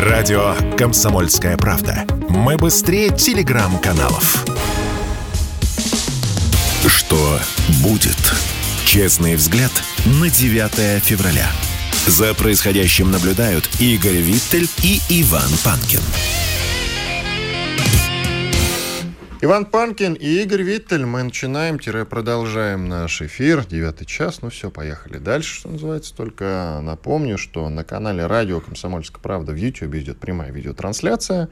Радио 0.00 0.54
«Комсомольская 0.78 1.58
правда». 1.58 2.06
Мы 2.30 2.56
быстрее 2.56 3.10
телеграм-каналов. 3.10 4.46
Что 6.86 7.38
будет? 7.82 8.16
Честный 8.86 9.36
взгляд 9.36 9.70
на 10.06 10.30
9 10.30 11.04
февраля. 11.04 11.50
За 12.06 12.32
происходящим 12.32 13.10
наблюдают 13.10 13.68
Игорь 13.78 14.22
Виттель 14.22 14.70
и 14.82 15.02
Иван 15.10 15.50
Панкин. 15.62 16.00
Иван 19.42 19.64
Панкин 19.64 20.12
и 20.12 20.42
Игорь 20.42 20.60
Виттель. 20.60 21.06
Мы 21.06 21.22
начинаем-продолжаем 21.22 22.90
наш 22.90 23.22
эфир. 23.22 23.64
Девятый 23.64 24.06
час. 24.06 24.42
Ну 24.42 24.50
все, 24.50 24.70
поехали 24.70 25.16
дальше, 25.16 25.54
что 25.60 25.70
называется. 25.70 26.14
Только 26.14 26.78
напомню, 26.82 27.38
что 27.38 27.66
на 27.70 27.82
канале 27.82 28.26
Радио 28.26 28.60
Комсомольская 28.60 29.22
правда 29.22 29.52
в 29.52 29.56
YouTube 29.56 29.94
идет 29.94 30.18
прямая 30.18 30.52
видеотрансляция. 30.52 31.48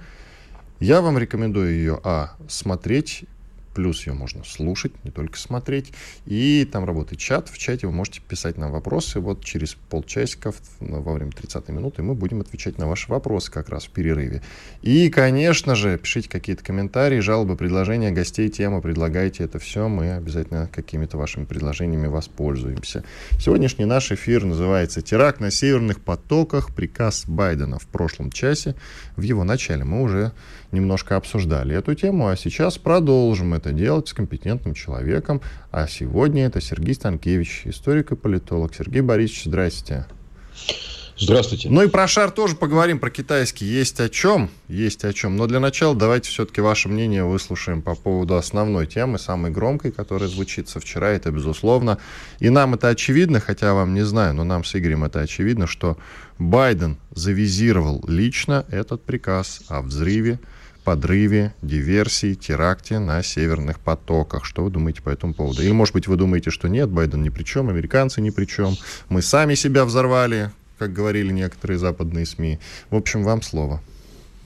Я 0.80 1.00
вам 1.00 1.16
рекомендую 1.16 1.72
ее, 1.72 1.98
а, 2.04 2.32
смотреть 2.46 3.24
Плюс 3.78 4.08
ее 4.08 4.12
можно 4.12 4.42
слушать, 4.42 4.90
не 5.04 5.12
только 5.12 5.38
смотреть. 5.38 5.92
И 6.26 6.68
там 6.68 6.84
работает 6.84 7.20
чат. 7.20 7.48
В 7.48 7.56
чате 7.56 7.86
вы 7.86 7.92
можете 7.92 8.20
писать 8.20 8.58
нам 8.58 8.72
вопросы. 8.72 9.20
Вот 9.20 9.44
через 9.44 9.74
полчасика 9.74 10.52
во 10.80 11.12
время 11.12 11.30
30 11.30 11.68
минуты 11.68 12.02
мы 12.02 12.16
будем 12.16 12.40
отвечать 12.40 12.76
на 12.76 12.88
ваши 12.88 13.08
вопросы 13.08 13.52
как 13.52 13.68
раз 13.68 13.84
в 13.84 13.90
перерыве. 13.90 14.42
И, 14.82 15.10
конечно 15.10 15.76
же, 15.76 15.96
пишите 15.96 16.28
какие-то 16.28 16.64
комментарии, 16.64 17.20
жалобы, 17.20 17.54
предложения, 17.54 18.10
гостей, 18.10 18.48
темы, 18.48 18.82
предлагайте 18.82 19.44
это 19.44 19.60
все. 19.60 19.86
Мы 19.86 20.14
обязательно 20.14 20.68
какими-то 20.72 21.16
вашими 21.16 21.44
предложениями 21.44 22.08
воспользуемся. 22.08 23.04
Сегодняшний 23.38 23.84
наш 23.84 24.10
эфир 24.10 24.44
называется 24.44 25.02
«Теракт 25.02 25.38
на 25.38 25.52
северных 25.52 26.00
потоках. 26.00 26.74
Приказ 26.74 27.26
Байдена». 27.28 27.78
В 27.78 27.86
прошлом 27.86 28.32
часе, 28.32 28.74
в 29.14 29.22
его 29.22 29.44
начале, 29.44 29.84
мы 29.84 30.02
уже 30.02 30.32
немножко 30.72 31.16
обсуждали 31.16 31.76
эту 31.76 31.94
тему, 31.94 32.28
а 32.28 32.36
сейчас 32.36 32.78
продолжим 32.78 33.54
это 33.54 33.72
делать 33.72 34.08
с 34.08 34.12
компетентным 34.12 34.74
человеком. 34.74 35.40
А 35.70 35.86
сегодня 35.86 36.46
это 36.46 36.60
Сергей 36.60 36.94
Станкевич, 36.94 37.62
историк 37.64 38.12
и 38.12 38.16
политолог. 38.16 38.74
Сергей 38.74 39.02
Борисович, 39.02 39.44
здрасте. 39.44 40.06
Здравствуйте. 41.20 41.68
Ну 41.68 41.82
и 41.82 41.88
про 41.88 42.06
шар 42.06 42.30
тоже 42.30 42.54
поговорим, 42.54 43.00
про 43.00 43.10
китайский. 43.10 43.64
Есть 43.64 43.98
о 43.98 44.08
чем, 44.08 44.50
есть 44.68 45.04
о 45.04 45.12
чем. 45.12 45.36
Но 45.36 45.48
для 45.48 45.58
начала 45.58 45.96
давайте 45.96 46.30
все-таки 46.30 46.60
ваше 46.60 46.88
мнение 46.88 47.24
выслушаем 47.24 47.82
по 47.82 47.96
поводу 47.96 48.36
основной 48.36 48.86
темы, 48.86 49.18
самой 49.18 49.50
громкой, 49.50 49.90
которая 49.90 50.28
звучит 50.28 50.68
со 50.68 50.78
вчера. 50.78 51.10
Это 51.10 51.32
безусловно. 51.32 51.98
И 52.38 52.50
нам 52.50 52.74
это 52.74 52.88
очевидно, 52.88 53.40
хотя 53.40 53.74
вам 53.74 53.94
не 53.94 54.04
знаю, 54.04 54.34
но 54.34 54.44
нам 54.44 54.62
с 54.62 54.76
Игорем 54.76 55.02
это 55.02 55.20
очевидно, 55.20 55.66
что 55.66 55.98
Байден 56.38 56.98
завизировал 57.10 58.04
лично 58.06 58.64
этот 58.70 59.02
приказ 59.02 59.62
о 59.66 59.82
взрыве 59.82 60.38
подрыве, 60.88 61.52
диверсии, 61.60 62.32
теракте 62.32 62.98
на 62.98 63.22
северных 63.22 63.78
потоках. 63.78 64.46
Что 64.46 64.64
вы 64.64 64.70
думаете 64.70 65.02
по 65.02 65.10
этому 65.10 65.34
поводу? 65.34 65.60
Или, 65.60 65.72
может 65.72 65.92
быть, 65.92 66.06
вы 66.08 66.16
думаете, 66.16 66.50
что 66.50 66.66
нет, 66.66 66.88
Байден 66.88 67.22
ни 67.22 67.28
при 67.28 67.42
чем, 67.42 67.68
американцы 67.68 68.22
ни 68.22 68.30
при 68.30 68.46
чем, 68.46 68.74
мы 69.10 69.20
сами 69.20 69.54
себя 69.54 69.84
взорвали, 69.84 70.50
как 70.78 70.94
говорили 70.94 71.30
некоторые 71.30 71.76
западные 71.76 72.24
СМИ. 72.24 72.58
В 72.88 72.96
общем, 72.96 73.22
вам 73.22 73.42
слово. 73.42 73.82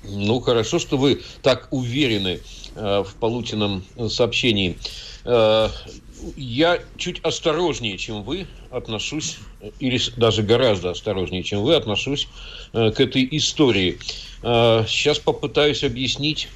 Ну, 0.02 0.40
хорошо, 0.40 0.80
что 0.80 0.98
вы 0.98 1.22
так 1.42 1.68
уверены 1.70 2.40
э, 2.74 3.04
в 3.06 3.14
полученном 3.20 3.84
сообщении. 4.08 4.77
Э, 5.24 5.68
я 6.34 6.80
чуть 6.96 7.20
осторожнее, 7.20 7.98
чем 7.98 8.24
вы, 8.24 8.48
отношусь, 8.72 9.38
или 9.78 10.00
даже 10.16 10.42
гораздо 10.42 10.90
осторожнее, 10.90 11.42
чем 11.42 11.62
вы, 11.62 11.74
отношусь 11.74 12.28
э, 12.72 12.90
к 12.90 13.00
этой 13.00 13.28
истории. 13.32 13.98
Э, 14.42 14.84
сейчас 14.88 15.18
попытаюсь 15.18 15.84
объяснить, 15.84 16.48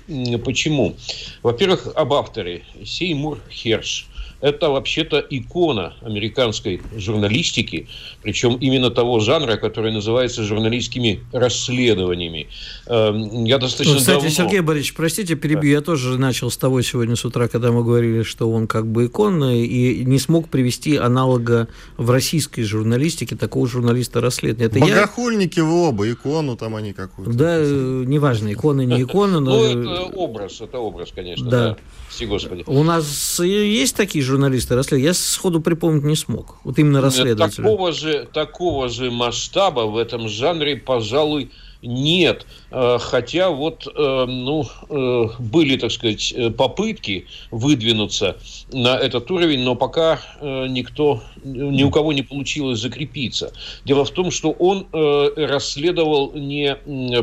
почему. 0.44 0.96
Во-первых, 1.42 1.88
об 1.94 2.12
авторе. 2.12 2.62
Сеймур 2.84 3.40
Херш– 3.50 4.06
это 4.46 4.70
вообще-то 4.70 5.18
икона 5.28 5.94
американской 6.02 6.80
журналистики, 6.96 7.88
причем 8.22 8.54
именно 8.54 8.90
того 8.90 9.18
жанра, 9.18 9.56
который 9.56 9.90
называется 9.90 10.44
журналистскими 10.44 11.20
расследованиями. 11.32 12.46
Эм, 12.86 13.44
я 13.44 13.58
достаточно 13.58 13.94
ну, 13.94 13.98
Кстати, 13.98 14.16
давно... 14.16 14.30
Сергей 14.30 14.60
Борисович, 14.60 14.94
простите, 14.94 15.34
перебью, 15.34 15.72
да. 15.72 15.78
я 15.78 15.80
тоже 15.80 16.16
начал 16.16 16.52
с 16.52 16.56
того 16.56 16.80
сегодня 16.82 17.16
с 17.16 17.24
утра, 17.24 17.48
когда 17.48 17.72
мы 17.72 17.82
говорили, 17.82 18.22
что 18.22 18.48
он 18.48 18.68
как 18.68 18.86
бы 18.86 19.06
икона, 19.06 19.60
и 19.60 20.04
не 20.04 20.20
смог 20.20 20.48
привести 20.48 20.96
аналога 20.96 21.66
в 21.96 22.08
российской 22.12 22.62
журналистике 22.62 23.34
такого 23.34 23.66
журналиста 23.66 24.20
расследования. 24.20 24.66
Это 24.66 24.78
Богохульники 24.78 25.58
я... 25.58 25.64
вы 25.64 25.88
оба, 25.88 26.08
икону 26.08 26.56
там 26.56 26.76
они 26.76 26.92
какую-то. 26.92 27.36
Да, 27.36 27.58
неважно, 27.58 28.52
икона, 28.52 28.82
не 28.82 29.02
икона, 29.02 29.40
но... 29.40 29.56
Ну, 29.56 29.64
это 29.64 30.02
образ, 30.04 30.60
это 30.60 30.78
образ, 30.78 31.10
конечно, 31.12 31.50
да. 31.50 31.68
да. 31.70 31.76
Все, 32.08 32.26
Господи. 32.26 32.62
У 32.66 32.84
нас 32.84 33.40
есть 33.40 33.96
такие 33.96 34.22
журналисты 34.22 34.35
расследования? 34.38 35.02
Я 35.02 35.14
сходу 35.14 35.60
припомнить 35.60 36.04
не 36.04 36.16
смог. 36.16 36.56
Вот 36.64 36.78
именно 36.78 37.00
расследователи. 37.00 37.62
Такого 37.62 37.92
же, 37.92 38.28
такого 38.32 38.88
же 38.88 39.10
масштаба 39.10 39.80
в 39.82 39.96
этом 39.96 40.28
жанре, 40.28 40.76
пожалуй, 40.76 41.50
нет. 41.86 42.46
Э, 42.70 42.98
хотя 43.00 43.50
вот, 43.50 43.86
э, 43.86 44.24
ну, 44.28 44.66
э, 44.90 45.28
были, 45.38 45.76
так 45.76 45.92
сказать, 45.92 46.34
попытки 46.56 47.26
выдвинуться 47.50 48.36
на 48.72 48.96
этот 48.96 49.30
уровень, 49.30 49.60
но 49.60 49.74
пока 49.74 50.20
никто, 50.42 51.22
ни 51.44 51.82
у 51.82 51.90
кого 51.90 52.12
не 52.12 52.22
получилось 52.22 52.80
закрепиться. 52.80 53.52
Дело 53.84 54.04
в 54.04 54.10
том, 54.10 54.30
что 54.30 54.50
он 54.50 54.86
расследовал 54.92 56.32
не 56.34 56.76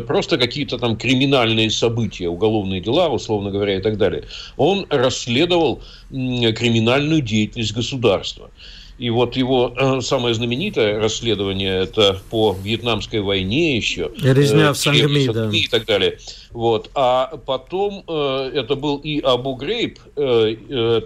просто 0.07 0.37
какие-то 0.37 0.77
там 0.77 0.97
криминальные 0.97 1.69
события, 1.69 2.29
уголовные 2.29 2.81
дела, 2.81 3.09
условно 3.09 3.51
говоря, 3.51 3.77
и 3.77 3.81
так 3.81 3.97
далее. 3.97 4.23
Он 4.57 4.85
расследовал 4.89 5.81
криминальную 6.09 7.21
деятельность 7.21 7.73
государства. 7.73 8.49
И 8.99 9.09
вот 9.09 9.35
его 9.35 9.73
э, 9.75 10.01
самое 10.01 10.35
знаменитое 10.35 10.99
расследование 10.99 11.83
это 11.83 12.21
по 12.29 12.55
Вьетнамской 12.61 13.21
войне 13.21 13.75
еще. 13.75 14.11
Резня 14.21 14.69
э, 14.69 14.71
в 14.73 14.77
Сангми, 14.77 15.31
да. 15.31 15.49
И 15.51 15.67
так 15.67 15.85
далее. 15.85 16.19
Вот. 16.51 16.91
А 16.93 17.37
потом 17.45 18.03
э, 18.07 18.51
это 18.53 18.75
был 18.75 18.97
и 18.97 19.19
Абу 19.19 19.55
Грейб, 19.55 19.99
э, 20.15 20.55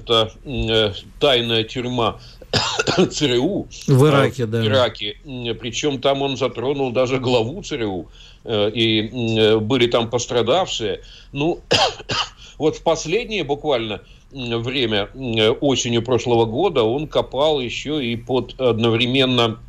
это 0.02 0.32
э, 0.44 0.92
тайная 1.20 1.64
тюрьма 1.64 2.20
ЦРУ. 3.12 3.68
В 3.88 4.06
Ираке, 4.06 4.46
да. 4.46 4.62
В 4.62 4.66
Ираке. 4.68 5.18
Причем 5.60 6.02
там 6.02 6.22
он 6.22 6.36
затронул 6.36 6.92
даже 6.92 7.20
главу 7.20 7.64
ЦРУ. 7.64 8.10
И 8.46 9.58
были 9.60 9.88
там 9.88 10.10
пострадавшие. 10.10 11.02
Ну, 11.34 11.60
вот 12.58 12.78
в 12.78 12.84
последние 12.84 13.44
буквально 13.44 14.02
время 14.32 15.10
осенью 15.62 16.02
прошлого 16.02 16.46
года 16.46 16.84
он 16.84 17.08
копал 17.08 17.60
еще 17.60 18.06
и 18.06 18.16
под 18.16 18.60
одновременно 18.60 19.60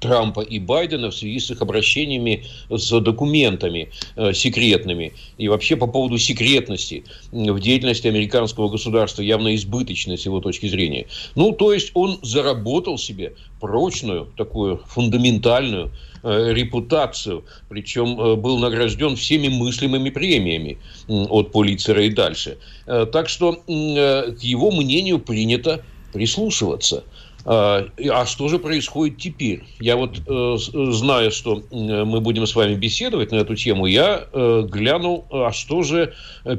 Трампа 0.00 0.40
и 0.40 0.58
Байдена 0.58 1.10
в 1.10 1.14
связи 1.14 1.40
с 1.40 1.50
их 1.50 1.62
обращениями 1.62 2.44
с 2.70 3.00
документами 3.00 3.90
э, 4.16 4.32
секретными 4.32 5.12
и 5.38 5.48
вообще 5.48 5.76
по 5.76 5.86
поводу 5.86 6.18
секретности 6.18 7.04
в 7.32 7.60
деятельности 7.60 8.06
американского 8.06 8.68
государства, 8.68 9.22
явно 9.22 9.54
избыточной 9.54 10.18
с 10.18 10.26
его 10.26 10.40
точки 10.40 10.66
зрения. 10.66 11.06
Ну, 11.34 11.52
то 11.52 11.72
есть 11.72 11.90
он 11.94 12.18
заработал 12.22 12.98
себе 12.98 13.34
прочную, 13.60 14.28
такую 14.36 14.82
фундаментальную 14.86 15.90
репутацию, 16.22 17.44
причем 17.68 18.20
э, 18.20 18.36
был 18.36 18.58
награжден 18.58 19.16
всеми 19.16 19.48
мыслимыми 19.48 20.10
премиями 20.10 20.78
э, 21.08 21.12
от 21.12 21.52
Полицера 21.52 22.04
и 22.04 22.10
дальше. 22.10 22.58
Э, 22.86 23.06
так 23.10 23.28
что 23.28 23.62
э, 23.66 24.32
к 24.32 24.40
его 24.40 24.70
мнению 24.70 25.18
принято 25.18 25.84
прислушиваться– 26.12 27.04
а, 27.50 27.88
а 28.10 28.26
что 28.26 28.48
же 28.48 28.58
происходит 28.58 29.16
теперь? 29.16 29.64
Я 29.80 29.96
вот, 29.96 30.20
э, 30.26 30.56
зная, 30.58 31.30
что 31.30 31.62
мы 31.70 32.20
будем 32.20 32.46
с 32.46 32.54
вами 32.54 32.74
беседовать 32.74 33.32
на 33.32 33.36
эту 33.36 33.56
тему, 33.56 33.86
я 33.86 34.26
э, 34.30 34.66
глянул, 34.68 35.24
а 35.30 35.50
что 35.50 35.82
же 35.82 36.12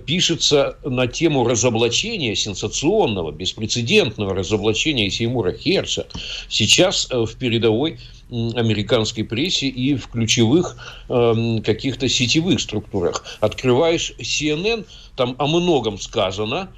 пишется 0.07 0.79
на 0.83 1.05
тему 1.05 1.47
разоблачения, 1.47 2.35
сенсационного, 2.35 3.31
беспрецедентного 3.31 4.33
разоблачения 4.33 5.11
Сеймура 5.11 5.51
Херца 5.51 6.07
сейчас 6.49 7.07
э, 7.11 7.23
в 7.23 7.35
передовой 7.35 7.99
американской 8.31 9.23
прессе 9.23 9.67
и 9.67 9.93
в 9.93 10.07
ключевых 10.07 10.75
э, 11.07 11.59
каких-то 11.63 12.09
сетевых 12.09 12.61
структурах. 12.61 13.23
Открываешь 13.41 14.13
CNN, 14.17 14.87
там 15.15 15.35
о 15.37 15.45
многом 15.45 15.99
сказано, 15.99 16.69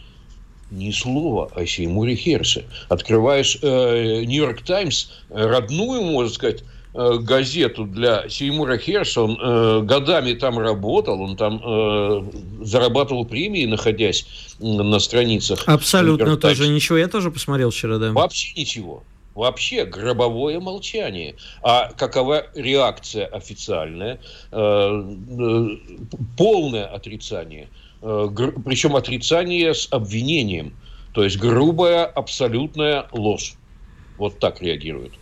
ни 0.71 0.91
слова 0.91 1.51
о 1.53 1.65
Сеймуре 1.65 2.15
Херсе. 2.15 2.65
Открываешь 2.89 3.57
э, 3.61 4.23
Нью-Йорк 4.25 4.61
Таймс, 4.63 5.09
родную, 5.29 6.01
можно 6.01 6.33
сказать, 6.33 6.63
э, 6.93 7.17
газету 7.19 7.85
для 7.85 8.27
Сеймура 8.29 8.77
Херса. 8.77 9.21
Он 9.21 9.37
э, 9.39 9.81
годами 9.83 10.33
там 10.33 10.57
работал, 10.57 11.21
он 11.21 11.35
там 11.35 11.61
э, 11.63 12.63
зарабатывал 12.63 13.25
премии, 13.25 13.65
находясь 13.65 14.25
на 14.59 14.99
страницах. 14.99 15.63
Абсолютно 15.67 16.37
тоже 16.37 16.67
ничего. 16.67 16.97
Я 16.97 17.07
тоже 17.07 17.31
посмотрел 17.31 17.69
вчера, 17.71 17.97
да. 17.97 18.11
Вообще 18.11 18.59
ничего. 18.59 19.03
Вообще 19.35 19.85
гробовое 19.85 20.59
молчание. 20.59 21.35
А 21.63 21.91
какова 21.93 22.47
реакция 22.53 23.25
официальная? 23.27 24.19
Э, 24.51 25.15
э, 25.29 25.67
полное 26.37 26.85
отрицание. 26.85 27.69
Э, 28.01 28.27
причем 28.65 28.95
отрицание 28.95 29.73
с 29.73 29.87
обвинением. 29.91 30.73
То 31.13 31.23
есть 31.23 31.37
грубая, 31.37 32.05
абсолютная 32.05 33.07
ложь. 33.11 33.55
Вот 34.17 34.39
так 34.39 34.61
реагируют. 34.61 35.13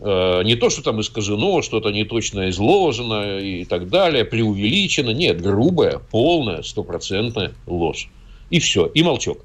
Не 0.00 0.56
то, 0.56 0.70
что 0.70 0.82
там 0.82 1.00
искажено, 1.00 1.62
что-то 1.62 1.90
неточно 1.90 2.50
изложено 2.50 3.38
и 3.38 3.64
так 3.64 3.88
далее, 3.88 4.24
преувеличено. 4.24 5.10
Нет, 5.10 5.40
грубая, 5.40 6.00
полная, 6.10 6.62
стопроцентная 6.62 7.52
ложь. 7.66 8.08
И 8.50 8.58
все, 8.58 8.86
и 8.86 9.02
молчок. 9.02 9.38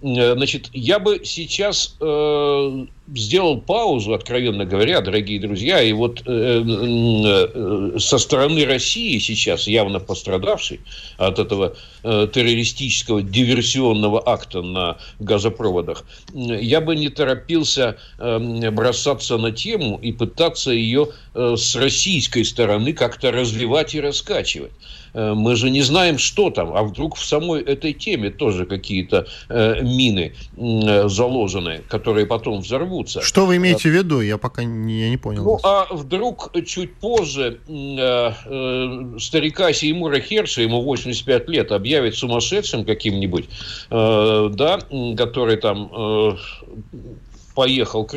Э, 0.00 0.34
значит, 0.34 0.70
я 0.72 0.98
бы 0.98 1.22
сейчас 1.24 1.96
э, 2.00 2.86
сделал 3.14 3.60
паузу, 3.60 4.14
откровенно 4.14 4.64
говоря, 4.64 5.00
дорогие 5.00 5.40
друзья, 5.40 5.82
и 5.82 5.92
вот 5.92 6.22
э, 6.24 6.62
э, 6.64 7.98
со 7.98 8.18
стороны 8.18 8.64
России 8.64 9.18
сейчас 9.18 9.66
явно 9.66 9.98
пострадавшей 9.98 10.80
от 11.16 11.38
этого 11.40 11.74
э, 12.04 12.28
террористического 12.32 13.22
диверсионного 13.22 14.22
акта 14.24 14.62
на 14.62 14.98
газопроводах, 15.18 16.04
я 16.32 16.80
бы 16.80 16.94
не 16.94 17.08
торопился 17.08 17.96
э, 18.18 18.70
бросаться 18.70 19.36
на 19.36 19.50
тему 19.50 19.98
и 20.00 20.12
пытаться 20.12 20.70
ее 20.70 21.08
э, 21.34 21.56
с 21.56 21.74
российской 21.74 22.44
стороны 22.44 22.92
как-то 22.92 23.32
развивать 23.32 23.94
и 23.94 24.00
раскачивать. 24.00 24.72
Э, 25.14 25.34
мы 25.34 25.56
же 25.56 25.70
не 25.70 25.82
знаем, 25.82 26.18
что 26.18 26.50
там, 26.50 26.72
а 26.74 26.82
вдруг 26.82 27.16
в 27.16 27.24
самой 27.24 27.62
этой 27.62 27.92
теме 27.92 28.30
тоже 28.30 28.66
какие-то 28.66 29.26
э, 29.48 29.82
мины 29.82 30.34
э, 30.56 31.08
заложены, 31.08 31.82
которые 31.88 32.26
потом 32.26 32.60
взорвутся. 32.60 33.20
Что 33.20 33.46
вы 33.46 33.56
имеете 33.56 33.88
в 33.88 33.92
виду? 33.92 34.20
Я 34.20 34.38
пока 34.38 34.64
не, 34.64 35.00
я 35.00 35.10
не 35.10 35.16
понял. 35.16 35.44
Ну, 35.44 35.58
а 35.62 35.86
вдруг 35.90 36.52
чуть 36.66 36.94
позже 36.94 37.60
старика 39.18 39.72
Сеймура 39.72 40.20
Херша, 40.20 40.62
ему 40.62 40.82
85 40.82 41.48
лет, 41.48 41.72
объявит 41.72 42.16
сумасшедшим 42.16 42.84
каким-нибудь, 42.84 43.48
да, 43.90 44.80
который 45.16 45.56
там 45.56 46.36
поехал 47.54 48.04
к 48.04 48.14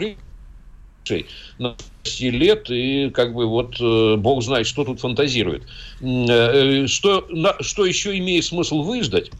на 1.57 1.75
10 2.03 2.21
лет, 2.33 2.69
и 2.69 3.09
как 3.09 3.33
бы 3.33 3.47
вот 3.47 3.75
э, 3.79 4.15
бог 4.17 4.43
знает, 4.43 4.67
что 4.67 4.83
тут 4.83 4.99
фантазирует. 4.99 5.63
Э, 6.01 6.87
что, 6.87 7.25
на, 7.29 7.55
что 7.61 7.85
еще 7.85 8.17
имеет 8.17 8.45
смысл 8.45 8.81
выждать? 8.83 9.31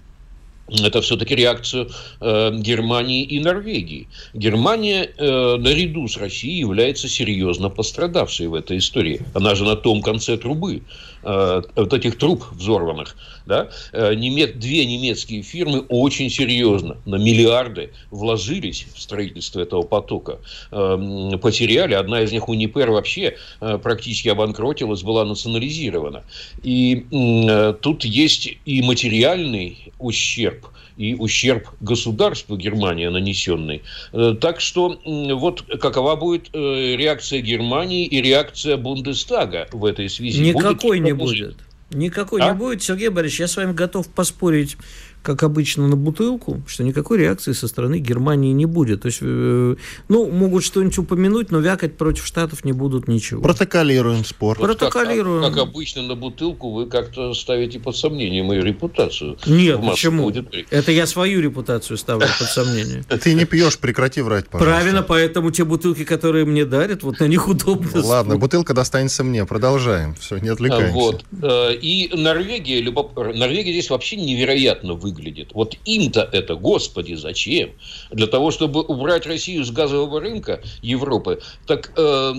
это 0.83 1.01
все-таки 1.01 1.35
реакцию 1.35 1.89
э, 2.21 2.51
Германии 2.55 3.23
и 3.23 3.39
Норвегии. 3.39 4.07
Германия 4.33 5.11
э, 5.17 5.57
наряду 5.57 6.07
с 6.07 6.17
Россией 6.17 6.59
является 6.59 7.09
серьезно 7.09 7.69
пострадавшей 7.69 8.47
в 8.47 8.53
этой 8.53 8.77
истории. 8.77 9.21
Она 9.33 9.55
же 9.55 9.65
на 9.65 9.75
том 9.75 10.01
конце 10.01 10.37
трубы, 10.37 10.81
э, 11.23 11.61
вот 11.75 11.93
этих 11.93 12.17
труб 12.17 12.43
взорванных. 12.51 13.15
Да? 13.45 13.69
Э, 13.91 14.13
немец, 14.13 14.51
две 14.55 14.85
немецкие 14.85 15.41
фирмы 15.41 15.81
очень 15.89 16.29
серьезно, 16.29 16.97
на 17.05 17.15
миллиарды 17.15 17.91
вложились 18.09 18.85
в 18.93 19.01
строительство 19.01 19.59
этого 19.59 19.83
потока. 19.83 20.39
Э, 20.71 21.37
потеряли. 21.41 21.93
Одна 21.93 22.21
из 22.21 22.31
них, 22.31 22.49
Унипер, 22.49 22.91
вообще 22.91 23.35
э, 23.59 23.77
практически 23.77 24.29
обанкротилась, 24.29 25.03
была 25.03 25.25
национализирована. 25.25 26.23
И 26.63 27.05
э, 27.11 27.73
тут 27.81 28.05
есть 28.05 28.57
и 28.65 28.81
материальный 28.81 29.91
ущерб, 29.99 30.67
и 30.97 31.15
ущерб 31.15 31.67
государству 31.79 32.57
Германии 32.57 33.07
нанесенный. 33.07 33.81
Э, 34.13 34.35
так 34.39 34.59
что 34.59 34.99
вот 35.05 35.63
какова 35.79 36.15
будет 36.15 36.49
э, 36.53 36.95
реакция 36.95 37.41
Германии 37.41 38.05
и 38.05 38.21
реакция 38.21 38.77
Бундестага 38.77 39.67
в 39.71 39.85
этой 39.85 40.09
связи? 40.09 40.41
Никакой 40.41 40.99
будет 40.99 41.03
не 41.03 41.13
будет. 41.13 41.55
Никакой 41.91 42.41
а? 42.41 42.49
не 42.49 42.55
будет. 42.55 42.81
Сергей 42.81 43.09
Борисович, 43.09 43.39
я 43.41 43.47
с 43.47 43.57
вами 43.57 43.73
готов 43.73 44.07
поспорить 44.09 44.77
как 45.23 45.43
обычно, 45.43 45.87
на 45.87 45.95
бутылку, 45.95 46.61
что 46.65 46.83
никакой 46.83 47.19
реакции 47.19 47.51
со 47.53 47.67
стороны 47.67 47.99
Германии 47.99 48.53
не 48.53 48.65
будет. 48.65 49.01
То 49.01 49.07
есть, 49.07 49.19
э, 49.21 49.75
ну, 50.09 50.31
могут 50.31 50.63
что-нибудь 50.63 50.97
упомянуть, 50.97 51.51
но 51.51 51.59
вякать 51.59 51.97
против 51.97 52.25
Штатов 52.25 52.65
не 52.65 52.71
будут 52.71 53.07
ничего. 53.07 53.41
Протоколируем 53.41 54.25
спор. 54.25 54.57
Вот 54.59 54.67
Протоколируем. 54.67 55.43
Как, 55.43 55.53
как 55.53 55.63
обычно 55.63 56.01
на 56.01 56.15
бутылку 56.15 56.71
вы 56.71 56.87
как-то 56.87 57.33
ставите 57.33 57.79
под 57.79 57.95
сомнение 57.95 58.43
мою 58.43 58.63
репутацию. 58.63 59.37
Нет, 59.45 59.79
почему? 59.81 60.23
Аудитории. 60.23 60.65
Это 60.71 60.91
я 60.91 61.05
свою 61.05 61.41
репутацию 61.41 61.97
ставлю 61.97 62.27
под 62.39 62.47
сомнение. 62.47 63.03
Ты 63.03 63.33
не 63.33 63.45
пьешь, 63.45 63.77
прекрати 63.77 64.21
врать, 64.21 64.47
пожалуйста. 64.47 64.75
Правильно, 64.75 65.03
поэтому 65.03 65.51
те 65.51 65.63
бутылки, 65.63 66.03
которые 66.03 66.45
мне 66.45 66.65
дарят, 66.65 67.03
вот 67.03 67.19
на 67.19 67.25
них 67.25 67.47
удобно. 67.47 67.89
Ладно, 68.03 68.37
бутылка 68.37 68.73
достанется 68.73 69.23
мне. 69.23 69.45
Продолжаем. 69.45 70.15
Все, 70.15 70.37
не 70.37 70.49
отвлекаемся. 70.49 70.93
Вот. 70.93 71.25
Э, 71.43 71.75
и 71.75 72.11
Норвегия, 72.15 72.83
Норвегия 72.83 73.71
здесь 73.71 73.89
вообще 73.89 74.15
невероятно 74.15 74.93
вы 74.93 75.10
выглядит. 75.11 75.51
Вот 75.53 75.75
им-то 75.85 76.21
это, 76.31 76.55
господи, 76.55 77.13
зачем? 77.13 77.71
Для 78.11 78.27
того, 78.27 78.51
чтобы 78.51 78.81
убрать 78.81 79.25
Россию 79.25 79.63
с 79.65 79.71
газового 79.71 80.19
рынка 80.19 80.61
Европы, 80.81 81.41
так 81.67 81.91
э, 81.97 82.33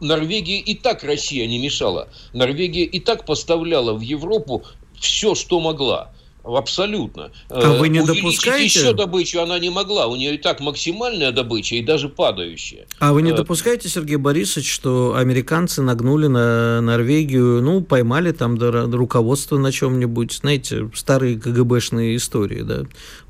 Норвегия 0.00 0.58
и 0.58 0.74
так 0.74 1.04
Россия 1.04 1.46
не 1.46 1.58
мешала. 1.58 2.08
Норвегия 2.32 2.84
и 2.84 3.00
так 3.00 3.24
поставляла 3.24 3.92
в 3.92 4.00
Европу 4.00 4.64
все, 4.98 5.34
что 5.34 5.60
могла. 5.60 6.12
Абсолютно. 6.46 7.32
А 7.48 7.72
вы 7.72 7.88
не 7.88 8.00
Увеличить 8.00 8.22
допускаете? 8.22 8.78
еще 8.78 8.92
добычу 8.92 9.40
она 9.40 9.58
не 9.58 9.70
могла. 9.70 10.06
У 10.06 10.16
нее 10.16 10.34
и 10.34 10.38
так 10.38 10.60
максимальная 10.60 11.32
добыча, 11.32 11.76
и 11.76 11.82
даже 11.82 12.08
падающая. 12.08 12.86
А 12.98 13.12
вы 13.12 13.22
не 13.22 13.32
э, 13.32 13.34
допускаете, 13.34 13.88
Сергей 13.88 14.16
Борисович, 14.16 14.72
что 14.72 15.14
американцы 15.16 15.82
нагнули 15.82 16.28
на 16.28 16.80
Норвегию, 16.80 17.62
ну, 17.62 17.82
поймали 17.82 18.32
там 18.32 18.56
руководство 18.58 19.58
на 19.58 19.72
чем-нибудь, 19.72 20.32
знаете, 20.32 20.90
старые 20.94 21.38
КГБшные 21.38 22.16
истории, 22.16 22.62
да? 22.62 22.84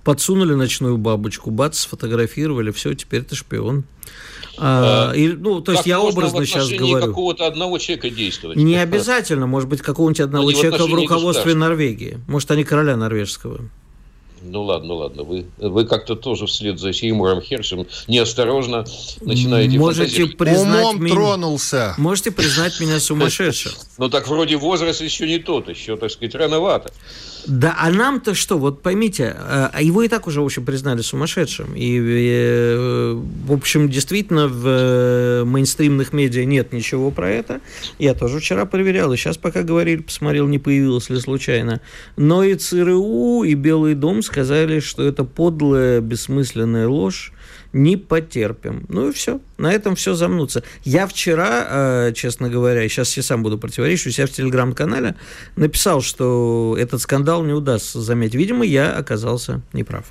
Подсунули 0.04 0.54
ночную 0.54 0.98
бабочку, 0.98 1.50
бац, 1.50 1.78
сфотографировали, 1.78 2.70
все, 2.70 2.94
теперь 2.94 3.22
ты 3.22 3.34
шпион. 3.34 3.84
А, 4.58 5.12
и, 5.12 5.29
ну, 5.29 5.61
то 5.61 5.73
есть 5.73 5.87
я 5.87 6.00
образно 6.00 6.44
сейчас 6.47 6.69
говорю. 6.70 7.06
какого-то 7.06 7.47
одного 7.47 7.79
человека 7.79 8.11
действовать. 8.11 8.56
Не 8.56 8.76
обязательно, 8.76 9.47
может 9.47 9.69
быть, 9.69 9.82
какого-нибудь 9.82 10.20
одного 10.20 10.50
ну, 10.50 10.53
человека 10.53 10.87
в 10.87 10.94
руководстве 10.94 11.55
Норвегии. 11.55 12.19
Может, 12.26 12.50
они 12.50 12.64
короля 12.64 12.97
норвежского. 12.97 13.61
Ну 14.43 14.62
ладно, 14.62 14.88
ну 14.88 14.97
ладно, 14.97 15.23
вы, 15.23 15.47
вы 15.58 15.87
как-то 15.87 16.14
тоже 16.14 16.47
вслед 16.47 16.79
за 16.79 16.93
Сеймуром 16.93 17.41
Хершем 17.41 17.87
неосторожно 18.06 18.85
начинаете 19.20 19.79
Можете 19.79 20.26
признать 20.26 20.85
Умом 20.85 21.03
меня... 21.03 21.14
тронулся. 21.14 21.94
Можете 21.99 22.31
признать 22.31 22.79
меня 22.79 23.00
сумасшедшим. 23.00 23.73
Ну 23.99 24.08
так 24.08 24.29
вроде 24.29 24.56
возраст 24.56 25.00
еще 25.00 25.26
не 25.26 25.38
тот, 25.38 25.69
еще, 25.69 25.97
так 25.97 26.11
сказать, 26.11 26.35
рановато. 26.35 26.93
Да, 27.46 27.76
а 27.79 27.91
нам-то 27.91 28.34
что? 28.34 28.58
Вот 28.58 28.82
поймите, 28.82 29.34
а 29.38 29.81
его 29.81 30.03
и 30.03 30.08
так 30.08 30.26
уже, 30.26 30.41
в 30.41 30.44
общем, 30.44 30.65
признали 30.65 31.00
сумасшедшим. 31.03 31.74
И, 31.76 31.98
э, 31.98 33.12
в 33.46 33.53
общем, 33.53 33.88
действительно, 33.88 34.48
в 34.48 34.67
э, 34.67 35.44
мейнстримных 35.44 36.12
медиа 36.12 36.44
нет 36.44 36.72
ничего 36.72 37.10
про 37.10 37.31
это. 37.31 37.60
Я 37.98 38.15
тоже 38.15 38.41
вчера 38.41 38.65
проверял, 38.65 39.12
и 39.12 39.17
сейчас 39.17 39.36
пока 39.36 39.62
говорили, 39.62 40.03
посмотрел, 40.03 40.48
не 40.48 40.58
появилось 40.58 41.08
ли 41.08 41.20
случайно. 41.20 41.81
Но 42.17 42.43
и 42.43 42.55
ЦРУ, 42.55 43.44
и 43.44 43.55
Белый 43.55 43.94
дом 43.94 44.22
сказали, 44.22 44.81
что 44.81 45.05
это 45.05 45.24
подлая, 45.24 46.00
бессмысленная 46.00 46.88
ложь, 46.88 47.32
не 47.72 47.96
потерпим. 47.96 48.86
Ну 48.88 49.10
и 49.10 49.12
все. 49.12 49.41
На 49.58 49.72
этом 49.72 49.96
все 49.96 50.15
замнутся. 50.15 50.62
Я 50.84 51.06
вчера, 51.06 51.67
э, 52.08 52.12
честно 52.15 52.48
говоря, 52.48 52.88
сейчас 52.88 53.17
я 53.17 53.22
сам 53.22 53.43
буду 53.43 53.58
противоречить, 53.58 54.06
у 54.08 54.10
себя 54.10 54.26
в 54.26 54.31
телеграм-канале 54.31 55.17
написал, 55.56 56.00
что 56.00 56.76
этот 56.79 57.00
скандал 57.00 57.44
не 57.44 57.53
удастся 57.53 58.00
заметить. 58.00 58.34
Видимо, 58.34 58.65
я 58.65 58.96
оказался 58.96 59.62
неправ. 59.72 60.06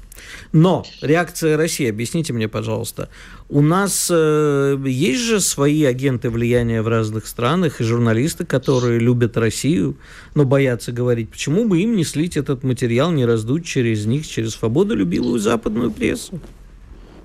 Но 0.52 0.86
реакция 1.02 1.58
России, 1.58 1.90
объясните 1.90 2.34
мне, 2.34 2.48
пожалуйста, 2.48 3.10
у 3.50 3.62
нас 3.62 4.10
э, 4.12 4.78
есть 4.86 5.22
же 5.22 5.40
свои 5.40 5.84
агенты 5.84 6.30
влияния 6.30 6.82
в 6.82 6.88
разных 6.88 7.28
странах 7.28 7.82
и 7.82 7.84
журналисты, 7.84 8.46
которые 8.46 9.00
любят 9.00 9.38
Россию, 9.38 9.98
но 10.34 10.46
боятся 10.46 10.92
говорить, 10.92 11.30
почему 11.30 11.68
бы 11.68 11.82
им 11.82 11.96
не 11.96 12.04
слить 12.04 12.38
этот 12.38 12.64
материал, 12.64 13.12
не 13.12 13.26
раздуть 13.26 13.66
через 13.66 14.06
них, 14.06 14.28
через 14.28 14.54
свободолюбивую 14.54 15.40
западную 15.40 15.92
прессу? 15.92 16.40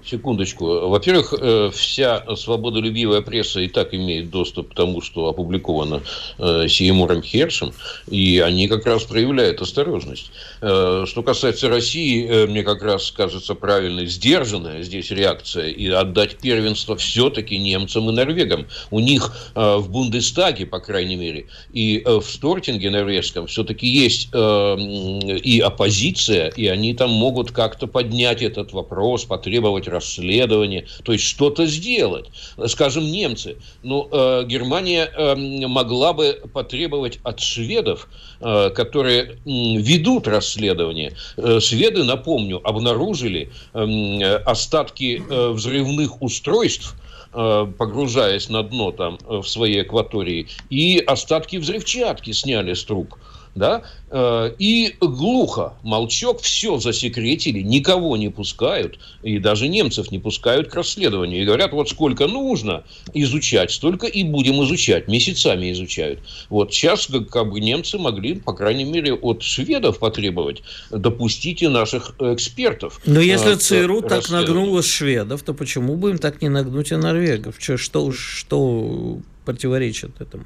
Секундочку. 0.04 0.88
Во-первых, 0.88 1.35
э, 1.38 1.71
вся 1.73 2.25
свободолюбивая 2.37 3.21
пресса 3.21 3.61
и 3.61 3.69
так 3.69 3.95
имеет 3.95 4.30
доступ 4.30 4.71
к 4.71 4.75
тому, 4.75 5.02
что 5.02 5.28
опубликовано 5.28 6.02
э, 6.38 6.69
Сеймуром 6.69 7.23
Хершем, 7.23 7.73
и 8.09 8.38
они 8.38 8.66
как 8.66 8.87
раз 8.87 9.02
проявляют 9.04 9.61
осторожность. 9.61 10.30
Э, 10.62 11.04
что 11.07 11.23
касается 11.23 11.69
России, 11.69 12.47
мне 12.47 12.62
как 12.62 12.83
раз 12.83 13.11
кажется 13.11 13.54
правильной, 13.54 14.07
сдержанная 14.07 14.83
здесь 14.83 15.11
реакция, 15.11 15.69
и 15.69 15.88
отдать 15.88 16.38
первенство 16.38 16.97
все-таки 16.97 17.59
немцам 17.59 18.09
и 18.09 18.12
норвегам. 18.12 18.66
У 18.90 19.00
них 19.00 19.33
в 19.54 19.90
Бундестаге, 19.90 20.66
по 20.66 20.80
крайней 20.80 21.16
мере, 21.16 21.47
и 21.73 22.02
в 22.04 22.23
Стортинге 22.23 22.90
норвежском 22.90 23.47
все-таки 23.47 23.87
есть 23.87 24.28
и 24.33 25.62
оппозиция, 25.64 26.49
и 26.49 26.66
они 26.66 26.95
там 26.95 27.11
могут 27.11 27.52
как-то 27.52 27.87
поднять 27.87 28.42
этот 28.42 28.73
вопрос, 28.73 29.25
потребовать 29.25 29.88
расследование, 29.90 30.87
то 31.04 31.12
есть 31.12 31.25
что-то 31.25 31.66
сделать. 31.66 32.30
Скажем, 32.66 33.04
немцы. 33.04 33.56
Ну, 33.82 34.09
э, 34.11 34.44
Германия 34.47 35.11
э, 35.14 35.35
могла 35.66 36.12
бы 36.12 36.40
потребовать 36.52 37.18
от 37.23 37.40
шведов, 37.40 38.09
э, 38.40 38.70
которые 38.70 39.38
ведут 39.44 40.26
расследование. 40.28 41.12
Э, 41.37 41.61
шведы, 41.61 42.04
напомню, 42.04 42.61
обнаружили 42.66 43.50
э, 43.75 44.37
остатки 44.44 45.23
э, 45.28 45.50
взрывных 45.50 46.23
устройств, 46.23 46.97
Э, 47.32 47.64
погружаясь 47.78 48.49
на 48.49 48.64
дно 48.64 48.90
там 48.90 49.16
в 49.25 49.44
своей 49.44 49.82
акватории, 49.82 50.49
и 50.68 50.99
остатки 50.99 51.59
взрывчатки 51.59 52.32
сняли 52.32 52.75
с 52.75 52.82
труб 52.82 53.14
да, 53.61 53.83
э, 54.11 54.55
и 54.59 54.97
глухо, 55.00 55.75
молчок, 55.85 56.40
все 56.40 56.79
засекретили, 56.79 57.61
никого 57.61 58.17
не 58.17 58.31
пускают, 58.31 58.99
и 59.23 59.38
даже 59.38 59.69
немцев 59.69 60.11
не 60.11 60.19
пускают 60.19 60.69
к 60.69 60.75
расследованию. 60.75 61.43
И 61.43 61.45
говорят, 61.45 61.73
вот 61.73 61.88
сколько 61.88 62.26
нужно 62.26 62.83
изучать, 63.14 63.71
столько 63.71 64.07
и 64.07 64.25
будем 64.25 64.64
изучать, 64.64 65.07
месяцами 65.07 65.71
изучают. 65.71 66.21
Вот 66.49 66.73
сейчас 66.75 67.09
как 67.31 67.50
бы 67.50 67.61
немцы 67.61 67.99
могли, 67.99 68.35
по 68.35 68.52
крайней 68.52 68.85
мере, 68.85 69.14
от 69.14 69.43
шведов 69.43 69.99
потребовать, 69.99 70.62
допустите 70.90 71.69
наших 71.69 72.14
экспертов. 72.19 73.00
Но 73.07 73.21
если 73.21 73.55
ЦРУ 73.55 74.02
так 74.02 74.29
нагнуло 74.31 74.83
шведов, 74.83 75.43
то 75.43 75.55
почему 75.55 75.97
бы 75.97 76.11
им 76.11 76.19
так 76.19 76.43
не 76.43 76.49
нагнуть 76.49 76.90
и 76.90 76.97
норвегов? 76.97 77.57
Что, 77.59 77.76
что, 77.76 78.11
что 78.12 79.19
противоречит 79.45 80.21
этому? 80.21 80.45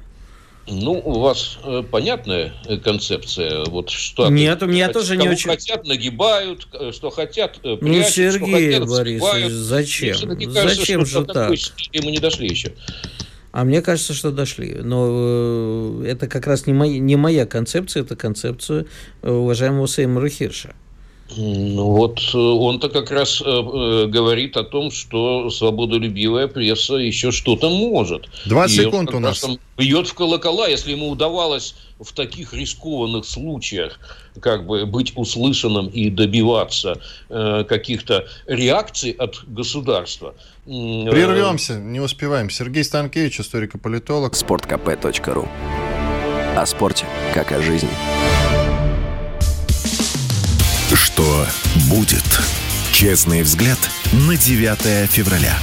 Ну, 0.67 0.93
у 0.93 1.19
вас 1.19 1.59
э, 1.63 1.83
понятная 1.89 2.53
э, 2.65 2.77
концепция. 2.77 3.65
Вот 3.65 3.91
что 3.91 4.29
Нет, 4.29 4.63
у 4.63 4.65
меня 4.65 4.89
тоже 4.89 5.15
не 5.15 5.29
очень. 5.29 5.49
хотят, 5.49 5.85
нагибают, 5.85 6.67
э, 6.73 6.91
что 6.91 7.11
хотят, 7.11 7.59
э, 7.63 7.69
ну, 7.69 7.77
прячут, 7.77 8.03
ну, 8.03 8.09
Сергей 8.09 8.71
что 8.71 8.85
хотят, 8.85 8.89
Борисович, 8.89 9.51
зачем? 9.51 10.17
Зачем 10.51 11.01
кажется, 11.01 11.19
же 11.19 11.25
так? 11.25 11.51
Мы 12.03 12.11
не 12.11 12.17
дошли 12.17 12.47
еще. 12.47 12.73
А 13.51 13.63
мне 13.63 13.81
кажется, 13.83 14.13
что 14.13 14.31
дошли. 14.31 14.73
Но 14.81 16.01
э, 16.01 16.07
это 16.07 16.27
как 16.27 16.47
раз 16.47 16.65
не 16.65 16.73
моя, 16.73 16.97
не 16.97 17.15
моя 17.15 17.45
концепция, 17.45 18.01
это 18.01 18.15
концепция 18.15 18.87
уважаемого 19.21 19.87
Сеймура 19.87 20.29
Хирша. 20.29 20.73
Ну 21.37 21.85
вот 21.89 22.19
э, 22.33 22.37
он-то 22.37 22.87
как 22.89 23.09
раз 23.09 23.41
э, 23.41 23.45
э, 23.45 24.05
говорит 24.05 24.57
о 24.57 24.63
том, 24.63 24.91
что 24.91 25.49
свободолюбивая 25.49 26.47
пресса 26.47 26.95
еще 26.95 27.31
что-то 27.31 27.69
может. 27.69 28.29
20 28.45 28.77
И 28.77 28.81
секунд 28.83 29.13
у 29.13 29.19
нас. 29.19 29.43
Бьет 29.75 30.07
в 30.07 30.13
колокола, 30.13 30.67
если 30.67 30.91
ему 30.91 31.09
удавалось 31.09 31.75
в 31.99 32.13
таких 32.13 32.53
рискованных 32.53 33.25
случаях 33.25 33.99
как 34.39 34.67
бы 34.67 34.85
быть 34.85 35.13
услышанным 35.15 35.87
и 35.87 36.11
добиваться 36.11 37.01
э, 37.29 37.63
каких-то 37.67 38.27
реакций 38.45 39.11
от 39.11 39.43
государства. 39.47 40.35
Прервемся, 40.65 41.79
не 41.79 41.99
успеваем. 41.99 42.51
Сергей 42.51 42.83
Станкевич, 42.83 43.39
историк-политолог. 43.39 44.35
Спорткп.ру 44.35 45.47
О 46.55 46.65
спорте, 46.67 47.05
как 47.33 47.51
о 47.51 47.61
жизни. 47.61 47.89
Что 50.95 51.45
будет? 51.89 52.23
Честный 52.93 53.43
взгляд 53.43 53.77
на 54.13 54.37
9 54.37 55.09
февраля. 55.11 55.59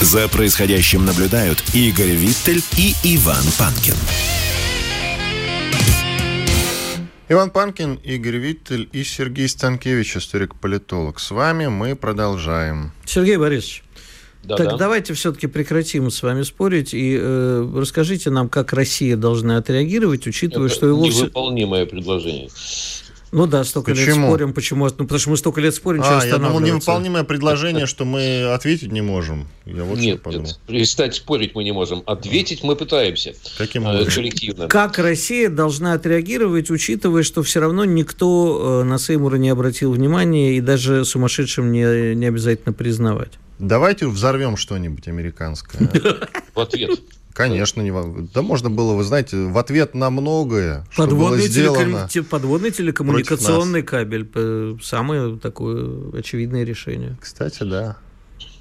За 0.00 0.26
происходящим 0.26 1.04
наблюдают 1.04 1.62
Игорь 1.72 2.16
Виттель 2.16 2.60
и 2.76 2.92
Иван 3.04 3.44
Панкин. 3.56 3.94
Иван 7.28 7.50
Панкин, 7.50 7.94
Игорь 8.02 8.38
Виттель 8.38 8.88
и 8.92 9.04
Сергей 9.04 9.48
Станкевич, 9.48 10.16
историк-политолог. 10.16 11.20
С 11.20 11.30
вами 11.30 11.68
мы 11.68 11.94
продолжаем. 11.94 12.90
Сергей 13.06 13.36
Борисович, 13.36 13.84
да, 14.42 14.56
так 14.56 14.70
да. 14.70 14.76
давайте 14.76 15.14
все-таки 15.14 15.46
прекратим 15.46 16.10
с 16.10 16.20
вами 16.20 16.42
спорить 16.42 16.92
и 16.92 17.16
э, 17.16 17.70
расскажите 17.76 18.30
нам, 18.30 18.48
как 18.48 18.72
Россия 18.72 19.16
должна 19.16 19.58
отреагировать, 19.58 20.26
учитывая, 20.26 20.66
Это 20.66 20.74
что 20.74 20.86
его... 20.88 21.06
Невыполнимое 21.06 21.86
предложение. 21.86 22.48
Ну 23.32 23.46
да, 23.46 23.64
столько 23.64 23.92
почему? 23.92 24.06
лет 24.06 24.14
спорим, 24.26 24.52
почему? 24.52 24.84
Ну, 24.84 24.90
потому 24.90 25.18
что 25.18 25.30
мы 25.30 25.36
столько 25.38 25.60
лет 25.62 25.74
спорим, 25.74 26.02
а, 26.04 26.22
я 26.22 26.36
думал, 26.36 26.60
невыполнимое 26.60 27.24
предложение, 27.24 27.86
что 27.86 28.04
мы 28.04 28.52
ответить 28.52 28.92
не 28.92 29.00
можем. 29.00 29.48
Я 29.64 29.84
вот 29.84 29.98
нет, 29.98 30.24
нет, 30.26 30.58
перестать 30.66 31.14
спорить 31.14 31.54
мы 31.54 31.64
не 31.64 31.72
можем. 31.72 32.02
Ответить 32.04 32.62
мы 32.62 32.76
пытаемся. 32.76 33.34
Каким 33.56 33.86
э, 33.86 33.90
образом? 33.94 34.12
Коллективно. 34.12 34.68
Как 34.68 34.98
Россия 34.98 35.48
должна 35.48 35.94
отреагировать, 35.94 36.70
учитывая, 36.70 37.22
что 37.22 37.42
все 37.42 37.60
равно 37.60 37.86
никто 37.86 38.82
э, 38.82 38.84
на 38.84 38.98
Сеймура 38.98 39.36
не 39.36 39.48
обратил 39.48 39.92
внимания 39.92 40.58
и 40.58 40.60
даже 40.60 41.06
сумасшедшим 41.06 41.72
не, 41.72 42.14
не 42.14 42.26
обязательно 42.26 42.74
признавать? 42.74 43.32
Давайте 43.58 44.08
взорвем 44.08 44.58
что-нибудь 44.58 45.08
американское. 45.08 45.88
В 46.54 46.60
ответ. 46.60 47.00
Конечно, 47.34 47.80
не 47.80 47.92
да 48.32 48.42
можно 48.42 48.68
было, 48.68 48.94
вы 48.94 49.04
знаете, 49.04 49.36
в 49.36 49.56
ответ 49.56 49.94
на 49.94 50.10
многое, 50.10 50.86
что 50.90 51.04
подводный 51.04 51.38
было 51.38 51.48
сделано. 51.48 52.08
Телеком... 52.08 52.28
Подводный 52.28 52.70
телекоммуникационный 52.70 53.82
кабель, 53.82 54.28
самое 54.82 55.38
такое 55.38 56.18
очевидное 56.18 56.64
решение. 56.64 57.16
Кстати, 57.20 57.62
да. 57.62 57.96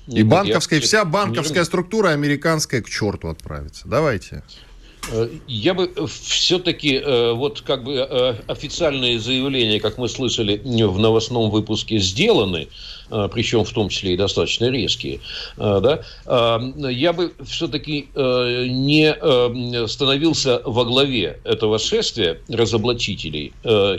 И 0.08 0.24
банковская, 0.24 0.78
я... 0.78 0.82
вся 0.82 1.06
банковская 1.06 1.64
структура 1.64 2.10
американская 2.10 2.82
к 2.82 2.90
черту 2.90 3.28
отправится. 3.30 3.88
Давайте. 3.88 4.44
Э, 5.10 5.30
я 5.48 5.74
бы 5.74 5.92
все-таки, 6.08 6.96
э, 6.96 7.34
вот 7.34 7.62
как 7.62 7.84
бы 7.84 7.94
э, 7.94 8.36
официальные 8.48 9.20
заявления, 9.20 9.80
как 9.80 9.98
мы 9.98 10.08
слышали 10.08 10.62
в 10.64 11.00
новостном 11.00 11.50
выпуске, 11.50 11.98
сделаны, 11.98 12.68
причем 13.32 13.64
в 13.64 13.72
том 13.72 13.90
числе 13.90 14.14
и 14.14 14.18
достаточно 14.18 14.70
резкие, 14.70 15.20
да, 15.58 16.00
я 16.26 17.14
бы 17.14 17.34
все-таки 17.44 18.08
не 18.16 19.88
становился 19.88 20.62
во 20.66 20.86
главе 20.86 21.40
этого 21.44 21.78
шествия 21.80 22.40
разоблачителей 22.48 23.54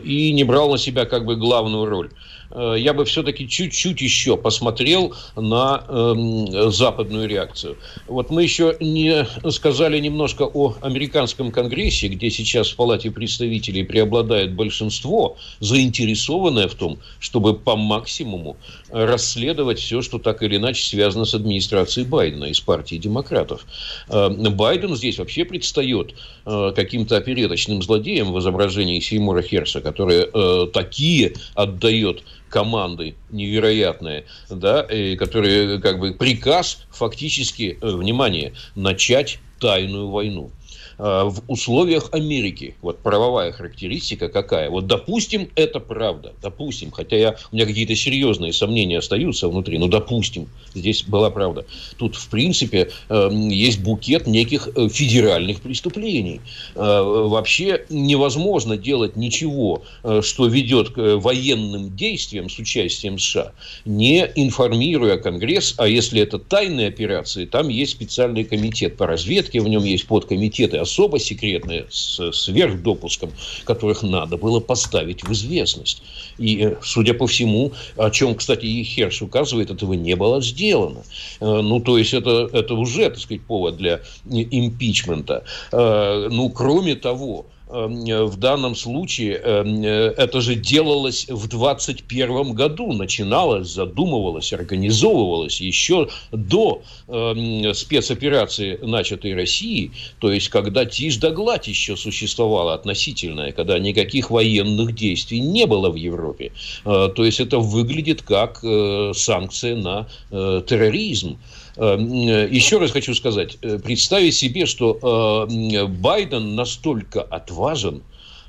и 0.05 0.33
не 0.33 0.45
брал 0.45 0.71
на 0.71 0.79
себя 0.79 1.05
как 1.05 1.25
бы 1.25 1.37
главную 1.37 1.87
роль. 1.87 2.11
Э, 2.55 2.75
я 2.79 2.93
бы 2.93 3.05
все-таки 3.05 3.49
чуть-чуть 3.49 4.01
еще 4.01 4.37
посмотрел 4.37 5.15
на 5.37 5.85
э, 5.89 6.71
западную 6.71 7.29
реакцию. 7.29 7.77
Вот 8.07 8.31
мы 8.31 8.43
еще 8.43 8.77
не 8.81 9.27
сказали 9.51 9.99
немножко 9.99 10.43
о 10.43 10.75
американском 10.81 11.51
конгрессе, 11.51 12.09
где 12.09 12.31
сейчас 12.31 12.71
в 12.71 12.77
Палате 12.77 13.11
представителей 13.11 13.85
преобладает 13.85 14.55
большинство, 14.55 15.37
заинтересованное 15.61 16.69
в 16.69 16.75
том, 16.75 16.99
чтобы 17.19 17.55
по 17.55 17.77
максимуму 17.77 18.57
расследовать 18.91 19.79
все, 19.79 20.03
что 20.03 20.19
так 20.19 20.43
или 20.43 20.57
иначе 20.57 20.85
связано 20.85 21.25
с 21.25 21.35
администрацией 21.35 22.07
Байдена 22.07 22.45
из 22.45 22.61
партии 22.61 22.97
демократов. 22.97 23.67
Э, 24.09 24.29
Байден 24.29 24.95
здесь 24.97 25.19
вообще 25.19 25.45
предстает 25.45 26.15
э, 26.45 26.73
каким-то 26.75 27.17
опереточным 27.17 27.83
злодеем 27.83 28.33
в 28.33 28.39
изображении 28.39 29.01
Сеймура 29.01 29.43
Херса, 29.43 29.81
который 29.81 30.27
э, 30.33 30.67
такие 30.73 31.35
отдает 31.55 32.23
команды 32.53 33.15
невероятные, 33.31 34.27
да, 34.51 34.83
и 34.83 35.17
которые 35.17 35.81
как 35.81 35.99
бы 35.99 36.13
приказ 36.13 36.85
фактически, 36.91 37.79
внимание, 37.81 38.53
начать 38.75 39.39
тайную 39.59 40.11
войну. 40.11 40.51
Э, 40.99 41.25
в 41.25 41.43
условиях 41.49 42.09
Америки. 42.13 42.75
Вот 42.83 42.99
правовая 42.99 43.53
характеристика 43.53 44.29
какая? 44.29 44.71
Вот 44.71 44.87
допустим, 44.87 45.49
это 45.55 45.81
правда. 45.81 46.33
Допустим, 46.43 46.91
хотя 46.91 47.17
я, 47.17 47.37
у 47.51 47.57
меня 47.57 47.67
какие-то 47.67 47.95
серьезные 47.95 48.53
сомнения 48.53 48.99
остаются 48.99 49.49
внутри, 49.49 49.79
но 49.79 49.89
допустим, 49.89 50.49
здесь 50.75 51.05
была 51.05 51.31
правда. 51.31 51.65
Тут, 51.97 52.17
в 52.17 52.29
принципе, 52.29 52.91
эм, 53.09 53.49
есть 53.49 53.81
букет 53.81 54.27
неких 54.27 54.69
э, 54.75 54.89
федеральных 54.89 55.61
преступлений. 55.61 56.41
Э, 56.75 57.03
вообще 57.03 57.85
невозможно 57.89 58.77
делать 58.77 59.17
ничего, 59.17 59.83
что 60.21 60.47
ведет 60.47 60.91
к 60.91 61.17
военным 61.17 61.95
действиям 61.97 62.49
с 62.49 62.59
участием 62.59 63.19
США, 63.19 63.53
не 63.85 64.31
информируя 64.35 65.17
Конгресс, 65.17 65.75
а 65.79 65.87
если 65.87 66.21
это 66.21 66.39
тайные 66.39 66.89
операции, 66.89 67.47
там 67.47 67.69
есть 67.69 67.93
специальный 67.93 68.45
комитет 68.45 68.97
по 68.97 69.07
разведке, 69.07 69.61
в 69.61 69.69
нем 69.69 69.85
есть 69.85 70.07
подкомитеты, 70.07 70.79
особо 70.83 71.19
секретные, 71.19 71.87
с 71.91 72.33
сверхдопуском, 72.33 73.31
которых 73.65 74.03
надо 74.03 74.37
было 74.37 74.61
поставить 74.61 75.25
в 75.25 75.33
известность. 75.33 76.03
И, 76.39 76.65
э, 76.65 76.77
судя 76.83 77.15
по 77.15 77.27
всему, 77.27 77.73
о 77.97 78.11
чем, 78.11 78.35
кстати, 78.35 78.67
и 78.67 78.85
Херш 78.85 79.23
указывает, 79.23 79.71
этого 79.71 79.95
не 79.95 80.17
было 80.17 80.43
сделано. 80.43 81.03
Э, 81.41 81.61
ну, 81.63 81.81
то 81.81 81.99
есть, 81.99 82.15
это, 82.15 82.49
это 82.53 82.75
уже, 82.75 83.11
так 83.11 83.19
сказать, 83.19 83.43
повод 83.43 83.77
для 83.77 84.01
импичмента. 84.29 85.45
Э, 85.73 86.29
ну, 86.31 86.51
кроме 86.51 86.95
того, 86.95 87.47
в 87.73 88.37
данном 88.37 88.75
случае 88.75 89.37
эм, 89.39 89.83
э, 89.83 90.15
это 90.19 90.43
же 90.43 90.55
делалось 90.55 91.27
в 91.29 91.49
21 91.49 92.53
году, 92.53 92.93
начиналось, 92.93 93.69
задумывалось, 93.69 94.53
организовывалось 94.53 95.61
еще 95.61 96.09
до 96.33 96.83
эм, 97.09 97.73
спецоперации, 97.73 98.79
начатой 98.83 99.35
России, 99.35 99.93
то 100.19 100.31
есть 100.31 100.51
когда 100.51 100.85
тишь 100.85 101.17
да 101.17 101.31
гладь 101.31 101.67
еще 101.67 101.97
существовала 101.97 102.75
относительная, 102.75 103.53
когда 103.53 103.79
никаких 103.79 104.31
военных 104.31 104.95
действий 104.95 105.41
не 105.41 105.67
было 105.67 105.89
в 105.89 105.95
Европе. 105.95 106.53
Э, 106.85 107.09
то 107.15 107.25
есть 107.25 107.41
это 107.41 107.59
выглядит 107.59 108.21
как 108.21 108.61
э, 108.63 109.13
санкция 109.15 109.77
на 109.77 110.09
терроризм. 110.31 111.39
Еще 111.77 112.79
раз 112.79 112.91
хочу 112.91 113.15
сказать, 113.15 113.59
представить 113.83 114.35
себе, 114.35 114.67
что 114.67 115.47
Байден 115.89 116.55
настолько 116.55 117.23
отважен, 117.23 117.83
важен, 117.93 118.03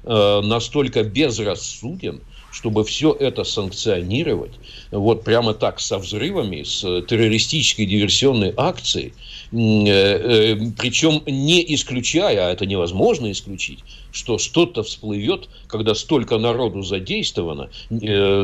э, 0.04 0.42
настолько 0.44 1.04
безрассуден, 1.04 2.22
чтобы 2.52 2.84
все 2.84 3.16
это 3.20 3.44
санкционировать, 3.44 4.52
вот 4.92 5.24
прямо 5.24 5.54
так, 5.54 5.80
со 5.80 5.98
взрывами, 5.98 6.64
с 6.64 6.82
террористической 6.82 7.86
диверсионной 7.86 8.54
акцией, 8.56 9.14
э, 9.52 9.56
э, 9.56 10.58
причем 10.78 11.24
не 11.26 11.74
исключая, 11.74 12.48
а 12.48 12.52
это 12.52 12.66
невозможно 12.66 13.32
исключить, 13.32 13.80
что 14.14 14.38
что-то 14.38 14.84
всплывет, 14.84 15.50
когда 15.68 15.96
столько 15.96 16.38
народу 16.38 16.84
задействовано, 16.84 17.70
э, 17.90 18.44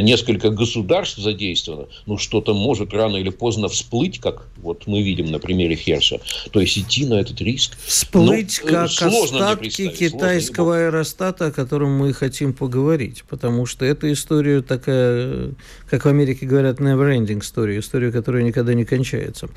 несколько 0.00 0.48
государств 0.48 1.18
задействовано, 1.18 1.88
ну 2.06 2.16
что-то 2.16 2.54
может 2.54 2.94
рано 2.94 3.16
или 3.16 3.28
поздно 3.28 3.68
всплыть, 3.68 4.18
как 4.18 4.48
вот 4.56 4.86
мы 4.86 5.02
видим 5.02 5.26
на 5.26 5.38
примере 5.38 5.76
Херша. 5.76 6.20
То 6.52 6.60
есть 6.60 6.78
идти 6.78 7.04
на 7.04 7.20
этот 7.20 7.40
риск. 7.42 7.76
Всплыть 7.86 8.60
ну, 8.64 8.70
как 8.70 8.90
остатки 8.90 9.88
китайского 9.90 10.78
аэростата, 10.78 11.46
о 11.46 11.52
котором 11.52 11.90
мы 11.98 12.14
хотим 12.14 12.54
поговорить, 12.54 13.24
потому 13.28 13.66
что 13.66 13.84
эта 13.84 14.10
история 14.10 14.62
такая, 14.62 15.50
как 15.88 16.06
в 16.06 16.08
Америке 16.08 16.46
говорят, 16.46 16.80
never-ending 16.80 17.40
история, 17.40 17.78
история, 17.78 18.10
которая 18.10 18.42
никогда 18.42 18.72
не 18.72 18.86
кончается. 18.86 19.50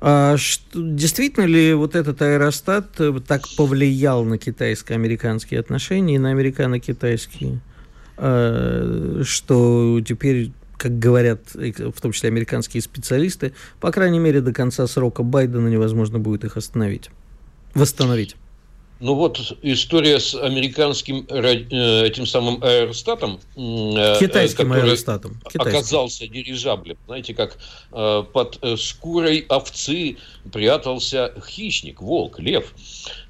А 0.00 0.36
что, 0.36 0.80
действительно 0.80 1.44
ли 1.44 1.74
вот 1.74 1.96
этот 1.96 2.22
аэростат 2.22 2.86
так 3.26 3.42
повлиял 3.56 4.24
на 4.24 4.38
китайско-американский 4.38 5.07
американские 5.08 5.60
отношения 5.60 6.16
и 6.16 6.18
на 6.18 6.30
американо-китайские, 6.30 7.60
э, 8.18 9.22
что 9.24 10.00
теперь 10.06 10.52
как 10.76 10.96
говорят, 10.96 11.40
в 11.54 12.00
том 12.00 12.12
числе 12.12 12.28
американские 12.28 12.80
специалисты, 12.80 13.52
по 13.80 13.90
крайней 13.90 14.20
мере, 14.20 14.40
до 14.40 14.52
конца 14.52 14.86
срока 14.86 15.24
Байдена 15.24 15.66
невозможно 15.66 16.20
будет 16.20 16.44
их 16.44 16.56
остановить, 16.56 17.10
восстановить. 17.74 18.36
Ну 19.00 19.14
вот 19.14 19.56
история 19.62 20.18
с 20.18 20.34
американским 20.34 21.24
э, 21.28 22.04
этим 22.04 22.26
самым 22.26 22.60
аэростатом, 22.64 23.38
э, 23.54 24.16
китайским 24.18 24.72
аэростатом, 24.72 25.40
Китайским. 25.48 25.78
оказался 25.78 26.26
дирижаблем. 26.26 26.96
Знаете, 27.06 27.32
как 27.32 27.58
э, 27.92 28.24
под 28.32 28.58
шкурой 28.76 29.46
овцы 29.48 30.16
прятался 30.52 31.32
хищник, 31.48 32.02
волк, 32.02 32.40
лев. 32.40 32.74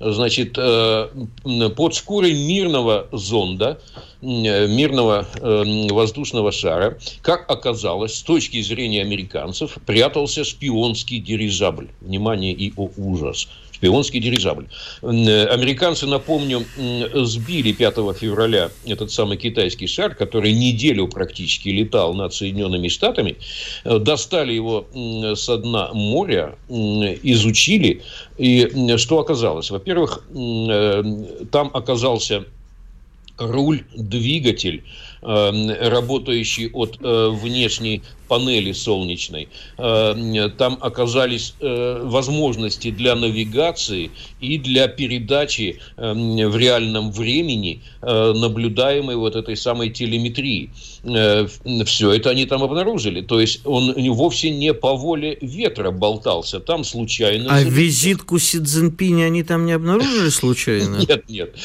Значит, 0.00 0.54
под 0.54 1.94
шкурой 1.94 2.32
мирного 2.32 3.08
зонда, 3.12 3.80
мирного 4.22 5.26
воздушного 5.42 6.52
шара, 6.52 6.98
как 7.22 7.50
оказалось, 7.50 8.14
с 8.14 8.22
точки 8.22 8.60
зрения 8.62 9.02
американцев, 9.02 9.78
прятался 9.84 10.44
шпионский 10.44 11.18
дирижабль. 11.18 11.88
Внимание 12.00 12.52
и 12.52 12.72
о 12.76 12.88
ужас 12.96 13.48
шпионский 13.78 14.20
дирижабль. 14.20 14.66
Э, 15.02 15.46
американцы, 15.46 16.06
напомню, 16.06 16.64
сбили 17.14 17.72
5 17.72 17.94
февраля 18.18 18.70
этот 18.84 19.10
самый 19.12 19.36
китайский 19.36 19.86
шар, 19.86 20.14
который 20.14 20.52
неделю 20.52 21.06
практически 21.06 21.68
летал 21.68 22.14
над 22.14 22.34
Соединенными 22.34 22.88
Штатами, 22.88 23.36
э, 23.84 23.98
достали 23.98 24.52
его 24.52 24.86
с 24.92 25.56
дна 25.58 25.90
моря, 25.92 26.56
изучили, 26.68 28.02
и 28.36 28.96
что 28.96 29.20
оказалось? 29.20 29.70
Во-первых, 29.70 30.24
э, 30.34 31.02
там 31.52 31.70
оказался 31.72 32.44
руль, 33.38 33.84
двигатель, 33.94 34.82
работающий 35.22 36.70
от 36.72 36.98
внешней 37.00 38.02
панели 38.28 38.72
солнечной. 38.72 39.48
Э, 39.78 40.48
там 40.56 40.78
оказались 40.80 41.54
э, 41.60 42.02
возможности 42.04 42.90
для 42.90 43.14
навигации 43.14 44.10
и 44.40 44.58
для 44.58 44.86
передачи 44.88 45.80
эм, 45.96 46.50
в 46.50 46.56
реальном 46.56 47.10
времени 47.10 47.82
э, 48.02 48.32
наблюдаемой 48.32 49.16
вот 49.16 49.34
этой 49.34 49.56
самой 49.56 49.90
телеметрии. 49.90 50.70
Все 51.84 52.12
это 52.12 52.30
они 52.30 52.44
там 52.44 52.62
обнаружили. 52.62 53.22
То 53.22 53.40
есть 53.40 53.60
он 53.64 53.94
вовсе 54.10 54.50
не 54.50 54.74
по 54.74 54.94
воле 54.94 55.38
ветра 55.40 55.90
болтался, 55.90 56.60
там 56.60 56.84
случайно... 56.84 57.46
А 57.50 57.62
визитку 57.62 58.38
Си 58.38 58.58
Цзиньпиня 58.58 59.24
они 59.24 59.42
там 59.42 59.64
не 59.64 59.72
обнаружили 59.72 60.28
случайно? 60.28 60.96
Нет, 61.08 61.28
нет, 61.28 61.56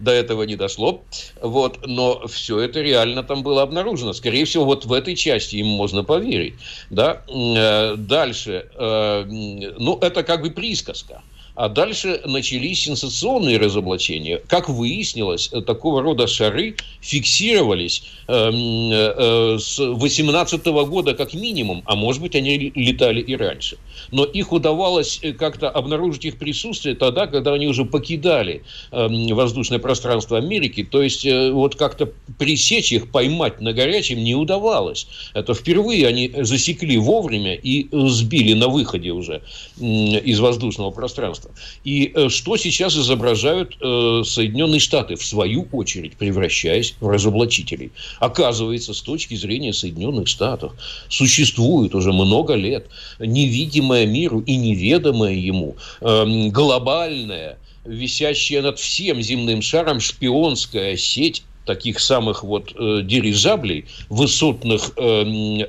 до 0.00 0.10
этого 0.10 0.42
не 0.42 0.56
дошло. 0.56 1.02
Вот, 1.40 1.86
но 1.86 2.26
все 2.26 2.60
это 2.60 2.80
реально 2.80 3.22
там 3.22 3.42
было 3.42 3.62
обнаружено. 3.62 4.12
Скорее 4.12 4.44
всего, 4.44 4.64
вот 4.64 4.86
в 4.86 4.92
этой 4.92 5.14
части 5.14 5.56
им 5.56 5.67
можно 5.68 6.02
поверить. 6.02 6.54
Да? 6.90 7.22
Э, 7.28 7.96
дальше. 7.96 8.68
Э, 8.74 9.24
ну, 9.24 9.98
это 10.00 10.22
как 10.22 10.42
бы 10.42 10.50
присказка. 10.50 11.22
А 11.58 11.68
дальше 11.68 12.20
начались 12.24 12.82
сенсационные 12.82 13.58
разоблачения. 13.58 14.40
Как 14.46 14.68
выяснилось, 14.68 15.50
такого 15.66 16.02
рода 16.02 16.28
шары 16.28 16.76
фиксировались 17.00 18.04
э, 18.28 18.50
э, 18.52 19.58
с 19.58 19.76
18 19.80 20.64
года 20.66 21.14
как 21.14 21.34
минимум, 21.34 21.82
а 21.84 21.96
может 21.96 22.22
быть 22.22 22.36
они 22.36 22.70
летали 22.76 23.20
и 23.20 23.34
раньше. 23.34 23.76
Но 24.12 24.22
их 24.22 24.52
удавалось 24.52 25.18
э, 25.20 25.32
как-то 25.32 25.68
обнаружить 25.68 26.26
их 26.26 26.38
присутствие 26.38 26.94
тогда, 26.94 27.26
когда 27.26 27.54
они 27.54 27.66
уже 27.66 27.84
покидали 27.84 28.62
э, 28.92 29.34
воздушное 29.34 29.80
пространство 29.80 30.38
Америки. 30.38 30.84
То 30.88 31.02
есть 31.02 31.26
э, 31.26 31.50
вот 31.50 31.74
как-то 31.74 32.12
пресечь 32.38 32.92
их, 32.92 33.10
поймать 33.10 33.60
на 33.60 33.72
горячем 33.72 34.22
не 34.22 34.36
удавалось. 34.36 35.08
Это 35.34 35.54
впервые 35.54 36.06
они 36.06 36.32
засекли 36.42 36.98
вовремя 36.98 37.56
и 37.56 37.88
сбили 37.90 38.52
на 38.52 38.68
выходе 38.68 39.10
уже 39.10 39.42
э, 39.80 39.82
из 39.82 40.38
воздушного 40.38 40.92
пространства 40.92 41.47
государства. 41.48 41.80
И 41.84 42.12
э, 42.14 42.28
что 42.28 42.56
сейчас 42.56 42.96
изображают 42.96 43.76
э, 43.80 44.22
Соединенные 44.24 44.80
Штаты, 44.80 45.16
в 45.16 45.24
свою 45.24 45.68
очередь, 45.72 46.16
превращаясь 46.16 46.94
в 47.00 47.08
разоблачителей? 47.08 47.92
Оказывается, 48.20 48.94
с 48.94 49.02
точки 49.02 49.34
зрения 49.34 49.72
Соединенных 49.72 50.28
Штатов, 50.28 50.72
существует 51.08 51.94
уже 51.94 52.12
много 52.12 52.54
лет 52.54 52.86
невидимая 53.18 54.06
миру 54.06 54.40
и 54.40 54.56
неведомая 54.56 55.34
ему 55.34 55.76
э, 56.00 56.48
глобальная, 56.48 57.58
висящая 57.84 58.62
над 58.62 58.78
всем 58.78 59.22
земным 59.22 59.62
шаром 59.62 60.00
шпионская 60.00 60.96
сеть 60.96 61.42
таких 61.64 62.00
самых 62.00 62.44
вот 62.44 62.72
э, 62.74 63.02
дирижаблей, 63.02 63.84
высотных 64.08 64.92
э, 64.96 65.02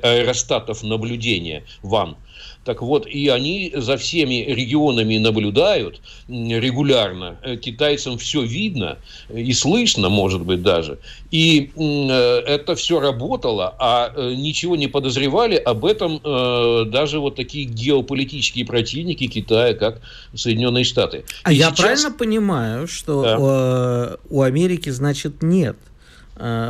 аэростатов 0.02 0.82
наблюдения 0.82 1.64
ВАН– 1.82 2.16
так 2.70 2.82
вот, 2.82 3.08
и 3.08 3.26
они 3.26 3.72
за 3.74 3.96
всеми 3.96 4.44
регионами 4.46 5.18
наблюдают 5.18 6.00
регулярно. 6.28 7.36
Э, 7.42 7.56
китайцам 7.56 8.16
все 8.16 8.42
видно 8.42 8.98
и 9.28 9.52
слышно, 9.52 10.08
может 10.08 10.42
быть, 10.42 10.62
даже. 10.62 10.98
И 11.32 11.72
э, 11.74 12.12
это 12.46 12.76
все 12.76 13.00
работало, 13.00 13.74
а 13.80 14.12
э, 14.14 14.34
ничего 14.34 14.76
не 14.76 14.86
подозревали 14.86 15.56
об 15.56 15.84
этом 15.84 16.20
даже 16.90 17.18
вот 17.18 17.34
такие 17.34 17.64
геополитические 17.64 18.64
противники 18.64 19.26
Китая, 19.26 19.74
как 19.74 20.00
Соединенные 20.32 20.84
Штаты. 20.84 21.24
А 21.42 21.52
и 21.52 21.56
я 21.56 21.70
сейчас... 21.70 21.80
правильно 21.80 22.12
понимаю, 22.12 22.86
что 22.86 23.22
да. 23.22 24.16
у 24.30 24.42
Америки, 24.42 24.90
значит, 24.90 25.42
нет 25.42 25.76
Э, 25.76 25.89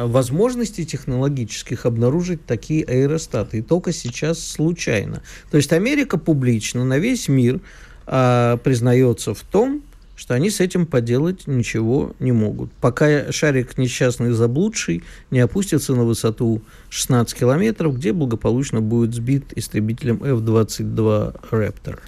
возможностей 0.06 0.84
технологических 0.84 1.86
обнаружить 1.86 2.44
такие 2.44 2.84
аэростаты. 2.84 3.58
И 3.58 3.62
только 3.62 3.92
сейчас 3.92 4.38
случайно. 4.38 5.22
То 5.50 5.56
есть 5.56 5.72
Америка 5.72 6.18
публично 6.18 6.84
на 6.84 6.98
весь 6.98 7.28
мир 7.28 7.60
а, 8.06 8.56
признается 8.58 9.34
в 9.34 9.40
том, 9.42 9.82
что 10.20 10.34
они 10.34 10.50
с 10.50 10.60
этим 10.60 10.84
поделать 10.84 11.46
ничего 11.46 12.12
не 12.18 12.32
могут. 12.32 12.70
Пока 12.72 13.32
шарик 13.32 13.78
несчастный 13.78 14.32
заблудший 14.32 15.02
не 15.30 15.40
опустится 15.40 15.94
на 15.94 16.04
высоту 16.04 16.60
16 16.90 17.38
километров, 17.38 17.96
где 17.96 18.12
благополучно 18.12 18.82
будет 18.82 19.14
сбит 19.14 19.56
истребителем 19.56 20.16
F-22 20.16 21.40
Raptor. 21.50 22.00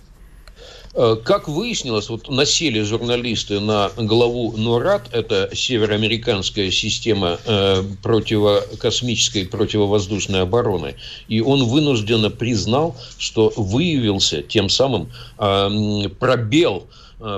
Э, 0.95 1.17
как 1.23 1.49
выяснилось, 1.49 2.11
вот 2.11 2.29
насели 2.29 2.83
журналисты 2.83 3.61
на 3.61 3.91
главу 3.97 4.55
НОРАД, 4.57 5.09
это 5.13 5.49
североамериканская 5.55 6.71
система 6.71 7.39
э, 7.47 7.83
противокосмической 8.03 9.47
противовоздушной 9.47 10.43
обороны, 10.43 10.97
и 11.29 11.41
он 11.41 11.65
вынужденно 11.65 12.29
признал, 12.29 12.95
что 13.17 13.53
выявился 13.57 14.43
тем 14.43 14.69
самым 14.69 15.11
э, 15.39 16.09
пробел, 16.19 16.87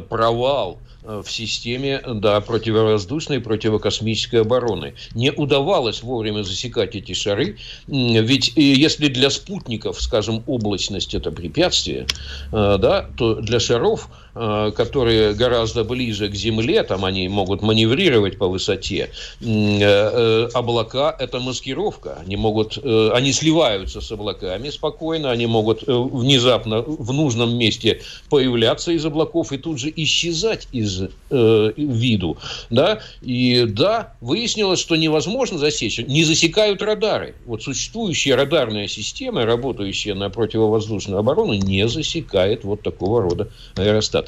провал 0.09 0.79
в 1.05 1.27
системе 1.29 2.03
да, 2.07 2.40
противовоздушной 2.40 3.37
и 3.37 3.40
противокосмической 3.40 4.40
обороны. 4.40 4.95
Не 5.14 5.31
удавалось 5.31 6.03
вовремя 6.03 6.43
засекать 6.43 6.97
эти 6.97 7.12
шары, 7.12 7.59
ведь 7.87 8.57
э, 8.57 8.61
если 8.61 9.09
для 9.09 9.31
спутников, 9.31 10.01
скажем, 10.01 10.43
облачность 10.47 11.14
это 11.14 11.31
препятствие, 11.31 12.07
э, 12.53 12.79
да, 12.81 13.11
то 13.17 13.35
для 13.37 13.61
шаров, 13.61 14.09
которые 14.35 15.35
гораздо 15.35 15.85
ближе 15.85 16.29
к 16.29 16.35
Земле, 16.35 16.83
там 16.83 17.05
они 17.05 17.29
могут 17.29 17.62
маневрировать 17.62 18.38
по 18.38 18.49
высоте, 18.49 19.11
облака– 19.40 21.16
это 21.18 21.40
маскировка. 21.40 22.18
Они, 22.25 22.37
могут, 22.37 22.79
они 22.79 23.33
сливаются 23.33 24.01
с 24.01 24.11
облаками 24.11 24.70
спокойно, 24.70 25.31
они 25.31 25.47
могут 25.47 25.85
внезапно 25.87 26.83
в 26.83 27.12
нужном 27.12 27.57
месте 27.57 28.01
появляться 28.29 28.92
из 28.92 29.05
облаков 29.07 29.53
и 29.53 29.59
тут 29.59 29.79
же 29.79 29.92
исчезать 29.94 30.68
из 30.73 31.03
э, 31.31 31.73
виду, 31.77 32.37
да, 32.70 33.01
и 33.23 33.64
да, 33.68 34.14
выяснилось, 34.20 34.81
что 34.81 34.97
невозможно 34.97 35.59
засечь, 35.59 35.99
не 35.99 36.25
засекают 36.25 36.83
радары. 36.83 37.35
Вот 37.47 37.62
существующая 37.62 38.35
радарная 38.35 38.88
система, 38.88 39.44
работающая 39.44 40.14
на 40.14 40.31
противовоздушную 40.31 41.18
оборону, 41.20 41.55
не 41.55 41.87
засекает 41.88 42.64
вот 42.64 42.83
такого 42.83 43.23
рода 43.23 43.49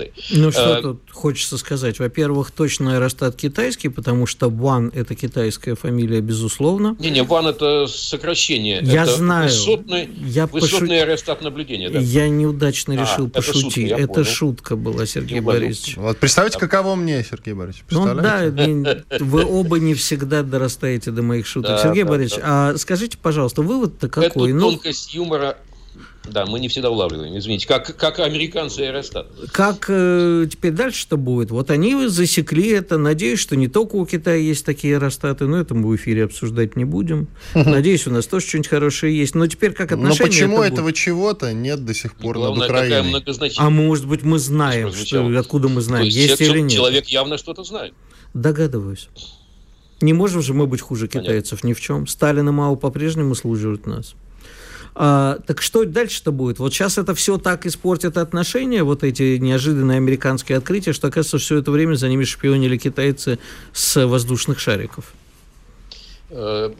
аэростаты. 0.01 0.13
Ну, 0.31 0.51
что 0.51 0.77
а, 0.77 0.83
тут 0.83 1.01
хочется 1.11 1.59
сказать? 1.59 1.99
Во-первых, 1.99 2.51
точно 2.51 2.95
аэростат 2.95 3.37
китайский, 3.37 3.89
потому 3.89 4.27
что 4.27 4.49
Ван– 4.49 4.91
это 4.95 5.15
китайская 5.15 5.75
фамилия, 5.75 6.21
безусловно. 6.21 6.97
Не-не, 6.99 7.23
Ван– 7.23 7.47
это 7.49 7.87
сокращение. 7.87 8.81
Я 8.83 9.03
это 9.03 9.13
знаю. 9.13 9.45
Высотный, 9.49 10.09
я 10.25 10.47
высотный 10.47 10.89
пошу... 10.89 11.01
аэростат 11.01 11.43
наблюдения. 11.43 11.91
Да. 11.91 11.99
Я 11.99 12.29
неудачно 12.29 12.95
а, 12.95 12.97
решил 12.97 13.27
а, 13.27 13.31
пошутить. 13.31 13.91
Это, 13.91 13.97
шутка, 13.97 14.13
это 14.13 14.25
шутка 14.25 14.77
была, 14.77 15.07
Сергей 15.07 15.41
Борисович. 15.41 15.97
Вот 15.97 16.19
представьте, 16.19 16.47
Представляете, 16.47 16.59
каково 16.59 16.95
мне, 16.97 17.25
Сергей 17.25 17.55
Борисович? 17.55 17.85
Ну 17.91 18.15
да, 18.15 18.45
вы 19.21 19.45
оба 19.45 19.79
не 19.79 19.95
всегда 19.95 20.43
дорастаете 20.43 21.11
до 21.11 21.23
моих 21.23 21.47
шуток. 21.47 21.71
Да, 21.71 21.83
Сергей 21.83 22.05
да, 22.05 22.11
Борисович, 22.11 22.43
да. 22.43 22.71
а 22.71 22.77
скажите, 22.77 23.19
пожалуйста, 23.19 23.63
вывод-то 23.63 24.09
какой? 24.09 24.51
Это 24.51 24.59
ну, 24.59 24.71
тонкость 24.71 25.15
юмора 25.15 25.57
да, 26.31 26.47
мы 26.47 26.61
не 26.61 26.69
всегда 26.69 26.91
улавливаем, 26.91 27.37
извините. 27.39 27.67
Как, 27.67 27.97
как 27.97 28.19
американцы 28.19 28.83
и 28.83 28.85
Аэростат. 28.85 29.29
Как 29.53 29.87
э, 29.89 30.47
теперь 30.51 30.73
дальше-то 30.73 31.17
будет? 31.17 31.51
Вот 31.51 31.71
они 31.71 32.09
засекли 32.09 32.69
это. 32.71 32.99
Надеюсь, 32.99 33.39
что 33.39 33.57
не 33.57 33.69
только 33.69 33.97
у 33.97 34.07
Китая 34.07 34.37
есть 34.37 34.65
такие 34.65 34.95
аэростаты, 34.95 35.47
но 35.47 35.59
это 35.59 35.75
мы 35.75 35.89
в 35.89 35.97
эфире 35.97 36.25
обсуждать 36.25 36.77
не 36.77 36.85
будем. 36.85 37.29
Надеюсь, 37.55 38.07
у 38.07 38.11
нас 38.11 38.27
тоже 38.27 38.47
что-нибудь 38.47 38.69
хорошее 38.69 39.17
есть. 39.17 39.35
Но 39.35 39.47
теперь 39.47 39.73
как 39.73 39.93
отношение 39.93 40.23
Но 40.23 40.29
почему 40.29 40.63
это 40.63 40.75
этого 40.75 40.93
чего-то 40.93 41.53
нет 41.53 41.85
до 41.85 41.95
сих 41.95 42.15
пор 42.15 42.39
над 42.39 42.57
Украиной? 42.57 43.25
А 43.57 43.71
может 43.71 44.07
быть, 44.07 44.23
мы 44.23 44.39
знаем, 44.39 44.93
что, 44.93 45.27
откуда 45.39 45.69
мы 45.69 45.81
знаем, 45.81 46.05
есть, 46.05 46.17
есть 46.17 46.41
или 46.41 46.61
нет? 46.61 46.73
Человек 46.73 47.07
явно 47.09 47.39
что-то 47.39 47.65
знает. 47.65 47.95
Догадываюсь. 48.35 49.09
Не 50.01 50.13
можем 50.13 50.43
же 50.43 50.53
мы 50.53 50.67
быть 50.67 50.81
хуже 50.81 51.09
Понятно. 51.09 51.31
китайцев 51.31 51.65
ни 51.65 51.73
в 51.73 51.81
чем. 51.81 52.07
Сталин 52.07 52.49
и 52.49 52.53
Мао 52.53 52.77
по-прежнему 52.77 53.35
служат 53.35 53.87
нас. 53.87 54.15
А, 54.99 55.39
так 55.47 55.61
что 55.61 55.85
дальше-то 55.85 56.33
будет? 56.33 56.59
Вот 56.59 56.73
сейчас 56.73 56.97
это 56.97 57.15
все 57.15 57.37
так 57.37 57.67
испортит 57.67 58.17
отношения, 58.17 58.83
вот 58.83 59.05
эти 59.05 59.37
неожиданные 59.37 59.99
американские 59.99 60.57
открытия, 60.57 60.95
что, 60.95 61.09
оказывается, 61.09 61.39
все 61.39 61.59
это 61.59 61.71
время 61.71 61.97
за 61.97 62.09
ними 62.09 62.25
шпионили 62.25 62.79
китайцы 62.79 63.39
с 63.75 64.07
воздушных 64.07 64.59
шариков. 64.59 65.13
Э, 66.29 66.73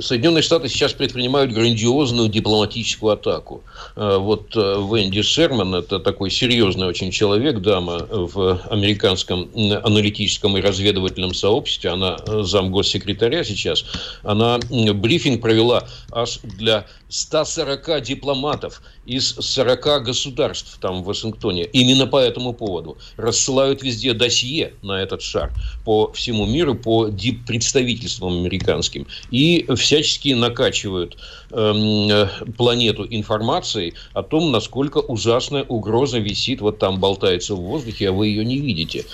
Соединенные 0.00 0.42
Штаты 0.42 0.68
сейчас 0.68 0.92
предпринимают 0.92 1.52
грандиозную 1.52 2.28
дипломатическую 2.28 3.12
атаку. 3.12 3.64
Э, 3.96 4.18
вот 4.18 4.54
э, 4.54 4.60
Венди 4.60 5.22
Шерман, 5.22 5.74
это 5.74 5.98
такой 5.98 6.30
серьезный 6.30 6.86
очень 6.86 7.10
человек, 7.10 7.58
дама 7.58 8.06
в 8.08 8.60
американском 8.70 9.50
аналитическом 9.82 10.56
и 10.56 10.60
разведывательном 10.60 11.34
сообществе, 11.34 11.90
она 11.90 12.18
зам 12.44 12.70
госсекретаря 12.70 13.42
сейчас, 13.42 13.84
она 14.22 14.60
брифинг 14.70 15.42
провела 15.42 15.88
аж 16.12 16.38
для 16.42 16.86
140 17.12 18.02
дипломатов 18.02 18.82
из 19.04 19.34
40 19.34 20.02
государств 20.02 20.78
там 20.80 21.02
в 21.02 21.06
Вашингтоне 21.06 21.64
именно 21.64 22.06
по 22.06 22.16
этому 22.16 22.54
поводу. 22.54 22.96
Рассылают 23.18 23.82
везде 23.82 24.14
досье 24.14 24.72
на 24.82 25.02
этот 25.02 25.20
шар 25.20 25.52
по 25.84 26.10
всему 26.12 26.46
миру, 26.46 26.74
по 26.74 27.10
представительствам 27.46 28.38
американским. 28.38 29.06
И 29.30 29.66
всячески 29.76 30.30
накачивают 30.30 31.18
эм, 31.50 32.08
э, 32.08 32.28
планету 32.56 33.06
информацией 33.10 33.92
о 34.14 34.22
том, 34.22 34.50
насколько 34.50 34.96
ужасная 34.98 35.64
угроза 35.64 36.18
висит, 36.18 36.62
вот 36.62 36.78
там 36.78 36.98
болтается 36.98 37.54
в 37.54 37.60
воздухе, 37.60 38.08
а 38.08 38.12
вы 38.12 38.28
ее 38.28 38.42
не 38.42 38.56
видите. 38.56 39.04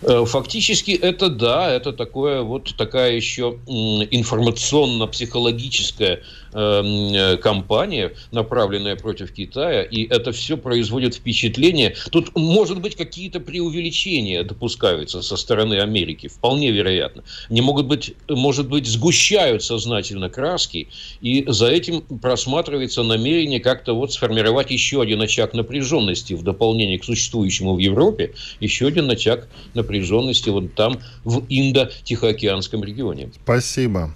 Э, 0.00 0.24
фактически 0.24 0.92
это 0.92 1.28
да, 1.28 1.70
это 1.70 1.92
такое 1.92 2.40
вот 2.40 2.74
такая 2.78 3.12
еще 3.12 3.58
информационно-психологическая 3.66 6.22
э, 6.52 7.36
кампания, 7.38 8.12
направленная 8.30 8.96
против 8.96 9.32
Китая, 9.32 9.82
и 9.82 10.06
это 10.06 10.32
все 10.32 10.56
производит 10.56 11.14
впечатление. 11.14 11.94
Тут, 12.10 12.36
может 12.36 12.80
быть, 12.80 12.96
какие-то 12.96 13.40
преувеличения 13.40 14.42
допускаются 14.44 15.22
со 15.22 15.36
стороны 15.36 15.80
Америки, 15.80 16.28
вполне 16.28 16.70
вероятно. 16.70 17.24
Не 17.50 17.60
могут 17.60 17.86
быть, 17.86 18.14
может 18.28 18.68
быть, 18.68 18.86
сгущают 18.86 19.62
сознательно 19.62 20.28
краски, 20.28 20.88
и 21.20 21.44
за 21.46 21.68
этим 21.68 22.02
просматривается 22.02 23.02
намерение 23.02 23.60
как-то 23.60 23.94
вот 23.94 24.12
сформировать 24.12 24.70
еще 24.70 25.02
один 25.02 25.20
очаг 25.22 25.54
напряженности 25.54 26.34
в 26.34 26.42
дополнение 26.42 26.98
к 26.98 27.04
существующему 27.04 27.74
в 27.74 27.78
Европе, 27.78 28.32
еще 28.60 28.86
один 28.86 29.10
очаг 29.10 29.48
напряженности 29.74 30.50
вот 30.50 30.74
там, 30.74 30.98
в 31.24 31.44
Индо-Тихоокеанском 31.48 32.84
регионе. 32.84 33.30
Спасибо. 33.42 34.14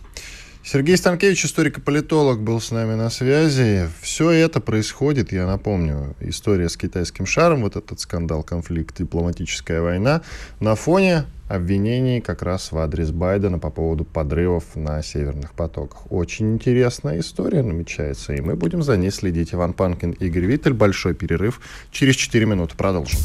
Сергей 0.69 0.97
Станкевич, 0.97 1.45
историк 1.45 1.79
и 1.79 1.81
политолог, 1.81 2.41
был 2.41 2.61
с 2.61 2.73
нами 2.73 2.95
на 2.95 3.09
связи. 3.09 3.89
Все 4.01 4.31
это 4.31 4.61
происходит, 4.61 5.31
я 5.31 5.47
напомню, 5.47 6.17
история 6.19 6.69
с 6.69 6.77
китайским 6.77 7.25
шаром, 7.25 7.63
вот 7.63 7.77
этот 7.77 8.01
скандал, 8.01 8.43
конфликт, 8.43 8.99
дипломатическая 8.99 9.81
война, 9.81 10.23
на 10.59 10.75
фоне 10.75 11.27
обвинений 11.49 12.21
как 12.21 12.43
раз 12.43 12.73
в 12.73 12.79
адрес 12.79 13.13
Байдена 13.13 13.61
по 13.61 13.71
поводу 13.71 14.05
подрывов 14.05 14.65
на 14.75 15.01
северных 15.05 15.53
потоках. 15.53 16.11
Очень 16.11 16.55
интересная 16.55 17.21
история 17.21 17.63
намечается, 17.63 18.35
и 18.35 18.41
мы 18.41 18.57
будем 18.57 18.83
за 18.83 18.97
ней 18.97 19.13
следить. 19.13 19.55
Иван 19.55 19.73
Панкин, 19.73 20.11
Игорь 20.19 20.47
Виттель. 20.47 20.73
Большой 20.73 21.15
перерыв. 21.15 21.61
Через 21.93 22.17
4 22.17 22.45
минуты 22.45 22.75
продолжим. 22.77 23.21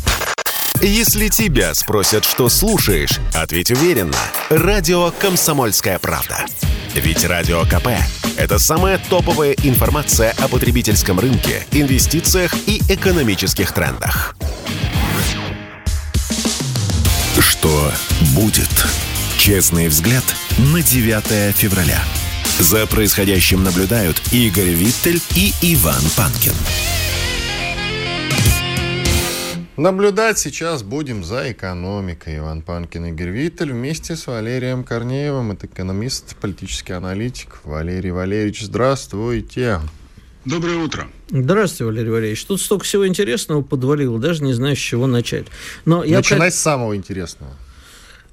Если 0.83 1.27
тебя 1.27 1.75
спросят, 1.75 2.25
что 2.25 2.49
слушаешь, 2.49 3.19
ответь 3.35 3.69
уверенно. 3.69 4.17
Радио 4.49 5.11
«Комсомольская 5.11 5.99
правда». 5.99 6.47
Ведь 6.95 7.23
Радио 7.23 7.63
КП– 7.65 7.89
это 8.35 8.57
самая 8.57 8.97
топовая 8.97 9.55
информация 9.61 10.33
о 10.39 10.47
потребительском 10.47 11.19
рынке, 11.19 11.67
инвестициях 11.71 12.55
и 12.65 12.81
экономических 12.89 13.71
трендах. 13.73 14.35
Что 17.39 17.91
будет? 18.33 18.87
Честный 19.37 19.87
взгляд 19.87 20.23
на 20.73 20.81
9 20.81 21.55
февраля. 21.55 22.03
За 22.57 22.87
происходящим 22.87 23.63
наблюдают 23.63 24.19
Игорь 24.31 24.69
Виттель 24.69 25.21
и 25.35 25.53
Иван 25.61 26.01
Панкин. 26.17 26.53
Наблюдать 29.77 30.37
сейчас 30.37 30.83
будем 30.83 31.23
за 31.23 31.53
экономикой. 31.53 32.39
Иван 32.39 32.61
Панкин 32.61 33.05
и 33.05 33.09
Игорь 33.11 33.29
Виттель 33.29 33.71
вместе 33.71 34.17
с 34.17 34.27
Валерием 34.27 34.83
Корнеевым. 34.83 35.51
Это 35.53 35.65
экономист, 35.67 36.35
политический 36.35 36.91
аналитик. 36.91 37.59
Валерий 37.63 38.11
Валерьевич, 38.11 38.63
здравствуйте. 38.63 39.79
Доброе 40.43 40.75
утро. 40.77 41.07
Здравствуйте, 41.29 41.85
Валерий 41.85 42.11
Валерьевич. 42.11 42.43
Тут 42.43 42.59
столько 42.59 42.83
всего 42.83 43.07
интересного 43.07 43.61
подвалило, 43.61 44.19
даже 44.19 44.43
не 44.43 44.51
знаю, 44.51 44.75
с 44.75 44.79
чего 44.79 45.07
начать. 45.07 45.47
Но 45.85 46.03
я 46.03 46.17
Начинай 46.17 46.51
с 46.51 46.55
самого 46.55 46.97
интересного. 46.97 47.53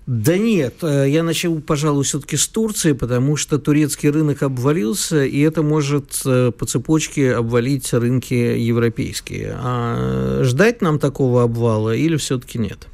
Да 0.08 0.38
нет, 0.38 0.76
э, 0.80 1.04
я 1.10 1.22
начал, 1.22 1.60
пожалуй, 1.60 2.02
все-таки 2.02 2.38
с 2.38 2.48
Турции, 2.48 2.92
потому 2.92 3.36
что 3.36 3.58
турецкий 3.58 4.08
рынок 4.08 4.42
обвалился, 4.42 5.22
и 5.22 5.38
это 5.40 5.60
может 5.62 6.22
э, 6.24 6.50
по 6.50 6.64
цепочке 6.64 7.34
обвалить 7.34 7.92
рынки 7.92 8.32
европейские. 8.32 9.54
А 9.60 10.40
ждать 10.44 10.80
нам 10.80 10.98
такого 10.98 11.42
обвала 11.42 11.94
или 11.94 12.16
все-таки 12.16 12.58
нет? 12.58 12.86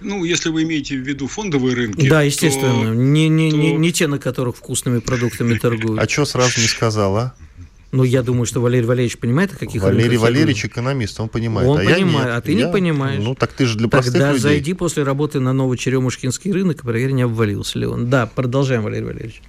Ну, 0.00 0.24
если 0.24 0.48
вы 0.48 0.64
имеете 0.64 0.96
в 0.96 1.06
виду 1.06 1.28
фондовые 1.28 1.76
рынки. 1.76 2.08
Да, 2.08 2.22
естественно. 2.22 2.88
То, 2.88 2.94
не, 2.94 3.28
не, 3.28 3.52
то... 3.52 3.56
не, 3.56 3.72
не 3.74 3.92
те, 3.92 4.08
на 4.08 4.18
которых 4.18 4.56
вкусными 4.56 4.98
продуктами 4.98 5.56
торгуют. 5.58 6.02
А 6.02 6.08
что 6.08 6.24
сразу 6.24 6.60
не 6.60 6.66
сказала? 6.66 7.36
Ну, 7.90 8.04
я 8.04 8.22
думаю, 8.22 8.44
что 8.44 8.60
Валерий 8.60 8.86
Валерьевич 8.86 9.18
понимает, 9.18 9.52
о 9.54 9.56
каких 9.56 9.82
Валерий 9.82 10.18
Валерьевич 10.18 10.66
экономист, 10.66 11.18
он 11.20 11.28
понимает. 11.30 11.66
Он 11.66 11.78
а 11.78 11.84
понимает, 11.84 11.98
я 11.98 12.04
нет. 12.04 12.38
а 12.38 12.40
ты 12.42 12.52
я... 12.52 12.66
не 12.66 12.72
понимаешь. 12.72 13.22
Ну, 13.22 13.34
так 13.34 13.52
ты 13.52 13.64
же 13.64 13.78
для 13.78 13.88
простых 13.88 14.12
Тогда 14.12 14.28
людей. 14.28 14.42
зайди 14.42 14.74
после 14.74 15.04
работы 15.04 15.40
на 15.40 15.54
Новый 15.54 15.78
Черемушкинский 15.78 16.52
рынок 16.52 16.80
и 16.80 16.82
проверь, 16.82 17.12
не 17.12 17.22
обвалился 17.22 17.78
ли 17.78 17.86
он. 17.86 18.10
Да, 18.10 18.26
продолжаем, 18.26 18.82
Валерий 18.82 19.06
Валерьевич. 19.06 19.40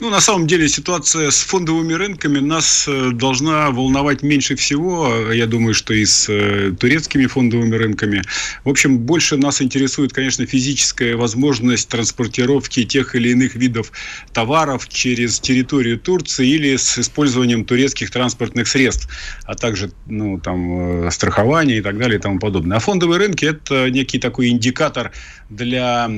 Ну, 0.00 0.08
на 0.08 0.22
самом 0.22 0.46
деле, 0.46 0.66
ситуация 0.66 1.30
с 1.30 1.40
фондовыми 1.40 1.92
рынками 1.92 2.38
нас 2.38 2.86
э, 2.88 3.10
должна 3.12 3.70
волновать 3.70 4.22
меньше 4.22 4.56
всего, 4.56 5.30
я 5.30 5.46
думаю, 5.46 5.74
что 5.74 5.92
и 5.92 6.06
с 6.06 6.26
э, 6.30 6.72
турецкими 6.80 7.26
фондовыми 7.26 7.76
рынками. 7.76 8.22
В 8.64 8.70
общем, 8.70 8.98
больше 8.98 9.36
нас 9.36 9.60
интересует, 9.60 10.14
конечно, 10.14 10.46
физическая 10.46 11.16
возможность 11.16 11.90
транспортировки 11.90 12.84
тех 12.84 13.14
или 13.14 13.28
иных 13.28 13.56
видов 13.56 13.92
товаров 14.32 14.88
через 14.88 15.38
территорию 15.38 15.98
Турции 15.98 16.48
или 16.48 16.76
с 16.76 16.98
использованием 16.98 17.66
турецких 17.66 18.10
транспортных 18.10 18.68
средств, 18.68 19.06
а 19.44 19.54
также 19.54 19.90
ну, 20.06 20.40
там, 20.40 21.08
э, 21.08 21.10
страхование 21.10 21.76
и 21.76 21.82
так 21.82 21.98
далее 21.98 22.18
и 22.18 22.22
тому 22.22 22.38
подобное. 22.38 22.78
А 22.78 22.80
фондовые 22.80 23.18
рынки– 23.18 23.44
это 23.46 23.90
некий 23.90 24.18
такой 24.18 24.48
индикатор 24.48 25.12
для 25.50 26.08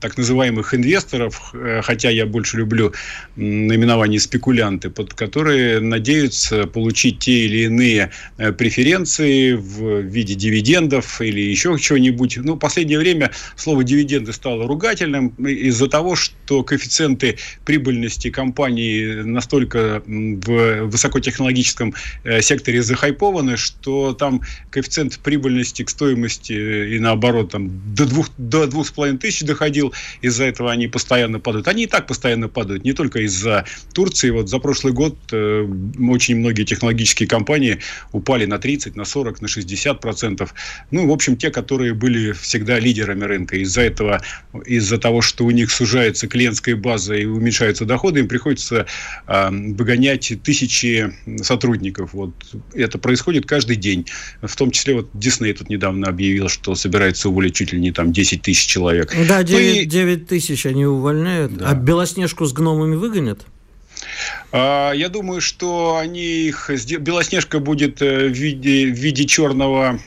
так 0.00 0.18
называемых 0.18 0.74
инвесторов, 0.74 1.54
хотя 1.82 2.10
я 2.10 2.26
больше 2.26 2.56
люблю 2.56 2.92
наименование 3.36 4.20
спекулянты, 4.20 4.90
под 4.90 5.14
которые 5.14 5.80
надеются 5.80 6.66
получить 6.66 7.20
те 7.20 7.46
или 7.46 7.64
иные 7.64 8.10
э, 8.38 8.52
преференции 8.52 9.52
в 9.52 10.00
виде 10.00 10.34
дивидендов 10.34 11.20
или 11.20 11.40
еще 11.40 11.78
чего-нибудь. 11.78 12.38
Ну, 12.38 12.54
в 12.54 12.58
последнее 12.58 12.98
время 12.98 13.30
слово 13.56 13.84
дивиденды 13.84 14.32
стало 14.32 14.66
ругательным 14.66 15.28
из-за 15.38 15.88
того, 15.88 16.16
что 16.16 16.62
коэффициенты 16.62 17.38
прибыльности 17.64 18.30
компании 18.30 19.22
настолько 19.22 20.02
в 20.06 20.84
высокотехнологическом 20.86 21.94
э, 22.24 22.42
секторе 22.42 22.82
захайпованы, 22.82 23.56
что 23.56 24.12
там 24.12 24.42
коэффициент 24.70 25.18
прибыльности 25.18 25.84
к 25.84 25.90
стоимости 25.90 26.52
э, 26.52 26.96
и 26.96 26.98
наоборот 26.98 27.52
там 27.52 27.70
до 27.94 28.06
двух, 28.06 28.30
до 28.38 28.66
двух 28.66 28.86
с 28.86 28.90
половиной 28.90 29.18
тысяч 29.18 29.42
доходил, 29.42 29.92
из-за 30.22 30.44
этого 30.44 30.70
они 30.70 30.88
постоянно 30.88 31.40
падают. 31.40 31.68
Они 31.68 31.84
и 31.84 31.86
так 31.86 32.06
постоянно 32.06 32.48
падают, 32.48 32.84
не 32.84 32.92
только 32.92 33.19
из-за 33.20 33.64
Турции. 33.92 34.30
Вот 34.30 34.48
за 34.48 34.58
прошлый 34.58 34.92
год 34.92 35.16
э, 35.32 35.66
очень 36.08 36.36
многие 36.36 36.64
технологические 36.64 37.28
компании 37.28 37.78
упали 38.12 38.46
на 38.46 38.58
30, 38.58 38.96
на 38.96 39.04
40, 39.04 39.40
на 39.40 39.48
60 39.48 40.00
процентов. 40.00 40.54
Ну, 40.90 41.08
в 41.08 41.12
общем, 41.12 41.36
те, 41.36 41.50
которые 41.50 41.94
были 41.94 42.32
всегда 42.32 42.78
лидерами 42.78 43.24
рынка. 43.24 43.56
Из-за 43.56 43.82
этого, 43.82 44.22
из-за 44.66 44.98
того, 44.98 45.20
что 45.20 45.44
у 45.44 45.50
них 45.50 45.70
сужается 45.70 46.28
клиентская 46.28 46.76
база 46.76 47.14
и 47.14 47.24
уменьшаются 47.24 47.84
доходы, 47.84 48.20
им 48.20 48.28
приходится 48.28 48.86
э, 49.26 49.50
выгонять 49.50 50.32
тысячи 50.42 51.12
сотрудников. 51.42 52.12
Вот 52.12 52.34
это 52.74 52.98
происходит 52.98 53.46
каждый 53.46 53.76
день. 53.76 54.06
В 54.42 54.54
том 54.56 54.70
числе 54.70 54.94
вот 54.94 55.10
Дисней 55.14 55.52
тут 55.52 55.68
недавно 55.68 56.08
объявил, 56.08 56.48
что 56.48 56.74
собирается 56.74 57.28
уволить 57.28 57.54
чуть 57.54 57.72
ли 57.72 57.80
не 57.80 57.92
там 57.92 58.12
10 58.12 58.42
тысяч 58.42 58.66
человек. 58.66 59.14
Да, 59.28 59.42
9, 59.42 59.50
ну 59.50 59.82
и... 59.82 59.84
9 59.84 60.26
тысяч 60.26 60.66
они 60.66 60.86
увольняют. 60.86 61.56
Да. 61.56 61.70
А 61.70 61.74
Белоснежку 61.74 62.44
с 62.46 62.52
гномами 62.52 62.96
выгонят? 63.10 63.44
А, 64.52 64.92
я 64.92 65.08
думаю, 65.08 65.40
что 65.40 65.96
они 65.96 66.48
их... 66.48 66.70
Белоснежка 66.98 67.58
будет 67.58 68.00
э, 68.02 68.28
в 68.28 68.32
виде, 68.32 68.86
в 68.86 68.96
виде 68.96 69.24
черного 69.26 69.98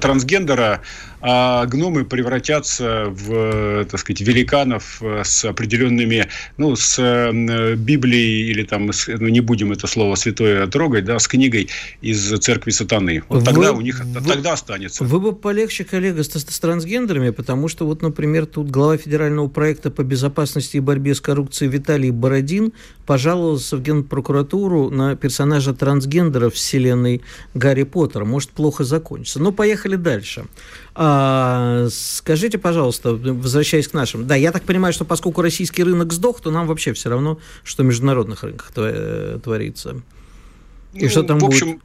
трансгендера, 0.00 0.82
а 1.22 1.66
гномы 1.66 2.04
превратятся 2.04 3.06
в, 3.08 3.84
так 3.84 4.00
сказать, 4.00 4.20
великанов 4.20 4.98
э, 5.00 5.22
с 5.24 5.44
определенными, 5.44 6.26
ну, 6.56 6.74
с 6.74 6.98
э, 6.98 7.74
Библией 7.76 8.50
или 8.50 8.64
там, 8.64 8.92
с, 8.92 9.06
ну, 9.06 9.28
не 9.28 9.40
будем 9.40 9.70
это 9.70 9.86
слово 9.86 10.16
святое 10.16 10.66
трогать, 10.66 11.04
да, 11.04 11.20
с 11.20 11.28
книгой 11.28 11.68
из 12.00 12.38
церкви 12.40 12.70
сатаны. 12.70 13.22
Вот 13.28 13.44
тогда 13.44 13.72
вы, 13.72 13.78
у 13.78 13.80
них, 13.82 14.04
вы, 14.04 14.20
тогда 14.20 14.54
останется. 14.54 15.04
Вы 15.04 15.20
бы 15.20 15.32
полегче, 15.32 15.84
коллега, 15.84 16.24
с, 16.24 16.28
с 16.28 16.60
трансгендерами, 16.60 17.30
потому 17.30 17.68
что 17.68 17.86
вот, 17.86 18.02
например, 18.02 18.46
тут 18.46 18.68
глава 18.68 18.96
федерального 18.96 19.46
проекта 19.46 19.92
по 19.92 20.02
безопасности 20.02 20.78
и 20.78 20.80
борьбе 20.80 21.14
с 21.14 21.20
коррупцией 21.20 21.70
Виталий 21.70 22.10
Бородин 22.10 22.72
пожаловался 23.06 23.76
в 23.76 23.82
Генпрокуратуру 23.82 24.90
на 24.90 25.14
персонажа 25.14 25.72
трансгендера 25.72 26.50
вселенной 26.50 27.22
Гарри 27.54 27.84
Поттера. 27.84 28.24
Может, 28.24 28.50
плохо 28.50 28.84
закончится. 28.84 29.40
Но 29.40 29.52
поехали 29.52 29.96
дальше. 29.96 30.46
А, 30.94 31.88
скажите, 31.90 32.58
пожалуйста, 32.58 33.14
возвращаясь 33.14 33.88
к 33.88 33.94
нашим. 33.94 34.26
Да, 34.26 34.36
я 34.36 34.52
так 34.52 34.62
понимаю, 34.64 34.92
что 34.92 35.04
поскольку 35.04 35.42
российский 35.42 35.82
рынок 35.82 36.12
сдох, 36.12 36.40
то 36.40 36.50
нам 36.50 36.66
вообще 36.66 36.92
все 36.92 37.08
равно, 37.08 37.38
что 37.64 37.82
в 37.82 37.86
международных 37.86 38.42
рынках 38.42 38.72
творится. 38.72 40.02
И 40.92 41.04
ну, 41.04 41.08
что 41.08 41.22
там 41.22 41.38
в 41.38 41.44
общем, 41.44 41.72
будет? 41.72 41.82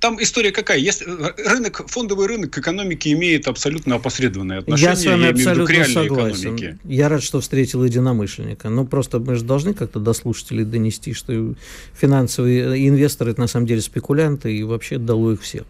там 0.00 0.20
история 0.22 0.50
какая? 0.50 0.78
Есть, 0.78 1.02
э, 1.02 1.32
рынок, 1.46 1.82
фондовый 1.86 2.26
рынок 2.26 2.56
экономики 2.56 3.12
имеет 3.12 3.46
абсолютно 3.46 3.96
опосредованное 3.96 4.60
отношение 4.60 4.90
я 4.90 4.96
с 4.96 5.04
вами 5.04 5.30
абсолютно 5.30 5.84
к 5.84 5.86
согласен. 5.86 6.40
Экономике. 6.40 6.78
Я 6.84 7.08
рад, 7.10 7.22
что 7.22 7.40
встретил 7.40 7.84
единомышленника. 7.84 8.70
Но 8.70 8.86
просто 8.86 9.18
мы 9.18 9.34
же 9.34 9.44
должны 9.44 9.74
как-то 9.74 10.00
до 10.00 10.14
слушателей 10.14 10.64
донести, 10.64 11.12
что 11.12 11.54
финансовые 11.94 12.88
инвесторы 12.88 13.32
это 13.32 13.40
на 13.40 13.46
самом 13.46 13.66
деле 13.66 13.82
спекулянты 13.82 14.56
и 14.56 14.62
вообще 14.62 14.96
дало 14.96 15.32
их 15.32 15.42
всех. 15.42 15.64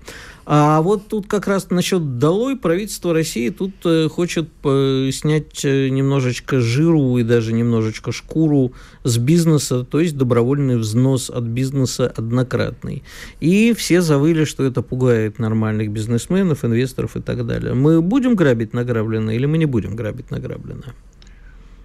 А 0.47 0.81
вот 0.83 1.09
тут 1.09 1.27
как 1.27 1.47
раз 1.47 1.71
насчет 1.71 2.19
долой 2.19 2.57
правительство 2.57 3.13
России 3.13 3.51
тут 3.51 3.73
э, 3.85 4.09
хочет 4.09 4.49
э, 4.65 5.11
снять 5.13 5.65
э, 5.65 5.89
немножечко 5.89 6.61
жиру 6.61 7.19
и 7.19 7.23
даже 7.23 7.53
немножечко 7.53 8.13
шкуру 8.13 8.73
с 9.05 9.19
бизнеса, 9.19 9.85
то 9.85 10.01
есть 10.01 10.17
добровольный 10.17 10.77
взнос 10.77 11.31
от 11.31 11.45
бизнеса 11.45 12.13
однократный. 12.17 13.03
И 13.41 13.75
все 13.75 14.01
завыли, 14.01 14.45
что 14.45 14.65
это 14.65 14.83
пугает 14.83 15.39
нормальных 15.39 15.91
бизнесменов, 15.91 16.65
инвесторов 16.65 17.17
и 17.17 17.21
так 17.21 17.47
далее. 17.47 17.75
Мы 17.75 18.01
будем 18.01 18.35
грабить 18.35 18.73
награбленное 18.73 19.35
или 19.35 19.47
мы 19.47 19.59
не 19.59 19.67
будем 19.67 19.97
грабить 19.97 20.31
награбленное? 20.31 20.95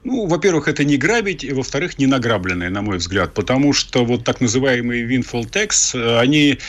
Ну, 0.06 0.28
во-первых, 0.28 0.68
это 0.68 0.84
не 0.84 0.98
грабить, 0.98 1.44
и 1.44 1.52
во-вторых, 1.52 1.98
не 1.98 2.06
награбленные, 2.06 2.70
на 2.70 2.84
мой 2.84 2.98
взгляд, 2.98 3.34
потому 3.34 3.74
что 3.74 4.06
вот 4.06 4.24
так 4.24 4.40
называемые 4.40 5.04
windfall 5.04 5.50
tax, 5.50 5.98
э, 5.98 6.20
они 6.20 6.60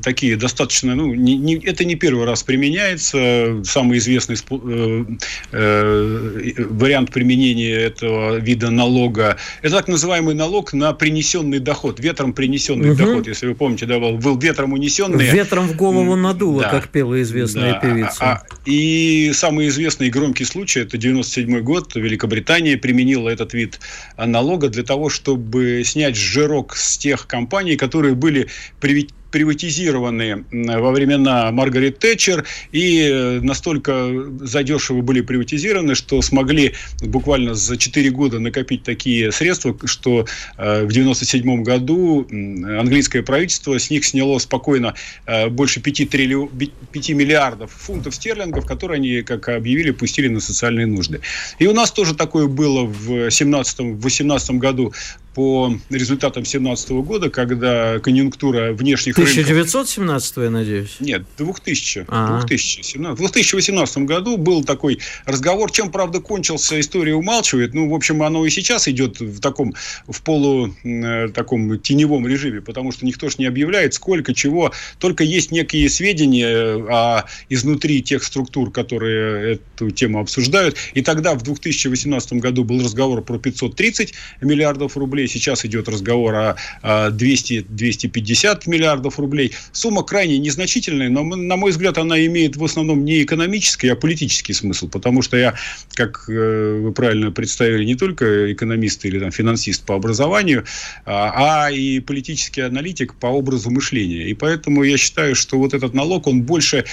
такие 0.00 0.36
достаточно, 0.36 0.94
ну, 0.94 1.12
не, 1.12 1.36
не, 1.36 1.56
это 1.56 1.84
не 1.84 1.96
первый 1.96 2.24
раз 2.24 2.44
применяется. 2.44 3.62
Самый 3.64 3.98
известный 3.98 4.36
э, 4.36 5.04
э, 5.50 6.52
вариант 6.70 7.10
применения 7.10 7.74
этого 7.74 8.36
вида 8.36 8.70
налога, 8.70 9.38
это 9.62 9.74
так 9.74 9.88
называемый 9.88 10.36
налог 10.36 10.72
на 10.72 10.92
принесенный 10.92 11.58
доход, 11.58 11.98
ветром 11.98 12.32
принесенный 12.32 12.90
угу. 12.90 12.98
доход, 12.98 13.26
если 13.26 13.48
вы 13.48 13.56
помните, 13.56 13.86
да, 13.86 13.98
был 13.98 14.38
ветром 14.38 14.72
унесенный. 14.72 15.24
Ветром 15.30 15.66
в 15.66 15.74
голову 15.74 16.14
надуло, 16.14 16.62
да, 16.62 16.70
как 16.70 16.90
пела 16.90 17.20
известная 17.22 17.72
да, 17.72 17.80
певица. 17.80 18.18
А, 18.20 18.32
а, 18.34 18.46
и 18.66 19.32
самый 19.34 19.66
известный 19.66 20.06
и 20.06 20.10
громкий 20.10 20.44
случай, 20.44 20.78
это 20.78 20.96
97 20.96 21.58
год, 21.58 21.96
Великобритания 21.96 22.76
применила 22.84 23.30
этот 23.30 23.54
вид 23.54 23.80
налога 24.18 24.68
для 24.68 24.82
того, 24.82 25.08
чтобы 25.08 25.84
снять 25.86 26.16
жирок 26.16 26.76
с 26.76 26.98
тех 26.98 27.26
компаний, 27.26 27.76
которые 27.76 28.14
были 28.14 28.50
приведены 28.78 29.23
приватизированы 29.34 30.44
во 30.52 30.92
времена 30.92 31.50
Маргарет 31.50 31.98
Тэтчер 31.98 32.44
и 32.70 33.00
э, 33.02 33.40
настолько 33.40 34.12
задешево 34.38 35.00
были 35.00 35.22
приватизированы, 35.22 35.96
что 35.96 36.22
смогли 36.22 36.74
буквально 37.02 37.54
за 37.54 37.76
4 37.76 38.10
года 38.10 38.38
накопить 38.38 38.84
такие 38.84 39.32
средства, 39.32 39.76
что 39.86 40.20
э, 40.56 40.84
в 40.84 40.92
1997 40.92 41.64
году 41.64 42.28
английское 42.30 43.24
правительство 43.24 43.76
с 43.76 43.90
них 43.90 44.04
сняло 44.04 44.38
спокойно 44.38 44.94
э, 45.26 45.48
больше 45.48 45.80
5, 45.80 46.10
триллион, 46.10 46.50
5 46.92 47.08
миллиардов 47.08 47.72
фунтов 47.72 48.14
стерлингов, 48.14 48.66
которые 48.66 48.98
они, 48.98 49.22
как 49.22 49.48
объявили, 49.48 49.90
пустили 49.90 50.28
на 50.28 50.38
социальные 50.38 50.86
нужды. 50.86 51.22
И 51.58 51.66
у 51.66 51.72
нас 51.72 51.90
тоже 51.90 52.14
такое 52.14 52.46
было 52.46 52.84
в 52.84 53.26
17-18 53.26 54.58
году 54.58 54.92
по 55.34 55.74
результатам 55.90 56.44
2017 56.44 56.90
года, 56.90 57.30
когда 57.30 57.98
конъюнктура 57.98 58.72
внешних 58.72 59.14
1917 59.14 60.36
рынков... 60.36 60.44
я 60.44 60.50
надеюсь? 60.50 60.96
Нет, 61.00 61.24
2000. 61.38 62.06
А-а. 62.08 62.40
2017. 62.40 63.18
В 63.18 63.20
2018 63.20 63.98
году 63.98 64.36
был 64.36 64.64
такой 64.64 65.00
разговор, 65.24 65.70
чем, 65.70 65.90
правда, 65.90 66.20
кончился, 66.20 66.78
история 66.78 67.14
умалчивает. 67.14 67.74
Ну, 67.74 67.90
в 67.90 67.94
общем, 67.94 68.22
оно 68.22 68.46
и 68.46 68.50
сейчас 68.50 68.88
идет 68.88 69.20
в 69.20 69.40
таком, 69.40 69.74
в 70.06 70.22
полу 70.22 70.74
э, 70.84 71.28
таком 71.28 71.78
теневом 71.78 72.26
режиме, 72.26 72.60
потому 72.60 72.92
что 72.92 73.04
никто 73.04 73.28
ж 73.28 73.38
не 73.38 73.46
объявляет, 73.46 73.94
сколько, 73.94 74.34
чего. 74.34 74.72
Только 74.98 75.24
есть 75.24 75.50
некие 75.50 75.88
сведения 75.88 76.84
а 76.88 77.26
изнутри 77.48 78.02
тех 78.02 78.22
структур, 78.22 78.70
которые 78.70 79.54
эту 79.54 79.90
тему 79.90 80.20
обсуждают. 80.20 80.76
И 80.94 81.02
тогда, 81.02 81.34
в 81.34 81.42
2018 81.42 82.34
году, 82.34 82.64
был 82.64 82.80
разговор 82.80 83.22
про 83.22 83.38
530 83.38 84.14
миллиардов 84.40 84.96
рублей 84.96 85.23
рублей, 85.24 85.28
сейчас 85.28 85.64
идет 85.64 85.88
разговор 85.88 86.34
о 86.34 86.56
200-250 86.82 88.62
миллиардов 88.66 89.18
рублей. 89.18 89.52
Сумма 89.72 90.02
крайне 90.02 90.38
незначительная, 90.38 91.08
но, 91.08 91.22
на 91.24 91.56
мой 91.56 91.70
взгляд, 91.70 91.98
она 91.98 92.24
имеет 92.26 92.56
в 92.56 92.64
основном 92.64 93.04
не 93.04 93.22
экономический, 93.22 93.88
а 93.88 93.96
политический 93.96 94.52
смысл, 94.54 94.88
потому 94.88 95.22
что 95.22 95.36
я, 95.36 95.54
как 95.94 96.24
э, 96.28 96.80
вы 96.82 96.92
правильно 96.92 97.30
представили, 97.30 97.84
не 97.84 97.94
только 97.94 98.52
экономист 98.52 99.04
или 99.04 99.18
там, 99.18 99.30
финансист 99.30 99.84
по 99.86 99.94
образованию, 99.94 100.64
а, 101.06 101.66
а 101.66 101.70
и 101.70 102.00
политический 102.00 102.62
аналитик 102.62 103.14
по 103.14 103.26
образу 103.26 103.70
мышления. 103.70 104.28
И 104.28 104.34
поэтому 104.34 104.84
я 104.84 104.96
считаю, 104.96 105.34
что 105.34 105.58
вот 105.58 105.74
этот 105.74 105.94
налог, 105.94 106.26
он 106.26 106.42
больше 106.42 106.84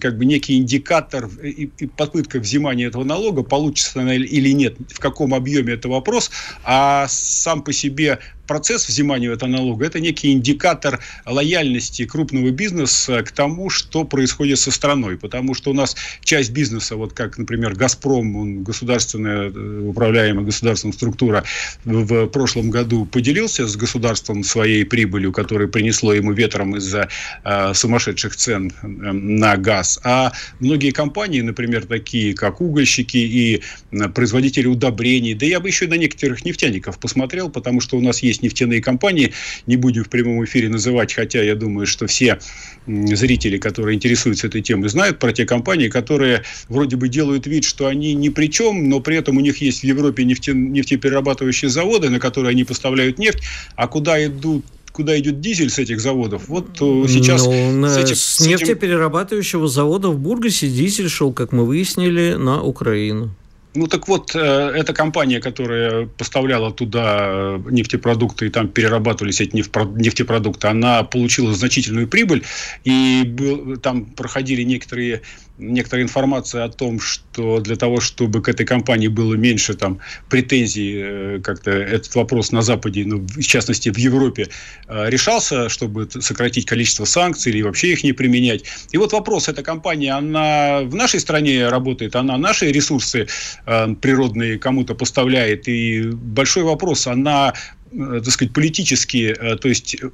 как 0.00 0.18
бы 0.18 0.24
некий 0.24 0.56
индикатор 0.56 1.28
и, 1.42 1.70
попытка 1.96 2.38
взимания 2.38 2.88
этого 2.88 3.04
налога, 3.04 3.42
получится 3.42 4.00
она 4.00 4.14
или 4.14 4.52
нет, 4.52 4.74
в 4.88 4.98
каком 4.98 5.34
объеме 5.34 5.74
это 5.74 5.88
вопрос, 5.88 6.30
а 6.64 7.06
сам 7.08 7.49
по 7.56 7.72
себе 7.72 8.18
процесс 8.50 8.88
взимания 8.88 9.30
этого 9.30 9.48
налога– 9.48 9.86
это 9.86 10.00
некий 10.00 10.32
индикатор 10.32 10.98
лояльности 11.24 12.04
крупного 12.04 12.50
бизнеса 12.50 13.22
к 13.22 13.30
тому, 13.30 13.70
что 13.70 14.02
происходит 14.02 14.58
со 14.58 14.72
страной. 14.72 15.16
Потому 15.16 15.54
что 15.54 15.70
у 15.70 15.72
нас 15.72 15.94
часть 16.24 16.50
бизнеса, 16.50 16.96
вот 16.96 17.12
как, 17.12 17.38
например, 17.38 17.76
«Газпром», 17.76 18.34
он 18.34 18.64
государственная, 18.64 19.52
э, 19.54 19.84
управляемая 19.86 20.44
государственная 20.44 20.94
структура, 20.94 21.44
в 21.84 22.26
прошлом 22.26 22.70
году 22.70 23.06
поделился 23.06 23.68
с 23.68 23.76
государством 23.76 24.42
своей 24.42 24.84
прибылью, 24.84 25.30
которая 25.30 25.68
принесло 25.68 26.12
ему 26.12 26.32
ветром 26.32 26.76
из-за 26.76 27.08
э, 27.44 27.72
сумасшедших 27.72 28.34
цен 28.34 28.72
э, 28.82 28.86
на 28.86 29.56
газ. 29.58 30.00
А 30.02 30.32
многие 30.58 30.90
компании, 30.90 31.40
например, 31.40 31.86
такие 31.86 32.34
как 32.34 32.60
угольщики 32.60 33.18
и 33.18 33.62
э, 33.92 34.08
производители 34.08 34.66
удобрений, 34.66 35.34
да 35.34 35.46
я 35.46 35.60
бы 35.60 35.68
еще 35.68 35.86
на 35.86 35.94
некоторых 35.94 36.44
нефтяников 36.44 36.98
посмотрел, 36.98 37.39
потому 37.48 37.80
что 37.80 37.96
у 37.96 38.00
нас 38.00 38.22
есть 38.22 38.42
нефтяные 38.42 38.82
компании, 38.82 39.32
не 39.66 39.76
будем 39.76 40.04
в 40.04 40.08
прямом 40.08 40.44
эфире 40.44 40.68
называть, 40.68 41.14
хотя 41.14 41.42
я 41.42 41.54
думаю, 41.54 41.86
что 41.86 42.06
все 42.06 42.38
зрители, 42.86 43.58
которые 43.58 43.96
интересуются 43.96 44.46
этой 44.46 44.62
темой, 44.62 44.88
знают 44.88 45.18
про 45.18 45.32
те 45.32 45.46
компании, 45.46 45.88
которые 45.88 46.42
вроде 46.68 46.96
бы 46.96 47.08
делают 47.08 47.46
вид, 47.46 47.64
что 47.64 47.86
они 47.86 48.14
ни 48.14 48.28
при 48.28 48.46
чем, 48.46 48.88
но 48.88 49.00
при 49.00 49.16
этом 49.16 49.36
у 49.36 49.40
них 49.40 49.58
есть 49.58 49.80
в 49.80 49.84
Европе 49.84 50.24
нефте, 50.24 50.52
нефтеперерабатывающие 50.52 51.70
заводы, 51.70 52.10
на 52.10 52.18
которые 52.18 52.50
они 52.50 52.64
поставляют 52.64 53.18
нефть, 53.18 53.40
а 53.76 53.86
куда 53.86 54.24
идут 54.24 54.64
куда 54.92 55.18
идет 55.18 55.40
дизель 55.40 55.70
с 55.70 55.78
этих 55.78 56.00
заводов. 56.00 56.48
Вот 56.48 56.68
э, 56.80 57.04
сейчас 57.08 57.46
ну, 57.46 57.88
с, 57.88 57.96
этим, 57.96 58.16
с 58.16 58.40
нефтеперерабатывающего 58.40 59.68
завода 59.68 60.08
в 60.08 60.18
Бургасе 60.18 60.68
дизель 60.68 61.08
шел, 61.08 61.32
как 61.32 61.52
мы 61.52 61.64
выяснили, 61.64 62.34
на 62.34 62.62
Украину. 62.62 63.30
Ну 63.74 63.86
так 63.86 64.08
вот, 64.08 64.34
э, 64.34 64.38
эта 64.38 64.92
компания, 64.92 65.40
которая 65.40 66.06
поставляла 66.06 66.72
туда 66.72 67.18
э, 67.20 67.60
нефтепродукты 67.70 68.46
и 68.46 68.50
там 68.50 68.66
перерабатывались 68.66 69.40
эти 69.40 69.54
нефтепродукты, 69.54 70.66
она 70.66 71.04
получила 71.04 71.54
значительную 71.54 72.08
прибыль, 72.08 72.42
и 72.82 73.22
был, 73.24 73.76
там 73.76 74.06
проходили 74.06 74.62
некоторые 74.62 75.22
некоторая 75.60 76.04
информация 76.04 76.64
о 76.64 76.68
том, 76.68 77.00
что 77.00 77.60
для 77.60 77.76
того, 77.76 78.00
чтобы 78.00 78.42
к 78.42 78.48
этой 78.48 78.66
компании 78.66 79.08
было 79.08 79.34
меньше 79.34 79.74
там 79.74 79.98
претензий, 80.28 80.94
э, 80.96 81.40
как-то 81.42 81.70
этот 81.70 82.14
вопрос 82.14 82.52
на 82.52 82.62
Западе, 82.62 83.04
ну, 83.06 83.18
в 83.18 83.42
частности 83.42 83.90
в 83.90 83.98
Европе, 83.98 84.48
э, 84.88 85.10
решался, 85.10 85.68
чтобы 85.68 86.08
сократить 86.10 86.66
количество 86.66 87.04
санкций 87.04 87.52
или 87.52 87.62
вообще 87.62 87.92
их 87.92 88.04
не 88.04 88.12
применять. 88.12 88.64
И 88.92 88.98
вот 88.98 89.12
вопрос, 89.12 89.48
эта 89.48 89.62
компания, 89.62 90.12
она 90.12 90.80
в 90.82 90.94
нашей 90.94 91.20
стране 91.20 91.68
работает, 91.68 92.16
она 92.16 92.38
наши 92.38 92.72
ресурсы 92.72 93.26
э, 93.66 93.94
природные 94.00 94.58
кому-то 94.58 94.94
поставляет, 94.94 95.68
и 95.68 96.02
большой 96.12 96.64
вопрос, 96.64 97.06
она 97.06 97.54
так 97.90 98.30
сказать, 98.30 98.52
политические, 98.52 99.32
э, 99.32 99.56
то 99.56 99.68
есть 99.68 99.96
э, 100.00 100.08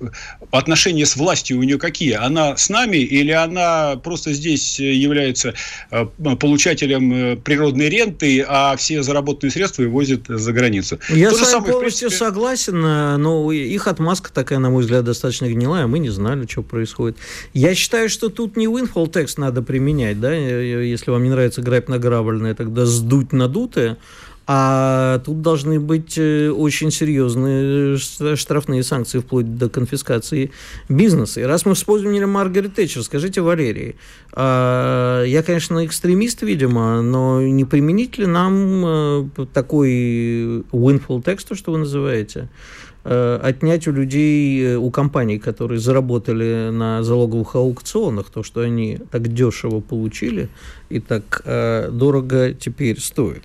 отношения 0.50 1.04
с 1.04 1.16
властью 1.16 1.58
у 1.58 1.62
нее 1.62 1.78
какие? 1.78 2.12
Она 2.12 2.56
с 2.56 2.70
нами 2.70 2.96
или 2.96 3.32
она 3.32 3.96
просто 3.96 4.32
здесь 4.32 4.78
является 4.78 5.54
получателем 6.40 7.40
природной 7.42 7.88
ренты, 7.88 8.44
а 8.46 8.76
все 8.76 9.02
заработанные 9.02 9.50
средства 9.50 9.82
вывозит 9.82 10.24
за 10.28 10.52
границу? 10.52 10.98
Я 11.10 11.30
То 11.30 11.36
с 11.36 11.52
вами 11.52 11.70
полностью 11.70 12.08
принципе... 12.08 12.24
согласен, 12.24 12.80
но 12.80 13.52
их 13.52 13.86
отмазка 13.86 14.32
такая, 14.32 14.58
на 14.58 14.70
мой 14.70 14.82
взгляд, 14.82 15.04
достаточно 15.04 15.46
гнилая, 15.46 15.86
мы 15.86 15.98
не 15.98 16.10
знали, 16.10 16.46
что 16.48 16.62
происходит. 16.62 17.18
Я 17.52 17.74
считаю, 17.74 18.08
что 18.08 18.28
тут 18.28 18.56
не 18.56 18.66
windfall 18.66 19.10
текст 19.10 19.38
надо 19.38 19.62
применять, 19.62 20.20
да, 20.20 20.32
если 20.32 21.10
вам 21.10 21.22
не 21.24 21.30
нравится 21.30 21.62
грабь 21.62 21.88
награбленное, 21.88 22.54
тогда 22.54 22.86
сдуть 22.86 23.32
надутое, 23.32 23.98
а 24.48 25.18
тут 25.24 25.42
должны 25.42 25.80
быть 25.80 26.16
э, 26.18 26.50
очень 26.50 26.92
серьезные 26.92 27.96
штрафные 28.36 28.84
санкции 28.84 29.18
вплоть 29.18 29.58
до 29.58 29.68
конфискации 29.68 30.52
бизнеса. 30.88 31.40
И 31.40 31.44
раз 31.44 31.66
мы 31.66 31.74
вспомнили 31.74 32.24
Маргарет 32.24 32.74
Тэтчер, 32.74 33.02
скажите, 33.02 33.40
Валерий, 33.40 33.96
а, 34.32 35.24
я, 35.24 35.42
конечно, 35.42 35.84
экстремист, 35.84 36.42
видимо, 36.42 37.02
но 37.02 37.42
не 37.42 37.64
применить 37.64 38.18
ли 38.18 38.26
нам 38.26 38.84
э, 38.86 39.28
такой 39.52 40.62
windfall 40.70 41.24
текста, 41.24 41.56
что 41.56 41.72
вы 41.72 41.78
называете, 41.78 42.48
э, 43.02 43.40
отнять 43.42 43.88
у 43.88 43.92
людей, 43.92 44.76
у 44.76 44.90
компаний, 44.92 45.40
которые 45.40 45.80
заработали 45.80 46.70
на 46.70 47.02
залоговых 47.02 47.56
аукционах, 47.56 48.30
то, 48.30 48.44
что 48.44 48.60
они 48.60 49.00
так 49.10 49.26
дешево 49.26 49.80
получили 49.80 50.48
и 50.88 51.00
так 51.00 51.42
дорого 51.44 52.54
теперь 52.54 53.00
стоит? 53.00 53.42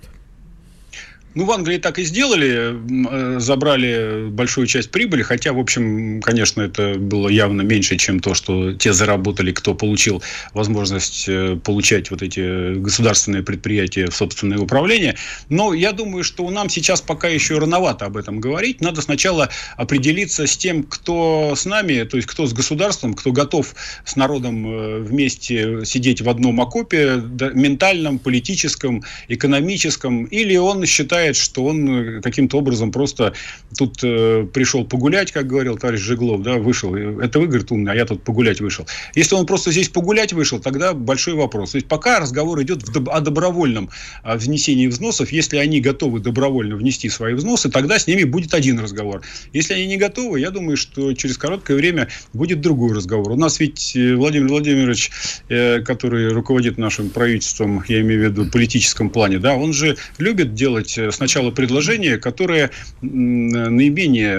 Ну, 1.34 1.46
в 1.46 1.50
Англии 1.50 1.78
так 1.78 1.98
и 1.98 2.04
сделали, 2.04 2.76
э, 3.10 3.40
забрали 3.40 4.28
большую 4.28 4.66
часть 4.66 4.90
прибыли, 4.90 5.22
хотя, 5.22 5.54
в 5.54 5.58
общем, 5.58 6.20
конечно, 6.20 6.60
это 6.60 6.94
было 6.98 7.28
явно 7.28 7.62
меньше, 7.62 7.96
чем 7.96 8.20
то, 8.20 8.34
что 8.34 8.74
те 8.74 8.92
заработали, 8.92 9.52
кто 9.52 9.74
получил 9.74 10.22
возможность 10.52 11.24
э, 11.28 11.56
получать 11.56 12.10
вот 12.10 12.20
эти 12.20 12.74
государственные 12.74 13.42
предприятия 13.42 14.06
в 14.08 14.14
собственное 14.14 14.58
управление. 14.58 15.16
Но 15.48 15.72
я 15.72 15.92
думаю, 15.92 16.22
что 16.22 16.48
нам 16.50 16.68
сейчас 16.68 17.00
пока 17.00 17.28
еще 17.28 17.58
рановато 17.58 18.04
об 18.06 18.18
этом 18.18 18.38
говорить. 18.38 18.82
Надо 18.82 19.00
сначала 19.00 19.48
определиться 19.78 20.46
с 20.46 20.56
тем, 20.56 20.82
кто 20.82 21.54
с 21.56 21.64
нами, 21.64 22.02
то 22.02 22.18
есть 22.18 22.28
кто 22.28 22.46
с 22.46 22.52
государством, 22.52 23.14
кто 23.14 23.32
готов 23.32 23.74
с 24.04 24.16
народом 24.16 24.66
э, 24.66 24.98
вместе 25.00 25.86
сидеть 25.86 26.20
в 26.20 26.28
одном 26.28 26.60
окопе, 26.60 27.22
ментальном, 27.54 28.18
политическом, 28.18 29.02
экономическом, 29.28 30.24
или 30.24 30.56
он 30.56 30.84
считает 30.84 31.21
считает, 31.22 31.36
что 31.36 31.64
он 31.64 31.88
э, 31.88 32.20
каким-то 32.20 32.58
образом 32.58 32.90
просто 32.90 33.32
тут 33.76 34.02
э, 34.02 34.46
пришел 34.52 34.84
погулять, 34.84 35.32
как 35.32 35.46
говорил 35.46 35.78
товарищ 35.78 36.00
Жеглов, 36.00 36.42
да, 36.42 36.54
вышел. 36.54 36.94
Это 36.94 37.38
вы, 37.38 37.46
говорит, 37.46 37.70
умный, 37.70 37.92
а 37.92 37.94
я 37.94 38.04
тут 38.04 38.22
погулять 38.24 38.60
вышел. 38.60 38.86
Если 39.14 39.34
он 39.36 39.46
просто 39.46 39.70
здесь 39.70 39.88
погулять 39.88 40.32
вышел, 40.32 40.58
тогда 40.58 40.94
большой 40.94 41.34
вопрос. 41.34 41.72
То 41.72 41.76
есть 41.76 41.88
пока 41.88 42.18
разговор 42.18 42.60
идет 42.62 42.82
в, 42.82 43.10
о 43.10 43.20
добровольном 43.20 43.90
о 44.22 44.36
внесении 44.36 44.88
взносов, 44.88 45.32
если 45.32 45.58
они 45.58 45.80
готовы 45.80 46.20
добровольно 46.20 46.76
внести 46.76 47.08
свои 47.08 47.34
взносы, 47.34 47.70
тогда 47.70 47.98
с 47.98 48.06
ними 48.06 48.24
будет 48.24 48.54
один 48.54 48.80
разговор. 48.80 49.22
Если 49.52 49.74
они 49.74 49.86
не 49.86 49.96
готовы, 49.96 50.40
я 50.40 50.50
думаю, 50.50 50.76
что 50.76 51.12
через 51.14 51.38
короткое 51.38 51.76
время 51.76 52.08
будет 52.32 52.60
другой 52.60 52.94
разговор. 52.94 53.32
У 53.32 53.36
нас 53.36 53.60
ведь 53.60 53.96
э, 53.96 54.14
Владимир 54.16 54.48
Владимирович, 54.48 55.10
э, 55.48 55.80
который 55.80 56.28
руководит 56.28 56.78
нашим 56.78 57.10
правительством, 57.10 57.84
я 57.88 58.00
имею 58.00 58.20
в 58.20 58.24
виду 58.24 58.50
политическом 58.50 59.10
плане, 59.10 59.38
да, 59.38 59.54
он 59.54 59.72
же 59.72 59.96
любит 60.18 60.54
делать 60.54 60.98
э, 60.98 61.11
сначала 61.12 61.50
предложения, 61.50 62.18
которые 62.18 62.70
наименее 63.00 64.34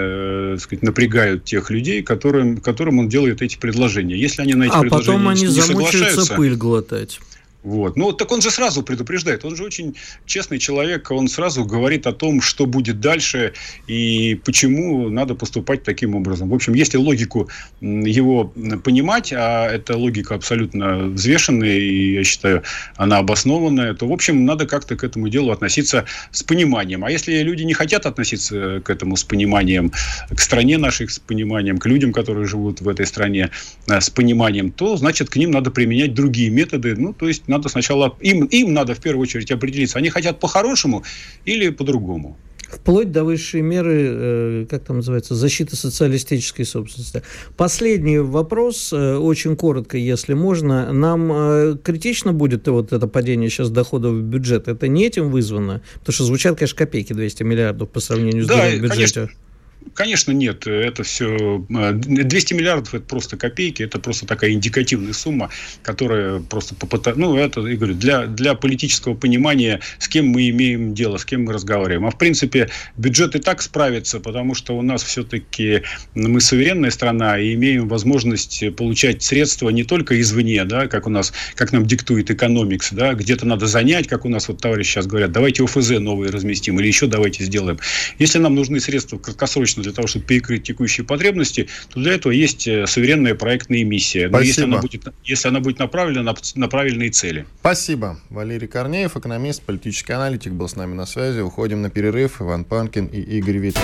э, 0.54 0.56
сказать, 0.58 0.82
напрягают 0.82 1.44
тех 1.44 1.70
людей, 1.70 2.02
которым, 2.02 2.58
которым 2.58 2.98
он 2.98 3.08
делает 3.08 3.42
эти 3.42 3.56
предложения. 3.56 4.16
Если 4.16 4.42
они 4.42 4.54
на 4.54 4.64
эти 4.64 4.72
а 4.72 4.80
предложения 4.80 5.18
потом 5.18 5.28
они 5.28 5.42
не 5.42 5.48
замучаются 5.48 6.34
пыль 6.34 6.56
глотать. 6.56 7.20
Вот. 7.64 7.96
Ну, 7.96 8.12
так 8.12 8.30
он 8.30 8.42
же 8.42 8.50
сразу 8.50 8.82
предупреждает. 8.82 9.44
Он 9.44 9.56
же 9.56 9.64
очень 9.64 9.96
честный 10.26 10.58
человек. 10.58 11.10
Он 11.10 11.28
сразу 11.28 11.64
говорит 11.64 12.06
о 12.06 12.12
том, 12.12 12.42
что 12.42 12.66
будет 12.66 13.00
дальше 13.00 13.54
и 13.86 14.38
почему 14.44 15.08
надо 15.08 15.34
поступать 15.34 15.82
таким 15.82 16.14
образом. 16.14 16.50
В 16.50 16.54
общем, 16.54 16.74
если 16.74 16.98
логику 16.98 17.48
его 17.80 18.52
понимать, 18.84 19.32
а 19.32 19.66
эта 19.66 19.96
логика 19.96 20.34
абсолютно 20.34 21.04
взвешенная, 21.08 21.78
и 21.78 22.12
я 22.12 22.24
считаю, 22.24 22.62
она 22.96 23.18
обоснованная, 23.18 23.94
то, 23.94 24.06
в 24.06 24.12
общем, 24.12 24.44
надо 24.44 24.66
как-то 24.66 24.94
к 24.94 25.02
этому 25.02 25.30
делу 25.30 25.50
относиться 25.50 26.04
с 26.32 26.42
пониманием. 26.42 27.02
А 27.02 27.10
если 27.10 27.42
люди 27.42 27.62
не 27.62 27.72
хотят 27.72 28.04
относиться 28.04 28.82
к 28.84 28.90
этому 28.90 29.16
с 29.16 29.24
пониманием, 29.24 29.90
к 30.28 30.38
стране 30.38 30.76
нашей 30.76 31.08
с 31.08 31.18
пониманием, 31.18 31.78
к 31.78 31.86
людям, 31.86 32.12
которые 32.12 32.46
живут 32.46 32.82
в 32.82 32.88
этой 32.90 33.06
стране 33.06 33.48
э, 33.88 34.00
с 34.02 34.10
пониманием, 34.10 34.70
то, 34.70 34.98
значит, 34.98 35.30
к 35.30 35.36
ним 35.36 35.50
надо 35.50 35.70
применять 35.70 36.12
другие 36.12 36.50
методы. 36.50 36.94
Ну, 36.94 37.14
то 37.14 37.26
есть, 37.26 37.48
надо 37.54 37.68
сначала, 37.68 38.16
им, 38.20 38.44
им 38.44 38.72
надо 38.72 38.94
в 38.94 39.00
первую 39.00 39.22
очередь 39.22 39.50
определиться, 39.50 39.98
они 39.98 40.10
хотят 40.10 40.40
по-хорошему 40.40 41.04
или 41.44 41.70
по-другому. 41.70 42.36
Вплоть 42.68 43.12
до 43.12 43.22
высшей 43.24 43.60
меры, 43.62 44.08
э, 44.10 44.66
как 44.68 44.84
там 44.84 44.96
называется, 44.96 45.34
защиты 45.34 45.76
социалистической 45.76 46.64
собственности. 46.64 47.22
Последний 47.56 48.18
вопрос, 48.18 48.92
э, 48.92 49.16
очень 49.16 49.56
коротко, 49.56 49.96
если 49.96 50.34
можно. 50.34 50.92
Нам 50.92 51.30
э, 51.32 51.76
критично 51.82 52.32
будет 52.32 52.66
вот 52.66 52.92
это 52.92 53.06
падение 53.06 53.48
сейчас 53.48 53.70
доходов 53.70 54.14
в 54.14 54.22
бюджет? 54.22 54.66
Это 54.66 54.88
не 54.88 55.06
этим 55.06 55.30
вызвано? 55.30 55.82
Потому 56.00 56.14
что 56.14 56.24
звучат, 56.24 56.58
конечно, 56.58 56.76
копейки 56.76 57.12
200 57.12 57.42
миллиардов 57.44 57.90
по 57.90 58.00
сравнению 58.00 58.44
с 58.44 58.48
да, 58.48 58.76
бюджетом. 58.76 59.28
Конечно 59.28 59.43
Конечно, 59.92 60.32
нет. 60.32 60.66
Это 60.66 61.02
все... 61.02 61.64
200 61.68 62.54
миллиардов– 62.54 62.94
это 62.96 63.04
просто 63.04 63.36
копейки, 63.36 63.82
это 63.82 63.98
просто 63.98 64.26
такая 64.26 64.52
индикативная 64.52 65.12
сумма, 65.12 65.50
которая 65.82 66.40
просто 66.40 66.74
попытается... 66.74 67.20
Ну, 67.20 67.36
это, 67.36 67.60
я 67.60 67.76
говорю, 67.76 67.94
для, 67.94 68.26
для 68.26 68.54
политического 68.54 69.14
понимания, 69.14 69.80
с 69.98 70.08
кем 70.08 70.28
мы 70.28 70.48
имеем 70.48 70.94
дело, 70.94 71.18
с 71.18 71.24
кем 71.24 71.44
мы 71.44 71.52
разговариваем. 71.52 72.06
А 72.06 72.10
в 72.10 72.18
принципе, 72.18 72.70
бюджет 72.96 73.36
и 73.36 73.38
так 73.38 73.62
справится, 73.62 74.20
потому 74.20 74.54
что 74.54 74.76
у 74.76 74.82
нас 74.82 75.02
все-таки 75.02 75.82
мы 76.14 76.40
суверенная 76.40 76.90
страна 76.90 77.38
и 77.38 77.54
имеем 77.54 77.88
возможность 77.88 78.64
получать 78.76 79.22
средства 79.22 79.68
не 79.68 79.84
только 79.84 80.20
извне, 80.20 80.64
да, 80.64 80.88
как 80.88 81.06
у 81.06 81.10
нас, 81.10 81.32
как 81.54 81.72
нам 81.72 81.86
диктует 81.86 82.30
экономикс, 82.30 82.92
да, 82.92 83.14
где-то 83.14 83.46
надо 83.46 83.66
занять, 83.66 84.08
как 84.08 84.24
у 84.24 84.28
нас 84.28 84.48
вот 84.48 84.60
товарищи 84.60 84.92
сейчас 84.94 85.06
говорят, 85.06 85.32
давайте 85.32 85.64
ОФЗ 85.64 85.90
новые 86.00 86.30
разместим 86.30 86.80
или 86.80 86.86
еще 86.86 87.06
давайте 87.06 87.44
сделаем. 87.44 87.78
Если 88.18 88.38
нам 88.38 88.54
нужны 88.54 88.80
средства 88.80 89.18
краткосрочно 89.18 89.73
для 89.82 89.92
того, 89.92 90.06
чтобы 90.06 90.24
перекрыть 90.26 90.64
текущие 90.64 91.06
потребности, 91.06 91.68
то 91.92 92.00
для 92.00 92.14
этого 92.14 92.32
есть 92.32 92.66
э, 92.66 92.86
суверенная 92.86 93.34
проектная 93.34 93.84
миссия. 93.84 94.28
Но 94.28 94.40
если 94.40 94.64
она 94.64 94.78
будет, 94.78 95.06
если 95.24 95.48
она 95.48 95.60
будет 95.60 95.78
направлена 95.78 96.22
на, 96.22 96.34
на 96.54 96.68
правильные 96.68 97.10
цели. 97.10 97.46
Спасибо. 97.60 98.18
Валерий 98.30 98.68
Корнеев, 98.68 99.16
экономист, 99.16 99.62
политический 99.62 100.12
аналитик, 100.12 100.52
был 100.52 100.68
с 100.68 100.76
нами 100.76 100.94
на 100.94 101.06
связи. 101.06 101.40
Уходим 101.40 101.82
на 101.82 101.90
перерыв. 101.90 102.40
Иван 102.40 102.64
Панкин 102.64 103.06
и 103.06 103.20
Игорь 103.20 103.58
Виттель. 103.58 103.82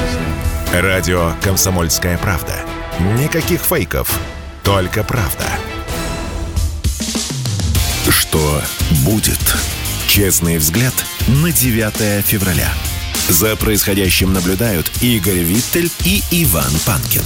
Радио 0.73 1.33
«Комсомольская 1.43 2.19
правда». 2.19 2.55
Никаких 3.19 3.61
фейков, 3.61 4.21
только 4.63 5.03
правда. 5.03 5.47
Что 8.09 8.61
будет? 9.05 9.41
Честный 10.07 10.59
взгляд 10.59 10.95
на 11.43 11.51
9 11.51 12.25
февраля. 12.25 12.69
За 13.29 13.57
происходящим 13.57 14.33
наблюдают 14.33 14.91
Игорь 15.03 15.43
Виттель 15.43 15.91
и 16.05 16.23
Иван 16.31 16.71
Панкин. 16.87 17.23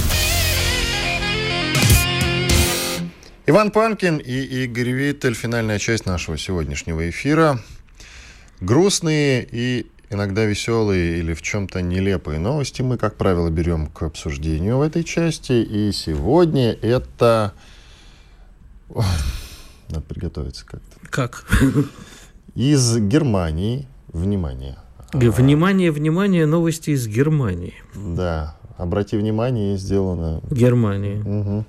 Иван 3.47 3.71
Панкин 3.71 4.17
и 4.17 4.63
Игорь 4.63 4.91
Виттель. 4.91 5.35
Финальная 5.35 5.79
часть 5.79 6.05
нашего 6.05 6.37
сегодняшнего 6.37 7.09
эфира. 7.09 7.59
Грустные 8.59 9.47
и 9.51 9.87
иногда 10.09 10.45
веселые 10.45 11.19
или 11.19 11.33
в 11.33 11.41
чем-то 11.41 11.81
нелепые 11.81 12.39
новости 12.39 12.81
мы, 12.81 12.97
как 12.97 13.17
правило, 13.17 13.49
берем 13.49 13.87
к 13.87 14.03
обсуждению 14.03 14.77
в 14.77 14.81
этой 14.81 15.03
части. 15.03 15.53
И 15.53 15.91
сегодня 15.91 16.71
это... 16.71 17.53
Надо 19.89 20.01
приготовиться 20.01 20.65
как-то. 20.65 21.07
Как? 21.09 21.45
Из 22.55 22.97
Германии. 22.97 23.87
Внимание. 24.07 24.77
Внимание, 25.15 25.91
внимание, 25.91 26.45
новости 26.45 26.89
из 26.89 27.07
Германии. 27.07 27.73
Да, 27.95 28.57
обрати 28.77 29.15
внимание, 29.17 29.77
сделано... 29.77 30.41
Германии. 30.51 31.21
Угу. 31.21 31.65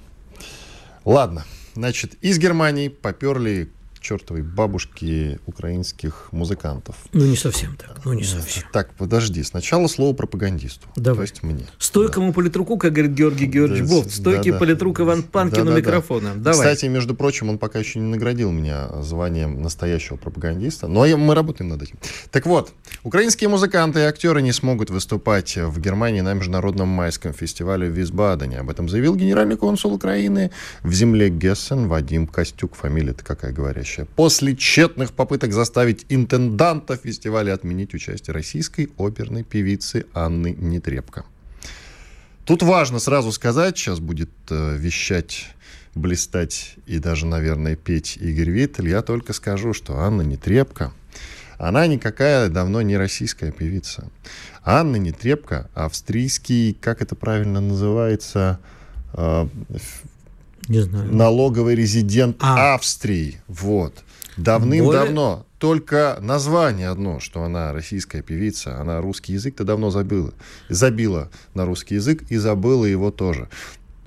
Ладно, 1.05 1.45
значит, 1.75 2.15
из 2.23 2.39
Германии 2.39 2.89
поперли 2.89 3.71
чертовой 4.07 4.43
бабушки 4.43 5.41
украинских 5.47 6.29
музыкантов. 6.31 6.95
Ну, 7.13 7.27
не 7.27 7.37
совсем 7.37 7.77
так. 7.77 8.05
Ну, 8.05 8.13
не 8.13 8.23
совсем. 8.23 8.63
Так, 8.73 8.95
подожди. 8.95 9.43
Сначала 9.43 9.89
слово 9.89 10.15
пропагандисту. 10.15 10.87
Давай. 10.95 11.27
То 11.27 11.33
есть 11.33 11.43
мне. 11.43 11.67
Стойкому 11.79 12.29
да. 12.29 12.35
политруку, 12.35 12.79
как 12.79 12.93
говорит 12.93 13.13
Георгий 13.13 13.47
Георгиевич 13.47 13.89
да, 13.89 13.97
Бов. 13.97 14.13
Стойкий 14.13 14.53
да, 14.53 14.59
политрук 14.59 15.01
Иван 15.01 15.25
Панкин 15.25 15.65
да, 15.67 15.73
у 15.73 15.77
микрофона. 15.77 16.35
Да. 16.35 16.53
Давай. 16.53 16.59
Кстати, 16.59 16.87
между 16.87 17.17
прочим, 17.17 17.51
он 17.51 17.59
пока 17.59 17.81
еще 17.81 17.99
не 17.99 18.07
наградил 18.07 18.53
меня 18.53 19.03
званием 19.03 19.61
настоящего 19.61 20.17
пропагандиста. 20.17 20.87
Но 20.87 21.05
мы 21.17 21.35
работаем 21.35 21.69
над 21.71 21.83
этим. 21.83 21.99
Так 22.31 22.47
вот, 22.47 22.73
украинские 23.03 23.49
музыканты 23.49 24.01
и 24.01 24.03
актеры 24.03 24.41
не 24.41 24.53
смогут 24.53 24.91
выступать 24.91 25.57
в 25.57 25.81
Германии 25.81 26.21
на 26.21 26.35
Международном 26.35 26.89
майском 26.89 27.33
фестивале 27.33 27.89
в 27.89 27.93
Висбадене. 27.93 28.61
Об 28.61 28.71
этом 28.71 28.89
заявил 28.89 29.17
генеральный 29.17 29.57
консул 29.57 29.95
Украины 29.95 30.53
в 30.85 30.93
земле 30.93 31.29
Гессен 31.29 31.89
Вадим 31.89 32.29
Костюк. 32.29 32.77
Фамилия-то 32.77 33.25
какая 33.25 33.53
говорящая 33.53 33.96
следующее. 33.97 34.07
После 34.17 34.55
тщетных 34.55 35.13
попыток 35.13 35.53
заставить 35.53 36.07
интенданта 36.09 36.97
фестиваля 36.97 37.55
отменить 37.55 37.95
участие 37.95 38.35
российской 38.35 38.91
оперной 38.99 39.43
певицы 39.43 40.07
Анны 40.15 40.55
Нетребко. 40.59 41.25
Тут 42.45 42.63
важно 42.63 43.01
сразу 43.01 43.33
сказать, 43.33 43.77
сейчас 43.77 43.99
будет 43.99 44.31
э, 44.51 44.77
вещать, 44.77 45.49
блистать 45.95 46.77
и 46.87 46.99
даже, 46.99 47.27
наверное, 47.27 47.75
петь 47.75 48.19
Игорь 48.19 48.51
Виттель, 48.51 48.89
я 48.89 49.03
только 49.03 49.33
скажу, 49.33 49.73
что 49.73 49.99
Анна 49.99 50.23
Нетребко, 50.23 50.93
она 51.59 51.87
никакая 51.89 52.49
давно 52.49 52.83
не 52.83 52.97
российская 52.97 53.51
певица. 53.51 54.11
Анна 54.63 54.97
Нетребко, 54.97 55.69
австрийский, 55.75 56.77
как 56.81 57.03
это 57.03 57.17
правильно 57.17 57.61
называется, 57.61 58.61
э, 59.15 59.49
не 60.69 60.81
знаю. 60.81 61.15
Налоговый 61.15 61.75
резидент 61.75 62.37
а. 62.41 62.75
Австрии. 62.75 63.41
Вот. 63.49 63.95
Давным-давно. 64.37 65.31
Более... 65.31 65.47
Только 65.59 66.19
название 66.21 66.91
одно, 66.91 67.19
что 67.19 67.43
она 67.43 67.73
российская 67.73 68.21
певица, 68.21 68.79
она 68.79 69.01
русский 69.01 69.33
язык-то 69.33 69.65
давно 69.65 69.91
забыла. 69.91 70.35
Забила 70.69 71.31
на 71.55 71.65
русский 71.65 71.95
язык 71.95 72.25
и 72.29 72.37
забыла 72.37 72.85
его 72.85 73.11
тоже. 73.11 73.49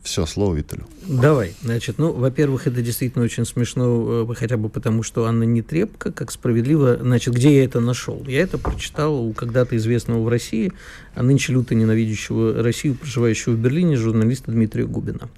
Все, 0.03 0.25
слово 0.25 0.55
Виталю. 0.55 0.85
Давай. 1.07 1.55
Значит, 1.61 1.97
ну, 1.97 2.13
во-первых, 2.13 2.67
это 2.67 2.81
действительно 2.81 3.25
очень 3.25 3.45
смешно, 3.45 4.25
э, 4.29 4.33
хотя 4.35 4.57
бы 4.57 4.69
потому, 4.69 5.03
что 5.03 5.25
Анна 5.25 5.43
Нетребко, 5.43 6.11
как 6.11 6.31
справедливо, 6.31 6.97
значит, 7.01 7.33
где 7.33 7.57
я 7.57 7.65
это 7.65 7.79
нашел? 7.79 8.23
Я 8.25 8.41
это 8.41 8.57
прочитал 8.57 9.15
у 9.15 9.33
когда-то 9.33 9.75
известного 9.75 10.23
в 10.23 10.29
России, 10.29 10.71
а 11.15 11.23
нынче 11.23 11.51
люто 11.51 11.75
ненавидящего 11.75 12.63
Россию, 12.63 12.95
проживающего 12.95 13.53
в 13.53 13.59
Берлине, 13.59 13.97
журналиста 13.97 14.51
Дмитрия 14.51 14.85
Губина. 14.85 15.29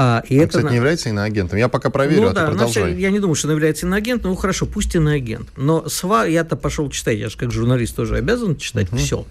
А, 0.00 0.22
и 0.28 0.36
Он, 0.36 0.42
это 0.42 0.48
кстати, 0.50 0.64
на... 0.64 0.70
не 0.70 0.76
является 0.76 1.08
иноагентом. 1.08 1.58
Я 1.58 1.68
пока 1.68 1.90
проверю, 1.90 2.22
ну, 2.22 2.28
а 2.28 2.32
да, 2.32 2.44
ты 2.44 2.52
продолжай. 2.52 2.82
Значит, 2.84 2.98
я 3.00 3.10
не 3.10 3.18
думаю, 3.18 3.34
что 3.34 3.48
он 3.48 3.54
является 3.54 3.84
иноагентом. 3.84 4.30
Ну, 4.30 4.36
хорошо, 4.36 4.64
пусть 4.64 4.94
иноагент. 4.94 5.48
Но 5.56 5.88
СВА, 5.88 6.24
я-то 6.26 6.54
пошел 6.54 6.88
читать, 6.88 7.18
я 7.18 7.28
же 7.28 7.36
как 7.36 7.50
журналист 7.50 7.96
тоже 7.96 8.16
обязан 8.16 8.56
читать 8.56 8.92
угу. 8.92 8.98
все. 8.98 9.26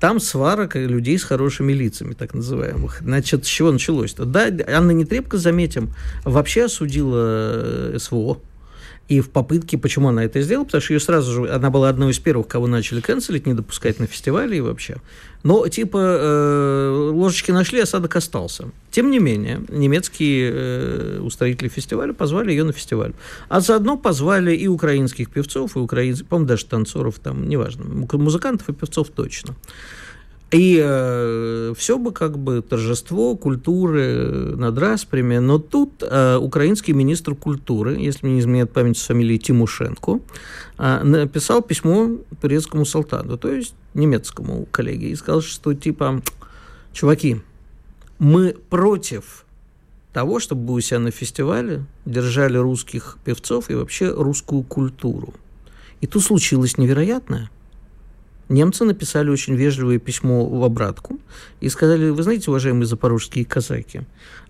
Там 0.00 0.18
свара 0.18 0.68
людей 0.74 1.16
с 1.16 1.22
хорошими 1.22 1.72
лицами, 1.72 2.14
так 2.14 2.34
называемых. 2.34 3.02
Значит, 3.02 3.46
с 3.46 3.48
чего 3.48 3.70
началось-то? 3.70 4.24
Да, 4.24 4.50
Анна 4.66 4.90
Нетребко, 4.90 5.38
заметим, 5.38 5.94
вообще 6.24 6.64
осудила 6.64 7.92
э, 7.94 7.98
СВО 8.00 8.40
и 9.10 9.20
в 9.20 9.28
попытке, 9.28 9.76
почему 9.76 10.08
она 10.08 10.24
это 10.24 10.40
сделала, 10.40 10.64
потому 10.64 10.80
что 10.80 10.94
ее 10.94 11.00
сразу 11.00 11.32
же, 11.32 11.52
она 11.52 11.68
была 11.70 11.88
одной 11.88 12.12
из 12.12 12.20
первых, 12.20 12.46
кого 12.46 12.68
начали 12.68 13.00
канцелить, 13.00 13.44
не 13.44 13.54
допускать 13.54 13.98
на 13.98 14.06
фестивале 14.06 14.58
и 14.58 14.60
вообще. 14.60 14.98
Но, 15.42 15.66
типа, 15.66 15.98
э, 15.98 17.10
ложечки 17.12 17.50
нашли, 17.50 17.80
осадок 17.80 18.14
остался. 18.14 18.70
Тем 18.92 19.10
не 19.10 19.18
менее, 19.18 19.62
немецкие 19.68 20.52
э, 20.54 21.20
устроители 21.22 21.68
фестиваля 21.68 22.12
позвали 22.12 22.52
ее 22.52 22.62
на 22.62 22.72
фестиваль. 22.72 23.12
А 23.48 23.60
заодно 23.60 23.96
позвали 23.96 24.54
и 24.54 24.68
украинских 24.68 25.28
певцов, 25.30 25.76
и 25.76 25.80
украинских, 25.80 26.28
по-моему, 26.28 26.46
даже 26.46 26.66
танцоров, 26.66 27.18
там, 27.18 27.48
неважно, 27.48 27.84
музыкантов 27.84 28.68
и 28.68 28.72
певцов 28.72 29.08
точно. 29.08 29.56
И 30.50 30.80
э, 30.82 31.74
все 31.76 31.96
бы 31.96 32.10
как 32.10 32.36
бы 32.36 32.60
торжество 32.60 33.36
культуры 33.36 34.56
над 34.56 34.76
распрями, 34.78 35.38
но 35.38 35.58
тут 35.58 36.02
э, 36.02 36.36
украинский 36.38 36.92
министр 36.92 37.36
культуры, 37.36 37.96
если 37.96 38.26
мне 38.26 38.34
не 38.36 38.40
изменяет 38.40 38.72
память 38.72 38.98
с 38.98 39.06
фамилией 39.06 39.38
Тимошенко, 39.38 40.18
э, 40.78 41.02
написал 41.04 41.62
письмо 41.62 42.16
турецкому 42.40 42.84
султану, 42.84 43.38
то 43.38 43.48
есть 43.48 43.74
немецкому 43.94 44.66
коллеге, 44.72 45.10
и 45.10 45.14
сказал, 45.14 45.40
что 45.40 45.72
типа, 45.72 46.20
чуваки, 46.92 47.40
мы 48.18 48.56
против 48.70 49.44
того, 50.12 50.40
чтобы 50.40 50.72
у 50.72 50.80
себя 50.80 50.98
на 50.98 51.12
фестивале 51.12 51.84
держали 52.06 52.58
русских 52.58 53.18
певцов 53.24 53.70
и 53.70 53.74
вообще 53.74 54.08
русскую 54.10 54.64
культуру. 54.64 55.32
И 56.00 56.08
тут 56.08 56.24
случилось 56.24 56.76
невероятное– 56.76 57.50
Немцы 58.50 58.84
написали 58.84 59.30
очень 59.30 59.54
вежливое 59.54 60.00
письмо 60.00 60.44
в 60.44 60.64
обратку 60.64 61.20
и 61.60 61.68
сказали, 61.68 62.10
вы 62.10 62.20
знаете, 62.24 62.50
уважаемые 62.50 62.84
запорожские 62.84 63.44
казаки, 63.44 64.02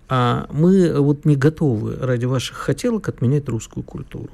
а 0.09 0.47
мы 0.51 0.99
вот 0.99 1.23
не 1.23 1.35
готовы 1.35 1.97
ради 1.97 2.25
ваших 2.25 2.57
хотелок 2.57 3.07
отменять 3.09 3.47
русскую 3.47 3.83
культуру. 3.83 4.31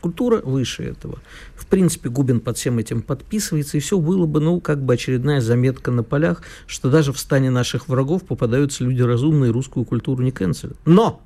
Культура 0.00 0.40
выше 0.40 0.84
этого. 0.84 1.18
В 1.54 1.66
принципе, 1.66 2.08
Губин 2.08 2.40
под 2.40 2.56
всем 2.56 2.78
этим 2.78 3.02
подписывается, 3.02 3.76
и 3.76 3.80
все 3.80 3.98
было 3.98 4.24
бы, 4.24 4.40
ну, 4.40 4.58
как 4.60 4.82
бы 4.82 4.94
очередная 4.94 5.42
заметка 5.42 5.90
на 5.90 6.02
полях, 6.02 6.42
что 6.66 6.90
даже 6.90 7.12
в 7.12 7.18
стане 7.18 7.50
наших 7.50 7.88
врагов 7.88 8.24
попадаются 8.24 8.84
люди 8.84 9.02
разумные, 9.02 9.50
русскую 9.50 9.84
культуру 9.84 10.22
не 10.22 10.30
канцелят. 10.30 10.78
Но! 10.86 11.20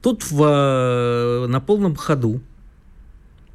Тут 0.00 0.30
в, 0.30 0.42
э, 0.42 1.46
на 1.46 1.60
полном 1.60 1.94
ходу 1.94 2.40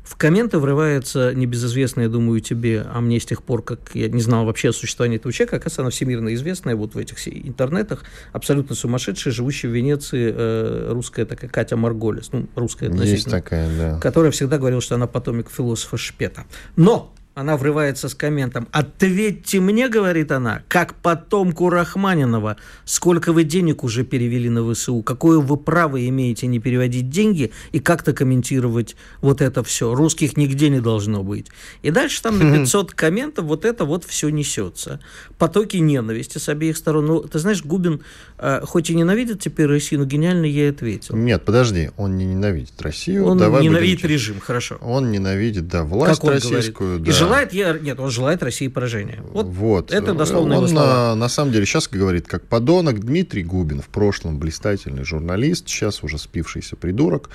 в 0.05 0.17
комменты 0.17 0.59
врывается 0.59 1.33
небезызвестная, 1.33 2.05
я 2.05 2.09
думаю, 2.11 2.39
тебе, 2.39 2.85
а 2.87 3.01
мне 3.01 3.19
с 3.19 3.25
тех 3.25 3.41
пор, 3.41 3.63
как 3.63 3.79
я 3.95 4.07
не 4.07 4.21
знал 4.21 4.45
вообще 4.45 4.69
о 4.69 4.73
существовании 4.73 5.17
этого 5.17 5.33
человека, 5.33 5.55
оказывается, 5.55 5.81
она 5.81 5.89
всемирно 5.89 6.33
известная 6.35 6.75
вот 6.75 6.93
в 6.93 6.97
этих 6.99 7.27
интернетах, 7.27 8.03
абсолютно 8.31 8.75
сумасшедшая, 8.75 9.33
живущая 9.33 9.71
в 9.71 9.73
Венеции 9.73 10.31
э, 10.31 10.91
русская 10.91 11.25
такая 11.25 11.49
Катя 11.49 11.75
Марголес, 11.75 12.31
ну, 12.31 12.47
русская 12.55 12.87
относительно. 12.87 13.15
Есть 13.15 13.31
такая, 13.31 13.67
да. 13.77 13.99
Которая 13.99 14.29
всегда 14.29 14.59
говорила, 14.59 14.81
что 14.81 14.93
она 14.93 15.07
потомик 15.07 15.49
философа 15.49 15.97
Шпета. 15.97 16.45
Но 16.75 17.14
она 17.35 17.57
врывается 17.57 18.07
с 18.07 18.15
комментом. 18.15 18.67
«Ответьте 18.71 19.59
мне,— 19.59 19.87
говорит 19.89 20.31
она,— 20.31 20.63
как 20.69 20.95
потомку 20.95 21.69
Рахманинова, 21.69 22.55
сколько 22.85 23.33
вы 23.33 23.43
денег 23.43 23.83
уже 23.83 24.05
перевели 24.05 24.49
на 24.49 24.73
ВСУ, 24.73 25.03
какое 25.03 25.39
вы 25.39 25.57
право 25.57 26.03
имеете 26.07 26.47
не 26.47 26.59
переводить 26.59 27.09
деньги 27.09 27.51
и 27.73 27.79
как-то 27.79 28.13
комментировать 28.13 28.95
вот 29.19 29.41
это 29.41 29.63
все. 29.63 29.93
Русских 29.93 30.37
нигде 30.37 30.69
не 30.69 30.79
должно 30.79 31.23
быть». 31.23 31.47
И 31.83 31.91
дальше 31.91 32.21
там 32.21 32.39
на 32.39 32.57
500 32.57 32.93
комментов 32.93 33.45
вот 33.45 33.65
это 33.65 33.83
вот 33.83 34.05
все 34.05 34.29
несется. 34.29 35.01
Потоки 35.37 35.75
ненависти 35.75 36.37
с 36.37 36.47
обеих 36.47 36.77
сторон. 36.77 37.05
Ну, 37.05 37.19
ты 37.19 37.37
знаешь, 37.39 37.63
Губин, 37.65 38.01
э, 38.37 38.61
хоть 38.63 38.89
и 38.89 38.95
ненавидит 38.95 39.41
теперь 39.41 39.65
Россию, 39.67 40.01
но 40.01 40.05
гениально 40.05 40.45
ей 40.45 40.69
ответил. 40.69 41.17
Нет, 41.17 41.43
подожди, 41.43 41.91
он 41.97 42.15
не 42.15 42.23
ненавидит 42.23 42.81
Россию. 42.81 43.25
Он 43.25 43.37
Давай 43.37 43.61
ненавидит 43.61 44.03
будем... 44.03 44.13
режим, 44.13 44.39
хорошо. 44.39 44.77
Он 44.79 45.11
ненавидит, 45.11 45.67
да, 45.67 45.83
власть 45.83 46.23
российскую. 46.23 46.99
Да. 46.99 47.11
И 47.11 47.13
желает, 47.27 47.53
я, 47.53 47.73
нет, 47.73 47.99
он 47.99 48.09
желает 48.09 48.43
России 48.43 48.67
поражения. 48.67 49.21
Вот, 49.31 49.47
вот. 49.47 49.91
это 49.91 50.13
дословно 50.13 50.59
он 50.59 50.73
на, 50.73 51.15
на 51.15 51.29
самом 51.29 51.51
деле 51.51 51.65
сейчас 51.65 51.87
говорит, 51.87 52.27
как 52.27 52.45
подонок 52.45 52.99
Дмитрий 52.99 53.43
Губин, 53.43 53.81
в 53.81 53.87
прошлом 53.87 54.39
блистательный 54.39 55.03
журналист, 55.03 55.67
сейчас 55.67 56.03
уже 56.03 56.17
спившийся 56.17 56.75
придурок. 56.75 57.29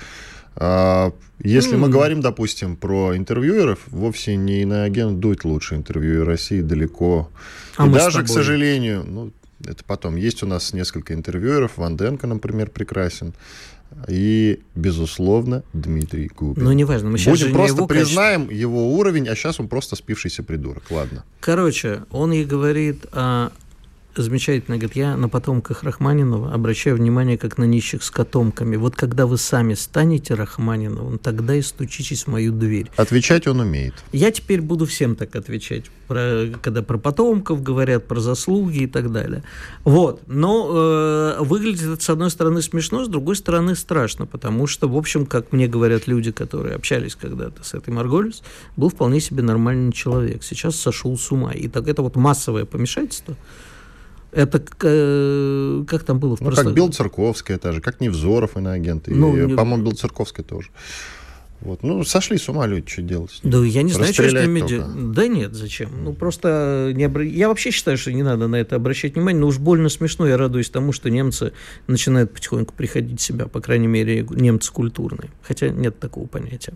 А, 0.55 1.13
если 1.39 1.75
mm. 1.75 1.77
мы 1.77 1.89
говорим, 1.89 2.21
допустим, 2.21 2.75
про 2.75 3.15
интервьюеров, 3.15 3.79
вовсе 3.87 4.35
не 4.35 4.63
иноагент 4.63 5.19
Дудь 5.19 5.45
лучший 5.45 5.77
интервьюер 5.77 6.25
России 6.25 6.61
далеко. 6.61 7.29
А 7.77 7.87
И 7.87 7.89
даже, 7.89 8.23
к 8.23 8.27
сожалению, 8.27 9.03
ну, 9.07 9.31
это 9.65 9.83
потом. 9.85 10.15
Есть 10.15 10.43
у 10.43 10.47
нас 10.47 10.73
несколько 10.73 11.13
интервьюеров. 11.13 11.77
Ван 11.77 11.97
Денко, 11.97 12.27
например, 12.27 12.69
прекрасен. 12.69 13.33
И, 14.07 14.59
безусловно, 14.75 15.63
Дмитрий 15.73 16.29
Губин. 16.35 16.63
Ну, 16.63 16.71
неважно, 16.71 17.09
мы 17.09 17.17
сейчас 17.17 17.39
Будем 17.39 17.53
просто 17.53 17.77
его 17.77 17.87
признаем 17.87 18.41
качество. 18.41 18.61
его 18.61 18.93
уровень, 18.95 19.27
а 19.27 19.35
сейчас 19.35 19.59
он 19.59 19.67
просто 19.67 19.95
спившийся 19.95 20.43
придурок. 20.43 20.83
Ладно. 20.89 21.23
Короче, 21.39 22.03
он 22.11 22.31
ей 22.31 22.45
говорит 22.45 23.05
о 23.11 23.51
замечательно, 24.15 24.77
говорит, 24.77 24.95
я 24.95 25.15
на 25.15 25.29
потомках 25.29 25.83
Рахманинова 25.83 26.53
обращаю 26.53 26.97
внимание 26.97 27.37
как 27.37 27.57
на 27.57 27.63
нищих 27.63 28.03
с 28.03 28.11
котомками. 28.11 28.75
Вот 28.75 28.95
когда 28.95 29.25
вы 29.25 29.37
сами 29.37 29.73
станете 29.73 30.33
Рахманиновым, 30.33 31.17
тогда 31.17 31.55
и 31.55 31.61
стучитесь 31.61 32.23
в 32.23 32.27
мою 32.27 32.51
дверь. 32.51 32.89
Отвечать 32.97 33.47
он 33.47 33.61
умеет. 33.61 33.93
Я 34.11 34.31
теперь 34.31 34.61
буду 34.61 34.85
всем 34.85 35.15
так 35.15 35.35
отвечать, 35.35 35.85
про, 36.07 36.47
когда 36.61 36.81
про 36.81 36.97
потомков 36.97 37.63
говорят, 37.63 38.07
про 38.07 38.19
заслуги 38.19 38.79
и 38.79 38.87
так 38.87 39.11
далее. 39.11 39.43
Вот. 39.83 40.21
Но 40.27 40.69
э, 40.71 41.43
выглядит 41.43 41.87
это, 41.87 42.03
с 42.03 42.09
одной 42.09 42.31
стороны, 42.31 42.61
смешно, 42.61 43.05
с 43.05 43.07
другой 43.07 43.35
стороны, 43.35 43.75
страшно, 43.75 44.25
потому 44.25 44.67
что, 44.67 44.87
в 44.89 44.97
общем, 44.97 45.25
как 45.25 45.51
мне 45.53 45.67
говорят 45.67 46.07
люди, 46.07 46.31
которые 46.31 46.75
общались 46.75 47.15
когда-то 47.15 47.63
с 47.63 47.73
этой 47.73 47.93
Марголис, 47.93 48.43
был 48.75 48.89
вполне 48.89 49.21
себе 49.21 49.41
нормальный 49.41 49.93
человек. 49.93 50.43
Сейчас 50.43 50.75
сошел 50.75 51.17
с 51.17 51.31
ума. 51.31 51.53
И 51.53 51.67
так 51.67 51.87
это 51.87 52.01
вот 52.01 52.15
массовое 52.15 52.65
помешательство– 52.65 53.35
это 54.31 54.63
э, 54.83 55.83
как 55.87 56.03
там 56.03 56.19
было 56.19 56.35
в 56.35 56.41
Ну, 56.41 56.47
прошлом... 56.47 56.65
как 56.67 56.73
Белоцерковская 56.75 57.59
же, 57.71 57.81
как 57.81 57.99
Невзоров 57.99 58.57
иноагент. 58.57 59.07
Ну, 59.07 59.35
и, 59.35 59.45
не... 59.45 59.55
по-моему, 59.55 59.83
Белоцерковская 59.83 60.45
тоже. 60.45 60.69
Вот. 61.61 61.83
Ну, 61.83 62.03
сошли 62.03 62.37
с 62.37 62.49
ума 62.49 62.65
люди, 62.65 62.89
что 62.89 63.03
делать? 63.03 63.39
Да 63.43 63.63
я 63.63 63.83
не 63.83 63.91
знаю, 63.91 64.13
что 64.13 64.27
с 64.27 64.33
ними 64.33 64.67
делать. 64.67 65.11
Да 65.11 65.27
нет, 65.27 65.53
зачем? 65.53 66.03
Ну, 66.03 66.13
просто 66.13 66.91
не 66.95 67.03
обра... 67.03 67.23
я 67.23 67.49
вообще 67.49 67.69
считаю, 67.69 67.97
что 67.97 68.11
не 68.11 68.23
надо 68.23 68.47
на 68.47 68.55
это 68.55 68.75
обращать 68.75 69.13
внимание, 69.13 69.39
но 69.39 69.47
уж 69.47 69.59
больно 69.59 69.89
смешно. 69.89 70.27
Я 70.27 70.37
радуюсь 70.37 70.69
тому, 70.69 70.91
что 70.91 71.09
немцы 71.11 71.53
начинают 71.85 72.33
потихоньку 72.33 72.73
приходить 72.73 73.19
в 73.19 73.23
себя, 73.23 73.45
по 73.45 73.61
крайней 73.61 73.87
мере, 73.87 74.25
немцы 74.29 74.71
культурные. 74.71 75.29
Хотя 75.43 75.69
нет 75.69 75.99
такого 75.99 76.25
понятия. 76.25 76.73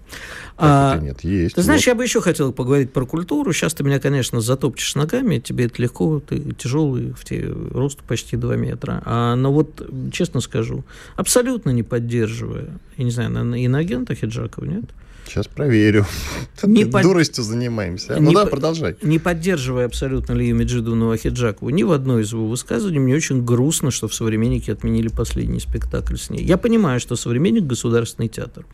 А, 0.57 0.99
нет, 0.99 1.23
есть. 1.23 1.55
Ты 1.55 1.63
знаешь, 1.63 1.81
вот. 1.81 1.87
я 1.87 1.95
бы 1.95 2.03
еще 2.03 2.21
хотел 2.21 2.53
поговорить 2.53 2.93
про 2.93 3.05
культуру. 3.05 3.53
Сейчас 3.53 3.73
ты 3.73 3.83
меня, 3.83 3.99
конечно, 3.99 4.39
затопчешь 4.39 4.93
ногами, 4.93 5.39
тебе 5.39 5.65
это 5.65 5.81
легко, 5.81 6.19
ты 6.19 6.53
тяжелый, 6.53 7.13
в 7.13 7.25
тебе 7.25 7.51
рост 7.71 8.03
почти 8.03 8.37
2 8.37 8.55
метра. 8.55 9.01
А, 9.05 9.35
но 9.35 9.51
вот, 9.51 9.89
честно 10.11 10.41
скажу, 10.41 10.83
абсолютно 11.15 11.71
не 11.71 11.81
поддерживая, 11.81 12.79
я 12.97 13.03
не 13.03 13.11
знаю, 13.11 13.31
на 13.31 13.55
иноагента 13.55 14.13
Хиджакова, 14.13 14.74
нет? 14.75 14.85
Сейчас 15.27 15.47
проверю. 15.47 16.05
Не 16.63 16.85
под... 16.85 17.01
Дуростью 17.03 17.43
занимаемся. 17.43 18.15
Ну 18.19 18.29
не 18.29 18.33
да, 18.35 18.45
продолжай. 18.45 18.95
Не 19.01 19.19
поддерживая 19.19 19.85
абсолютно 19.85 20.33
Лию 20.33 20.55
Меджидовну 20.55 21.11
Ахиджакову 21.11 21.69
ни 21.71 21.83
в 21.83 21.91
одной 21.91 22.23
из 22.23 22.31
его 22.31 22.47
высказываний, 22.47 22.99
мне 22.99 23.15
очень 23.15 23.43
грустно, 23.43 23.91
что 23.91 24.07
в 24.07 24.13
«Современнике» 24.13 24.71
отменили 24.71 25.07
последний 25.07 25.59
спектакль 25.59 26.15
с 26.15 26.29
ней. 26.29 26.43
Я 26.43 26.57
понимаю, 26.57 26.99
что 26.99 27.15
«Современник»— 27.15 27.63
государственный 27.65 28.29
театр. 28.29 28.65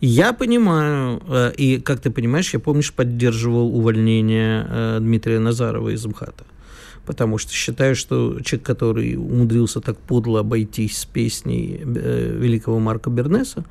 Я 0.00 0.32
понимаю, 0.32 1.22
э, 1.28 1.52
и, 1.56 1.78
как 1.80 2.00
ты 2.00 2.10
понимаешь, 2.10 2.52
я, 2.54 2.58
помнишь, 2.58 2.92
поддерживал 2.92 3.74
увольнение 3.76 4.66
э, 4.68 4.98
Дмитрия 5.00 5.38
Назарова 5.38 5.90
из 5.90 6.04
МХАТа 6.04 6.44
потому 7.06 7.38
что 7.38 7.52
считаю, 7.54 7.96
что 7.96 8.38
человек, 8.40 8.66
который 8.66 9.16
умудрился 9.16 9.80
так 9.80 9.96
подло 9.96 10.40
обойтись 10.40 10.98
с 10.98 11.04
песней 11.06 11.80
э, 11.82 12.36
великого 12.38 12.80
Марка 12.80 13.08
Бернеса, 13.08 13.64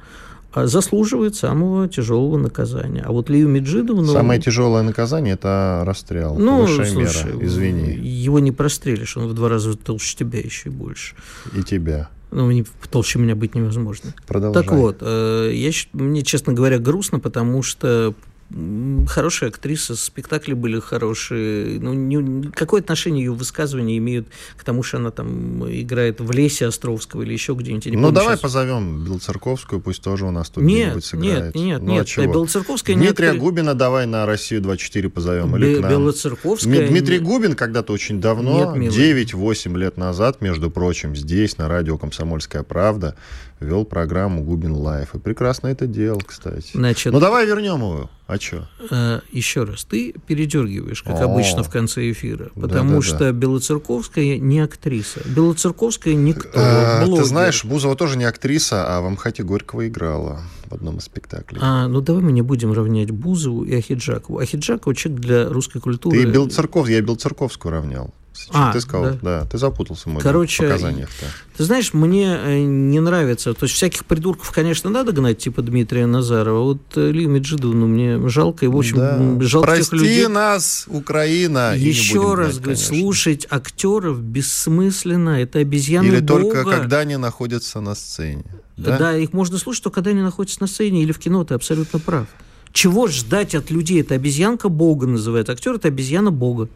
заслуживает 0.56 1.36
самого 1.36 1.88
тяжелого 1.88 2.38
наказания. 2.38 3.04
А 3.06 3.12
вот 3.12 3.30
Лию 3.30 3.48
Меджидовну... 3.48 4.12
Самое 4.12 4.42
тяжелое 4.42 4.84
наказание– 4.84 5.34
это 5.36 5.84
расстрел. 5.86 6.36
Ну, 6.38 6.62
Высшая 6.62 6.86
слушай, 6.86 7.34
мера, 7.34 7.46
извини. 7.46 7.94
Его 7.94 8.40
не 8.40 8.52
прострелишь, 8.52 9.18
он 9.18 9.28
в 9.28 9.34
два 9.34 9.50
раза 9.50 9.76
толще 9.78 10.18
тебя 10.18 10.40
еще 10.40 10.70
и 10.70 10.72
больше. 10.72 11.16
И 11.56 11.64
тебя. 11.64 12.10
Ну, 12.32 12.52
не, 12.52 12.66
толще 12.92 13.20
меня 13.20 13.36
быть 13.36 13.56
невозможно. 13.56 14.14
Продолжай. 14.26 14.64
Так 14.64 14.72
вот, 14.74 14.98
э, 15.02 15.52
я, 15.54 15.72
мне, 15.94 16.24
честно 16.24 16.54
говоря, 16.54 16.78
грустно, 16.78 17.20
потому 17.20 17.64
что 17.64 18.14
хорошая 18.50 19.50
актриса, 19.50 19.96
спектакли 19.96 20.54
были 20.54 20.80
хорошие. 20.80 21.80
Ну, 21.80 21.94
не, 21.94 22.50
какое 22.52 22.82
отношение 22.82 23.26
ее 23.26 23.34
высказывания 23.34 23.98
имеют 23.98 24.28
к 24.56 24.64
тому, 24.64 24.84
что 24.84 24.98
она 24.98 25.12
там 25.12 25.70
играет 25.70 26.22
в 26.22 26.32
лесе 26.32 26.68
Островского 26.68 27.24
или 27.24 27.34
еще 27.34 27.54
где-нибудь? 27.54 27.88
Ну, 27.88 27.94
помню, 27.94 28.12
давай 28.12 28.36
сейчас. 28.36 28.42
позовем 28.42 29.04
Белоцерковскую, 29.04 29.82
пусть 29.82 30.02
тоже 30.02 30.26
у 30.26 30.32
нас 30.32 30.50
тут 30.50 30.64
нет, 30.64 30.80
где-нибудь 30.80 31.06
сыграет. 31.06 31.56
Нет, 31.56 31.56
нет, 31.56 31.82
ну, 31.82 31.92
нет. 31.92 32.14
А 32.16 32.26
Белоцерковская 32.26 32.96
Дмитрия 32.96 33.34
не 33.34 33.40
Губина 33.40 33.74
давай 33.74 34.06
на 34.06 34.26
Россию-24 34.26 35.10
позовем 35.10 35.56
или 35.58 35.76
к 35.78 35.82
нам. 35.82 35.92
Белоцерковская... 35.92 36.88
Дмитрий 36.88 37.20
Губин 37.20 37.56
когда-то 37.56 37.92
очень 37.92 38.22
давно, 38.22 38.76
9-8 38.76 39.78
лет 39.78 39.98
назад, 39.98 40.42
между 40.42 40.72
прочим, 40.72 41.16
здесь, 41.16 41.58
на 41.58 41.68
радио 41.68 41.98
«Комсомольская 41.98 42.64
правда», 42.64 43.16
вел 43.60 43.86
программу 43.86 44.44
«Губин 44.44 44.74
Live». 44.74 45.16
И 45.16 45.20
прекрасно 45.20 45.68
это 45.68 45.88
делал, 45.88 46.22
кстати. 46.26 46.72
Значит, 46.74 47.14
ну, 47.14 47.20
давай 47.20 47.46
вернем 47.46 47.80
его. 47.80 48.10
А 48.28 48.38
что? 48.38 48.68
Э, 48.92 49.22
еще 49.32 49.64
раз, 49.64 49.86
ты 49.86 50.14
передергиваешь, 50.28 51.02
как 51.02 51.22
О, 51.22 51.24
обычно 51.24 51.64
в 51.64 51.70
конце 51.70 52.12
эфира, 52.12 52.50
потому 52.56 52.92
да, 52.92 52.96
да, 52.98 53.02
что 53.02 53.20
да. 53.20 53.32
Белоцерковская 53.32 54.38
не 54.38 54.60
актриса. 54.60 55.22
Белоцерковская 55.26 56.14
никто. 56.14 56.50
А, 56.54 57.06
ты 57.06 57.24
знаешь, 57.24 57.64
Бузова 57.64 57.96
тоже 57.96 58.18
не 58.18 58.26
актриса, 58.26 58.86
а 58.86 59.00
во 59.00 59.06
МХАТе 59.06 59.44
Горького 59.44 59.88
играла 59.88 60.42
в 60.66 60.74
одном 60.74 60.98
из 60.98 61.06
спектаклей. 61.06 61.60
А, 61.64 61.88
ну 61.88 62.02
давай 62.02 62.22
мы 62.22 62.34
не 62.34 62.42
будем 62.42 62.74
равнять 62.74 63.12
Бузову 63.12 63.64
и 63.64 63.74
Ахеджакову. 63.74 64.40
Ахеджакова 64.40 64.94
человек 64.94 65.22
для 65.22 65.50
русской 65.50 65.80
культуры. 65.80 66.20
Ты 66.20 66.26
Белоцерков, 66.26 66.90
я 66.90 67.02
Белоцерковскую 67.02 67.72
равнял. 67.72 68.14
А, 68.50 68.72
ты 68.72 68.82
сказал, 68.82 69.04
да. 69.04 69.20
да, 69.22 69.46
ты 69.46 69.58
запутался 69.58 70.10
в 70.10 70.18
Короче, 70.20 70.64
показаниях-то. 70.64 71.26
Ты 71.58 71.64
знаешь, 71.64 71.94
мне 71.94 72.38
э, 72.40 72.60
не 72.60 73.00
нравится, 73.00 73.54
то 73.54 73.66
есть 73.66 73.76
всяких 73.76 74.06
придурков, 74.06 74.52
конечно, 74.52 74.90
надо 74.90 75.12
гнать, 75.12 75.40
типа 75.40 75.62
Дмитрия 75.62 76.06
Назарова, 76.06 76.64
вот 76.64 76.82
э, 76.96 77.12
Лию 77.12 77.30
Меджидовну 77.30 77.88
мне 77.88 78.30
жалко, 78.30 78.66
и, 78.66 78.68
в 78.68 78.78
общем, 78.78 78.98
да. 78.98 79.46
жалко 79.46 79.68
Прости 79.68 79.92
тех 79.92 79.94
людей. 79.94 80.28
нас, 80.28 80.86
Украина, 80.88 81.76
Еще 81.76 82.36
раз, 82.36 82.60
говорю, 82.60 82.78
слушать 82.78 83.48
актеров 83.50 84.22
бессмысленно, 84.22 85.42
это 85.42 85.60
обезьяна 85.60 86.06
Или 86.06 86.20
Бога. 86.20 86.42
только 86.42 86.64
когда 86.64 87.00
они 87.00 87.18
находятся 87.18 87.82
на 87.82 87.96
сцене. 87.96 88.46
Да? 88.78 88.98
да, 88.98 89.18
их 89.18 89.34
можно 89.34 89.58
слушать 89.58 89.84
только 89.84 89.96
когда 89.96 90.12
они 90.12 90.22
находятся 90.22 90.62
на 90.62 90.68
сцене 90.68 91.02
или 91.02 91.12
в 91.12 91.20
кино, 91.20 91.44
ты 91.44 91.56
абсолютно 91.56 92.00
прав. 92.00 92.28
Чего 92.72 93.08
ждать 93.08 93.56
от 93.56 93.72
людей? 93.72 94.02
Это 94.02 94.14
обезьянка 94.14 94.70
Бога 94.70 95.08
называют. 95.08 95.50
Актер– 95.50 95.74
это 95.76 95.88
обезьяна 95.88 96.32
Бога. 96.32 96.70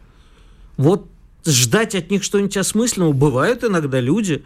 Вот 0.76 1.06
ждать 1.46 1.94
от 1.94 2.10
них 2.10 2.22
что-нибудь 2.22 2.56
осмысленного. 2.56 3.12
Бывают 3.12 3.64
иногда 3.64 4.00
люди, 4.00 4.44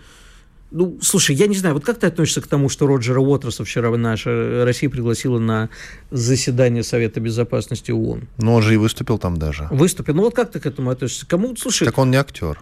ну, 0.70 0.98
слушай, 1.00 1.34
я 1.34 1.46
не 1.46 1.56
знаю, 1.56 1.74
вот 1.74 1.84
как 1.84 1.98
ты 1.98 2.06
относишься 2.06 2.40
к 2.40 2.46
тому, 2.46 2.68
что 2.68 2.86
Роджера 2.86 3.20
Уотерса 3.20 3.64
вчера 3.64 3.94
наша 3.96 4.64
Россия 4.64 4.90
пригласила 4.90 5.38
на 5.38 5.70
заседание 6.10 6.82
Совета 6.82 7.20
Безопасности 7.20 7.92
ООН? 7.92 8.28
Ну, 8.38 8.54
он 8.54 8.62
же 8.62 8.74
и 8.74 8.76
выступил 8.76 9.18
там 9.18 9.36
даже. 9.36 9.68
Выступил. 9.70 10.14
Ну, 10.14 10.22
вот 10.22 10.34
как 10.34 10.50
ты 10.50 10.60
к 10.60 10.66
этому 10.66 10.90
относишься? 10.90 11.26
Кому, 11.26 11.54
слушай... 11.56 11.84
Так 11.84 11.98
он 11.98 12.10
не 12.10 12.16
актер. 12.16 12.60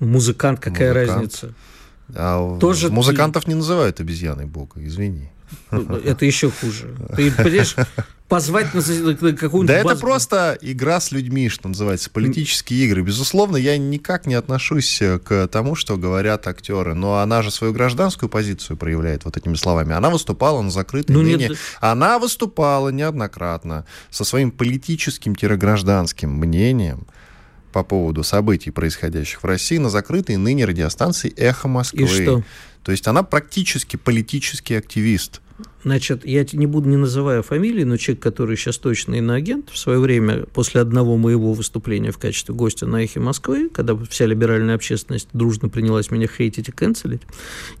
Музыкант, 0.00 0.60
какая 0.60 0.92
Музыкант. 0.92 1.10
разница? 1.10 1.54
А 2.14 2.58
Тоже 2.58 2.90
музыкантов 2.90 3.44
ты... 3.44 3.50
не 3.50 3.54
называют 3.54 4.00
обезьяной 4.00 4.46
бога, 4.46 4.84
извини. 4.84 5.30
Это 5.70 6.24
еще 6.24 6.50
хуже. 6.50 6.94
Ты 7.16 7.30
понимаешь, 7.30 7.76
позвать 8.32 8.72
на 8.72 8.82
какую-нибудь 8.82 9.66
Да 9.66 9.82
базу. 9.82 9.88
это 9.90 10.00
просто 10.00 10.58
игра 10.62 11.00
с 11.00 11.12
людьми, 11.12 11.50
что 11.50 11.68
называется, 11.68 12.08
политические 12.08 12.86
игры. 12.86 13.02
Безусловно, 13.02 13.58
я 13.58 13.76
никак 13.76 14.24
не 14.26 14.32
отношусь 14.32 15.02
к 15.22 15.48
тому, 15.48 15.74
что 15.74 15.98
говорят 15.98 16.46
актеры, 16.46 16.94
но 16.94 17.18
она 17.18 17.42
же 17.42 17.50
свою 17.50 17.74
гражданскую 17.74 18.30
позицию 18.30 18.78
проявляет 18.78 19.26
вот 19.26 19.36
этими 19.36 19.54
словами. 19.54 19.92
Она 19.92 20.08
выступала 20.08 20.62
на 20.62 20.70
закрытой 20.70 21.12
ну, 21.12 21.20
ныне. 21.20 21.48
Нет. 21.48 21.58
Она 21.80 22.18
выступала 22.18 22.88
неоднократно 22.88 23.84
со 24.08 24.24
своим 24.24 24.50
политическим-гражданским 24.50 26.30
мнением 26.30 27.06
по 27.70 27.82
поводу 27.82 28.22
событий, 28.22 28.70
происходящих 28.70 29.42
в 29.42 29.46
России, 29.46 29.76
на 29.76 29.90
закрытой 29.90 30.36
ныне 30.36 30.64
радиостанции 30.64 31.30
«Эхо 31.36 31.68
Москвы». 31.68 32.04
И 32.04 32.06
что? 32.06 32.42
То 32.82 32.92
есть 32.92 33.06
она 33.06 33.22
практически 33.22 33.96
политический 33.96 34.74
активист. 34.74 35.41
Значит, 35.84 36.24
я 36.24 36.46
не 36.52 36.66
буду 36.66 36.88
не 36.88 36.96
называя 36.96 37.42
фамилии, 37.42 37.84
но 37.84 37.96
человек, 37.96 38.22
который 38.22 38.56
сейчас 38.56 38.78
точно 38.78 39.16
иноагент, 39.16 39.70
в 39.70 39.78
свое 39.78 39.98
время, 39.98 40.44
после 40.52 40.80
одного 40.80 41.16
моего 41.16 41.52
выступления 41.52 42.12
в 42.12 42.18
качестве 42.18 42.54
гостя 42.54 42.86
на 42.86 43.02
«Эхе 43.02 43.20
Москвы», 43.20 43.68
когда 43.68 43.96
вся 44.08 44.26
либеральная 44.26 44.74
общественность 44.74 45.28
дружно 45.32 45.68
принялась 45.68 46.10
меня 46.10 46.28
хейтить 46.28 46.68
и 46.68 46.72
канцелить, 46.72 47.22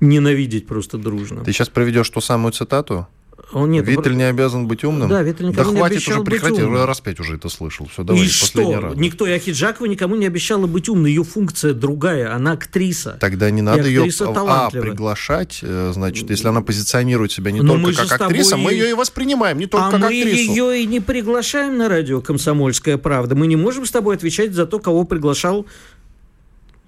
ненавидеть 0.00 0.66
просто 0.66 0.98
дружно. 0.98 1.44
Ты 1.44 1.52
сейчас 1.52 1.68
проведешь 1.68 2.10
ту 2.10 2.20
самую 2.20 2.52
цитату? 2.52 3.06
Он 3.52 3.70
нет, 3.70 3.86
Виттель 3.86 4.16
не 4.16 4.24
обязан 4.24 4.66
быть 4.66 4.84
умным? 4.84 5.08
Да, 5.08 5.22
Виттель 5.22 5.48
никому 5.48 5.66
да 5.66 5.72
не 5.72 5.78
хватит 5.78 5.96
обещал 5.96 6.14
уже 6.14 6.24
прекратить, 6.24 6.58
быть 6.58 6.66
умным. 6.66 6.84
раз 6.84 7.00
пять 7.00 7.20
уже 7.20 7.36
это 7.36 7.48
слышал. 7.48 7.86
Все, 7.86 8.02
давай, 8.02 8.24
И 8.24 8.28
что? 8.28 8.80
Раз. 8.80 8.96
Никто, 8.96 9.26
и 9.26 9.32
Ахиджакова 9.32 9.86
никому 9.86 10.16
не 10.16 10.26
обещала 10.26 10.66
быть 10.66 10.88
умной. 10.88 11.10
Ее 11.10 11.24
функция 11.24 11.74
другая, 11.74 12.34
она 12.34 12.52
актриса. 12.52 13.18
Тогда 13.20 13.50
не 13.50 13.62
надо 13.62 13.86
ее 13.86 14.08
а, 14.20 14.70
приглашать, 14.70 15.60
э, 15.62 15.92
значит, 15.94 16.30
если 16.30 16.48
она 16.48 16.62
позиционирует 16.62 17.32
себя 17.32 17.50
не 17.50 17.60
Но 17.60 17.78
только 17.78 18.06
как 18.08 18.22
актриса, 18.22 18.52
тобой... 18.52 18.64
мы 18.64 18.72
ее 18.72 18.90
и 18.90 18.94
воспринимаем 18.94 19.58
не 19.58 19.66
только 19.66 19.88
а 19.88 19.90
как 19.90 20.04
актрису. 20.04 20.24
А 20.24 20.26
мы 20.28 20.56
ее 20.56 20.82
и 20.82 20.86
не 20.86 21.00
приглашаем 21.00 21.76
на 21.76 21.88
радио 21.88 22.20
«Комсомольская 22.20 22.96
правда». 22.96 23.34
Мы 23.34 23.46
не 23.46 23.56
можем 23.56 23.84
с 23.84 23.90
тобой 23.90 24.16
отвечать 24.16 24.54
за 24.54 24.66
то, 24.66 24.78
кого 24.78 25.04
приглашал 25.04 25.66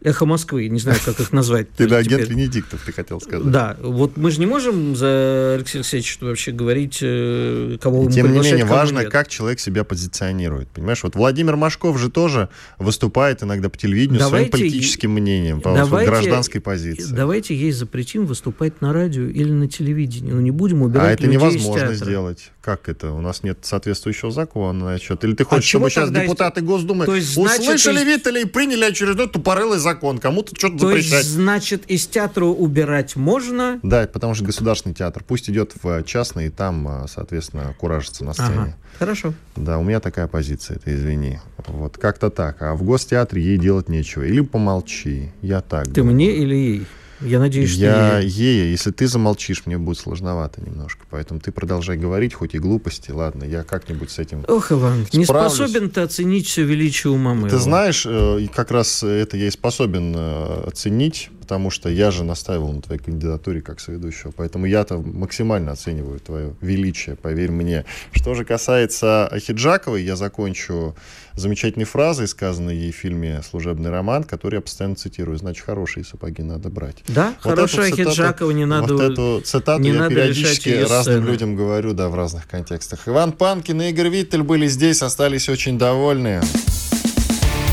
Эхо 0.04 0.26
Москвы, 0.26 0.68
не 0.68 0.78
знаю, 0.78 0.98
как 1.02 1.18
их 1.18 1.32
назвать. 1.32 1.70
Ты 1.70 1.88
да, 1.88 1.96
агент 1.96 2.28
Венедиктов, 2.28 2.82
ты 2.84 2.92
хотел 2.92 3.22
сказать. 3.22 3.50
Да, 3.50 3.74
вот 3.80 4.18
мы 4.18 4.30
же 4.30 4.38
не 4.38 4.44
можем 4.44 4.94
за 4.94 5.54
Алексея 5.54 5.80
Алексеевича 5.80 6.18
вообще 6.20 6.52
говорить, 6.52 6.98
э, 7.00 7.78
кого 7.80 8.02
мы 8.02 8.12
Тем 8.12 8.30
не 8.30 8.38
менее, 8.38 8.66
важно, 8.66 9.06
как 9.06 9.28
человек 9.28 9.60
себя 9.60 9.82
позиционирует. 9.82 10.68
Понимаешь, 10.68 11.02
вот 11.02 11.16
Владимир 11.16 11.56
Машков 11.56 11.98
же 11.98 12.10
тоже 12.10 12.50
выступает 12.78 13.42
иногда 13.42 13.70
по 13.70 13.78
телевидению 13.78 14.20
своим 14.20 14.50
политическим 14.50 15.10
мнением, 15.10 15.62
по 15.62 15.72
гражданской 15.72 16.60
позиции. 16.60 17.14
Давайте 17.14 17.56
ей 17.56 17.72
запретим 17.72 18.26
выступать 18.26 18.82
на 18.82 18.92
радио 18.92 19.24
или 19.24 19.50
на 19.50 19.68
телевидении. 19.68 20.30
Но 20.30 20.36
ну, 20.36 20.42
не 20.42 20.50
будем 20.50 20.82
убирать 20.82 21.08
А 21.08 21.12
это 21.12 21.26
невозможно 21.26 21.94
сделать. 21.94 22.50
Как 22.64 22.88
это? 22.88 23.12
У 23.12 23.20
нас 23.20 23.42
нет 23.42 23.58
соответствующего 23.60 24.30
закона. 24.30 24.92
Насчет. 24.92 25.22
Или 25.22 25.34
ты 25.34 25.44
хочешь, 25.44 25.66
а 25.66 25.68
чтобы 25.68 25.90
сейчас 25.90 26.10
депутаты 26.10 26.62
Госдумы 26.62 27.04
то 27.04 27.14
есть, 27.14 27.36
услышали 27.36 27.96
значит, 27.96 28.06
Виттеля 28.06 28.40
и 28.40 28.44
приняли 28.46 28.84
очередной 28.84 29.28
тупорылый 29.28 29.78
закон? 29.78 30.16
кому-то 30.18 30.56
что-то 30.56 30.78
То 30.78 30.88
запрещать. 30.88 31.24
Есть, 31.24 31.30
значит, 31.32 31.84
из 31.88 32.06
театра 32.06 32.46
убирать 32.46 33.16
можно? 33.16 33.80
Да, 33.82 34.08
потому 34.10 34.34
что 34.34 34.44
государственный 34.44 34.94
театр. 34.94 35.22
Пусть 35.26 35.50
идет 35.50 35.72
в 35.82 36.04
частный, 36.04 36.46
и 36.46 36.48
там, 36.48 36.88
а, 36.88 37.06
соответственно, 37.06 37.74
куражится 37.78 38.24
на 38.24 38.32
сцене. 38.32 38.48
Ага, 38.48 38.76
хорошо. 38.98 39.34
Да, 39.56 39.76
у 39.78 39.82
меня 39.82 40.00
такая 40.00 40.26
позиция, 40.26 40.78
ты 40.78 40.94
извини. 40.94 41.40
Вот 41.66 41.98
как-то 41.98 42.30
так. 42.30 42.62
А 42.62 42.74
в 42.74 42.82
гостеатре 42.82 43.42
ей 43.42 43.58
делать 43.58 43.90
нечего. 43.90 44.22
Или 44.22 44.40
помолчи. 44.40 45.32
Я 45.42 45.60
так 45.60 45.84
Ты 45.88 45.96
думаю. 45.96 46.14
мне 46.14 46.34
или 46.34 46.54
ей? 46.54 46.86
Я 47.24 47.38
надеюсь, 47.38 47.70
что 47.70 47.80
я 47.80 48.18
ей. 48.18 48.70
Если 48.70 48.90
ты 48.90 49.06
замолчишь, 49.06 49.62
мне 49.66 49.78
будет 49.78 49.98
сложновато 49.98 50.60
немножко. 50.60 51.06
Поэтому 51.10 51.40
ты 51.40 51.52
продолжай 51.52 51.96
говорить, 51.96 52.34
хоть 52.34 52.54
и 52.54 52.58
глупости. 52.58 53.10
Ладно, 53.10 53.44
я 53.44 53.62
как-нибудь 53.62 54.10
с 54.10 54.18
этим 54.18 54.44
Ох, 54.46 54.70
Иван, 54.72 55.06
справлюсь. 55.06 55.14
не 55.14 55.24
способен 55.24 55.90
ты 55.90 56.02
оценить 56.02 56.46
все 56.46 56.64
величие 56.64 57.12
ума 57.12 57.34
моего. 57.34 57.48
Ты 57.48 57.58
знаешь, 57.58 58.04
э, 58.06 58.46
как 58.54 58.70
раз 58.70 59.02
это 59.02 59.36
я 59.36 59.46
и 59.46 59.50
способен 59.50 60.14
э, 60.16 60.64
оценить 60.66 61.30
потому 61.44 61.68
что 61.68 61.90
я 61.90 62.10
же 62.10 62.24
настаивал 62.24 62.72
на 62.72 62.80
твоей 62.80 63.02
кандидатуре 63.02 63.60
как 63.60 63.78
соведущего. 63.78 64.32
Поэтому 64.34 64.64
я-то 64.64 64.96
максимально 64.96 65.72
оцениваю 65.72 66.18
твое 66.18 66.54
величие, 66.62 67.16
поверь 67.16 67.50
мне. 67.50 67.84
Что 68.12 68.32
же 68.32 68.46
касается 68.46 69.26
Ахиджаковой, 69.26 70.02
я 70.02 70.16
закончу 70.16 70.96
замечательной 71.36 71.84
фразой, 71.84 72.28
сказанной 72.28 72.76
ей 72.76 72.92
в 72.92 72.96
фильме 72.96 73.42
«Служебный 73.48 73.90
роман», 73.90 74.24
который 74.24 74.56
я 74.56 74.60
постоянно 74.60 74.96
цитирую. 74.96 75.38
Значит, 75.38 75.64
хорошие 75.64 76.04
сапоги 76.04 76.42
надо 76.42 76.68
брать. 76.68 77.02
Да, 77.08 77.34
вот 77.42 77.50
хорошая 77.50 77.92
Ахиджакова 77.92 78.50
не 78.50 78.64
надо... 78.64 78.94
Вот 78.94 79.02
эту 79.02 79.40
цитату 79.44 79.82
не 79.82 79.90
я 79.90 79.94
надо 79.94 80.14
периодически 80.14 80.68
разным 80.70 81.02
сцены. 81.02 81.26
людям 81.26 81.56
говорю, 81.56 81.92
да, 81.92 82.08
в 82.08 82.14
разных 82.14 82.46
контекстах. 82.46 83.08
Иван 83.08 83.32
Панкин 83.32 83.82
и 83.82 83.90
Игорь 83.90 84.08
Виттель 84.08 84.42
были 84.42 84.66
здесь, 84.68 85.02
остались 85.02 85.48
очень 85.48 85.78
довольны. 85.78 86.40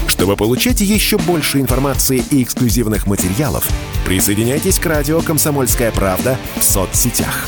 Чтобы 0.08 0.36
получать 0.36 0.82
еще 0.82 1.18
больше 1.18 1.60
информации 1.60 2.24
и 2.30 2.44
эксклюзивных 2.44 3.08
материалов, 3.08 3.68
присоединяйтесь 4.06 4.78
к 4.78 4.86
радио 4.86 5.22
«Комсомольская 5.22 5.92
правда» 5.92 6.38
в 6.58 6.64
соцсетях. 6.64 7.48